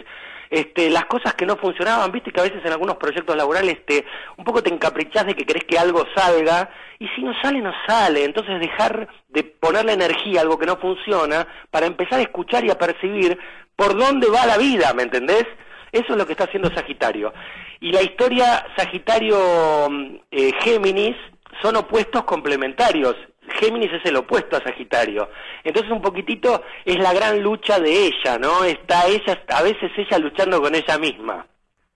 Este, 0.51 0.91
las 0.91 1.07
cosas 1.07 1.35
que 1.35 1.47
no 1.47 1.57
funcionaban, 1.57 2.13
viste 2.13 2.31
que 2.31 2.41
a 2.41 2.45
veces 2.45 2.65
en 2.65 2.71
algunos 2.71 2.97
proyectos 2.97 3.35
laborales 3.37 3.85
te, 3.87 4.05
un 4.37 4.45
poco 4.45 4.63
te 4.63 4.73
encaprichás 4.73 5.27
de 5.27 5.35
que 5.35 5.45
querés 5.45 5.65
que 5.65 5.79
algo 5.79 6.05
salga, 6.15 6.71
y 6.99 7.09
si 7.09 7.23
no 7.23 7.33
sale, 7.43 7.61
no 7.61 7.73
sale. 7.87 8.25
Entonces 8.25 8.61
dejar 8.61 9.09
de 9.31 9.43
ponerle 9.43 9.95
energía 9.95 10.41
a 10.41 10.43
algo 10.43 10.59
que 10.59 10.67
no 10.67 10.77
funciona 10.77 11.47
para 11.71 11.87
empezar 11.87 12.21
a 12.21 12.23
escuchar 12.23 12.65
y 12.65 12.71
a 12.71 12.79
percibir 12.79 13.39
por 13.75 13.97
dónde 13.97 14.29
va 14.29 14.47
la 14.47 14.59
vida, 14.59 14.93
¿me 14.95 15.03
entendés? 15.03 15.47
Eso 15.91 16.13
es 16.13 16.17
lo 16.17 16.27
que 16.27 16.33
está 16.33 16.45
haciendo 16.45 16.75
Sagitario. 16.75 17.33
Y 17.81 17.93
la 17.93 18.03
historia 18.03 18.67
Sagitario-Géminis 18.77 21.17
son 21.63 21.77
opuestos 21.77 22.25
complementarios. 22.25 23.15
Géminis 23.61 23.93
es 23.93 24.05
el 24.07 24.17
opuesto 24.17 24.57
a 24.57 24.63
Sagitario. 24.63 25.29
Entonces 25.63 25.93
un 25.93 26.03
poquitito 26.03 26.63
es 26.85 26.99
la 26.99 27.13
gran 27.13 27.41
lucha 27.43 27.79
de 27.79 28.07
ella, 28.07 28.39
¿no? 28.39 28.65
Está 28.65 29.07
ella, 29.07 29.41
a 29.49 29.63
veces 29.63 29.93
ella 29.97 30.19
luchando 30.19 30.61
con 30.61 30.75
ella 30.75 30.99
misma. 30.99 31.47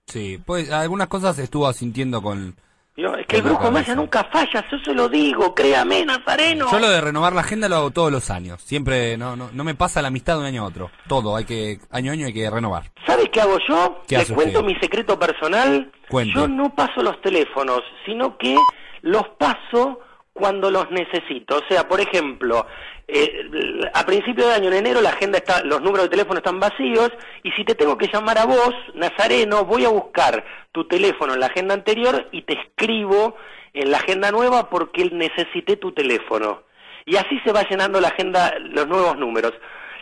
Sí, 0.07 0.41
pues 0.45 0.71
algunas 0.71 1.09
cosas 1.09 1.37
estuvo 1.39 1.73
sintiendo 1.73 2.23
con... 2.23 2.55
es 2.99 3.27
que 3.27 3.37
el 3.37 3.43
brujo 3.43 3.71
maya 3.71 3.95
nunca 3.95 4.25
falla, 4.25 4.65
yo 4.71 4.79
se 4.79 4.93
lo 4.93 5.09
digo, 5.09 5.55
créame, 5.55 6.05
Nazareno. 6.05 6.67
Yo 6.71 6.81
lo 6.81 6.91
de 6.91 7.01
renovar 7.01 7.33
la 7.33 7.43
agenda 7.43 7.69
lo 7.69 7.77
hago 7.77 7.91
todos 7.91 8.11
los 8.11 8.29
años. 8.31 8.61
Siempre, 8.63 9.17
no, 9.17 9.37
no, 9.37 9.51
no 9.53 9.65
me 9.65 9.75
pasa 9.75 10.03
la 10.03 10.09
amistad 10.09 10.35
de 10.35 10.41
un 10.41 10.47
año 10.47 10.63
a 10.63 10.67
otro. 10.67 10.91
Todo, 11.07 11.37
hay 11.37 11.45
que, 11.45 11.79
año 11.91 12.11
a 12.11 12.15
año 12.15 12.27
hay 12.27 12.33
que 12.33 12.51
renovar. 12.51 12.91
¿Sabes 13.07 13.29
qué 13.31 13.41
hago 13.41 13.59
yo? 13.69 14.03
¿Qué 14.09 14.19
Te 14.19 14.35
cuento 14.35 14.63
mi 14.63 14.75
secreto 14.77 15.19
personal. 15.19 15.93
Yo 16.35 16.49
no 16.49 16.75
paso 16.75 17.03
los 17.03 17.21
teléfonos, 17.21 17.83
sino 18.05 18.37
que 18.37 18.57
los 19.03 19.29
paso 19.39 20.01
cuando 20.39 20.71
los 20.71 20.91
necesito. 20.91 21.57
O 21.57 21.63
sea, 21.69 21.89
por 21.89 22.01
ejemplo, 22.01 22.67
eh, 23.11 23.51
a 23.95 24.05
principio 24.05 24.47
de 24.47 24.55
año, 24.55 24.69
en 24.69 24.75
enero, 24.75 25.01
la 25.01 25.11
agenda 25.11 25.39
está, 25.39 25.65
los 25.65 25.81
números 25.81 26.05
de 26.05 26.11
teléfono 26.11 26.39
están 26.39 26.61
vacíos 26.61 27.11
y 27.43 27.51
si 27.53 27.65
te 27.65 27.75
tengo 27.75 27.97
que 27.99 28.09
llamar 28.13 28.39
a 28.39 28.45
vos, 28.45 28.75
Nazareno, 28.95 29.65
voy 29.65 29.85
a 29.85 29.89
buscar 29.89 30.45
tu 30.73 30.87
teléfono 30.87 31.35
en 31.35 31.41
la 31.41 31.47
agenda 31.47 31.75
anterior 31.75 32.29
y 32.33 32.43
te 32.43 32.53
escribo 32.53 33.35
en 33.73 33.91
la 33.91 33.99
agenda 33.99 34.31
nueva 34.31 34.69
porque 34.71 35.07
necesité 35.11 35.77
tu 35.77 35.93
teléfono. 35.93 36.63
Y 37.07 37.17
así 37.17 37.41
se 37.45 37.53
va 37.53 37.63
llenando 37.63 38.01
la 38.01 38.09
agenda, 38.09 38.53
los 38.59 38.87
nuevos 38.87 39.17
números. 39.17 39.55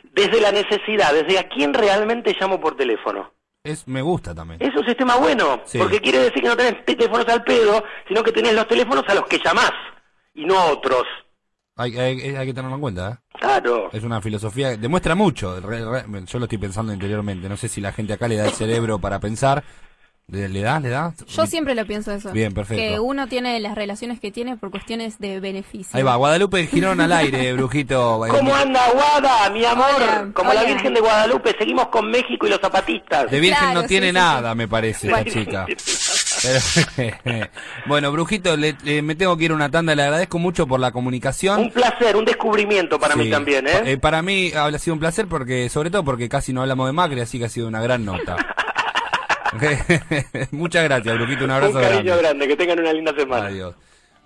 Desde 0.02 0.40
la 0.40 0.50
necesidad, 0.50 1.12
desde 1.12 1.38
a 1.38 1.48
quién 1.48 1.74
realmente 1.74 2.36
llamo 2.38 2.60
por 2.60 2.76
teléfono. 2.76 3.32
Es, 3.62 3.86
me 3.86 4.02
gusta 4.02 4.34
también. 4.34 4.60
Es 4.60 4.74
un 4.76 4.84
sistema 4.84 5.16
bueno, 5.16 5.62
porque 5.78 6.00
quiere 6.00 6.18
decir 6.18 6.42
que 6.42 6.48
no 6.48 6.56
tenés 6.56 6.84
teléfonos 6.84 7.28
al 7.28 7.44
pedo, 7.44 7.84
sino 8.08 8.22
que 8.22 8.32
tenés 8.32 8.54
los 8.54 8.66
teléfonos 8.66 9.04
a 9.08 9.14
los 9.14 9.26
que 9.26 9.38
llamás 9.44 9.72
y 10.36 10.44
no 10.44 10.66
otros. 10.66 11.04
Hay, 11.76 11.98
hay, 11.98 12.20
hay 12.36 12.46
que 12.46 12.54
tenerlo 12.54 12.76
en 12.76 12.80
cuenta, 12.80 13.10
¿eh? 13.10 13.36
Claro. 13.38 13.90
Es 13.92 14.02
una 14.02 14.22
filosofía, 14.22 14.76
demuestra 14.76 15.14
mucho, 15.14 15.60
yo 15.60 16.38
lo 16.38 16.44
estoy 16.44 16.58
pensando 16.58 16.92
interiormente, 16.92 17.48
no 17.48 17.56
sé 17.56 17.68
si 17.68 17.80
la 17.80 17.92
gente 17.92 18.14
acá 18.14 18.28
le 18.28 18.36
da 18.36 18.46
el 18.46 18.52
cerebro 18.52 18.98
para 18.98 19.20
pensar, 19.20 19.62
¿Le, 20.28 20.60
da? 20.60 20.80
¿Le 20.80 20.88
da? 20.88 21.14
Yo 21.28 21.46
siempre 21.46 21.76
lo 21.76 21.86
pienso 21.86 22.10
eso. 22.10 22.32
Bien, 22.32 22.52
perfecto. 22.52 22.82
Que 22.82 22.98
uno 22.98 23.28
tiene 23.28 23.60
las 23.60 23.76
relaciones 23.76 24.18
que 24.18 24.32
tiene 24.32 24.56
por 24.56 24.72
cuestiones 24.72 25.20
de 25.20 25.38
beneficio. 25.38 25.96
Ahí 25.96 26.02
va, 26.02 26.16
Guadalupe 26.16 26.66
Girón 26.66 27.00
al 27.00 27.12
aire, 27.12 27.52
brujito. 27.54 28.20
¿Cómo 28.28 28.52
anda 28.52 28.90
Guada, 28.90 29.50
mi 29.50 29.64
amor? 29.64 30.32
Como 30.32 30.52
la 30.52 30.64
Virgen 30.64 30.94
de 30.94 31.00
Guadalupe, 31.00 31.54
seguimos 31.56 31.88
con 31.88 32.10
México 32.10 32.44
y 32.44 32.50
los 32.50 32.60
zapatistas. 32.60 33.30
De 33.30 33.38
Virgen 33.38 33.72
no 33.72 33.84
tiene 33.84 34.12
nada, 34.12 34.52
me 34.56 34.66
parece, 34.66 35.08
la 35.08 35.24
chica. 35.24 35.66
bueno, 37.86 38.12
Brujito, 38.12 38.56
le, 38.56 38.76
me 39.02 39.14
tengo 39.14 39.36
que 39.36 39.44
ir 39.44 39.50
a 39.50 39.54
una 39.54 39.70
tanda, 39.70 39.94
le 39.94 40.02
agradezco 40.02 40.38
mucho 40.38 40.66
por 40.66 40.80
la 40.80 40.92
comunicación. 40.92 41.60
Un 41.60 41.70
placer, 41.70 42.16
un 42.16 42.24
descubrimiento 42.24 42.98
para 42.98 43.16
mí 43.16 43.30
también, 43.30 43.66
¿eh? 43.66 43.82
¿eh? 43.84 43.98
Para 43.98 44.22
mí 44.22 44.52
ha 44.54 44.78
sido 44.78 44.94
un 44.94 45.00
placer, 45.00 45.26
porque 45.26 45.68
sobre 45.68 45.90
todo 45.90 46.04
porque 46.04 46.28
casi 46.28 46.52
no 46.52 46.62
hablamos 46.62 46.86
de 46.88 46.92
Macri, 46.92 47.20
así 47.20 47.38
que 47.38 47.46
ha 47.46 47.48
sido 47.48 47.68
una 47.68 47.80
gran 47.80 48.04
nota. 48.04 48.36
Muchas 50.50 50.84
gracias, 50.84 51.14
Brujito. 51.18 51.44
Un 51.44 51.50
abrazo 51.50 51.76
un 51.76 51.82
cariño 51.82 52.16
grande. 52.18 52.48
Que 52.48 52.56
tengan 52.56 52.80
una 52.80 52.92
linda 52.92 53.14
semana. 53.14 53.46
Adiós. 53.46 53.74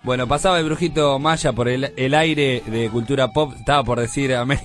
Bueno, 0.03 0.27
pasaba 0.27 0.59
el 0.59 0.65
Brujito 0.65 1.19
Maya 1.19 1.53
por 1.53 1.69
el, 1.69 1.93
el 1.97 2.15
aire 2.15 2.63
de 2.67 2.89
cultura 2.89 3.29
pop. 3.29 3.53
Estaba 3.59 3.85
por 3.85 4.01
decir 4.01 4.35
América. 4.35 4.65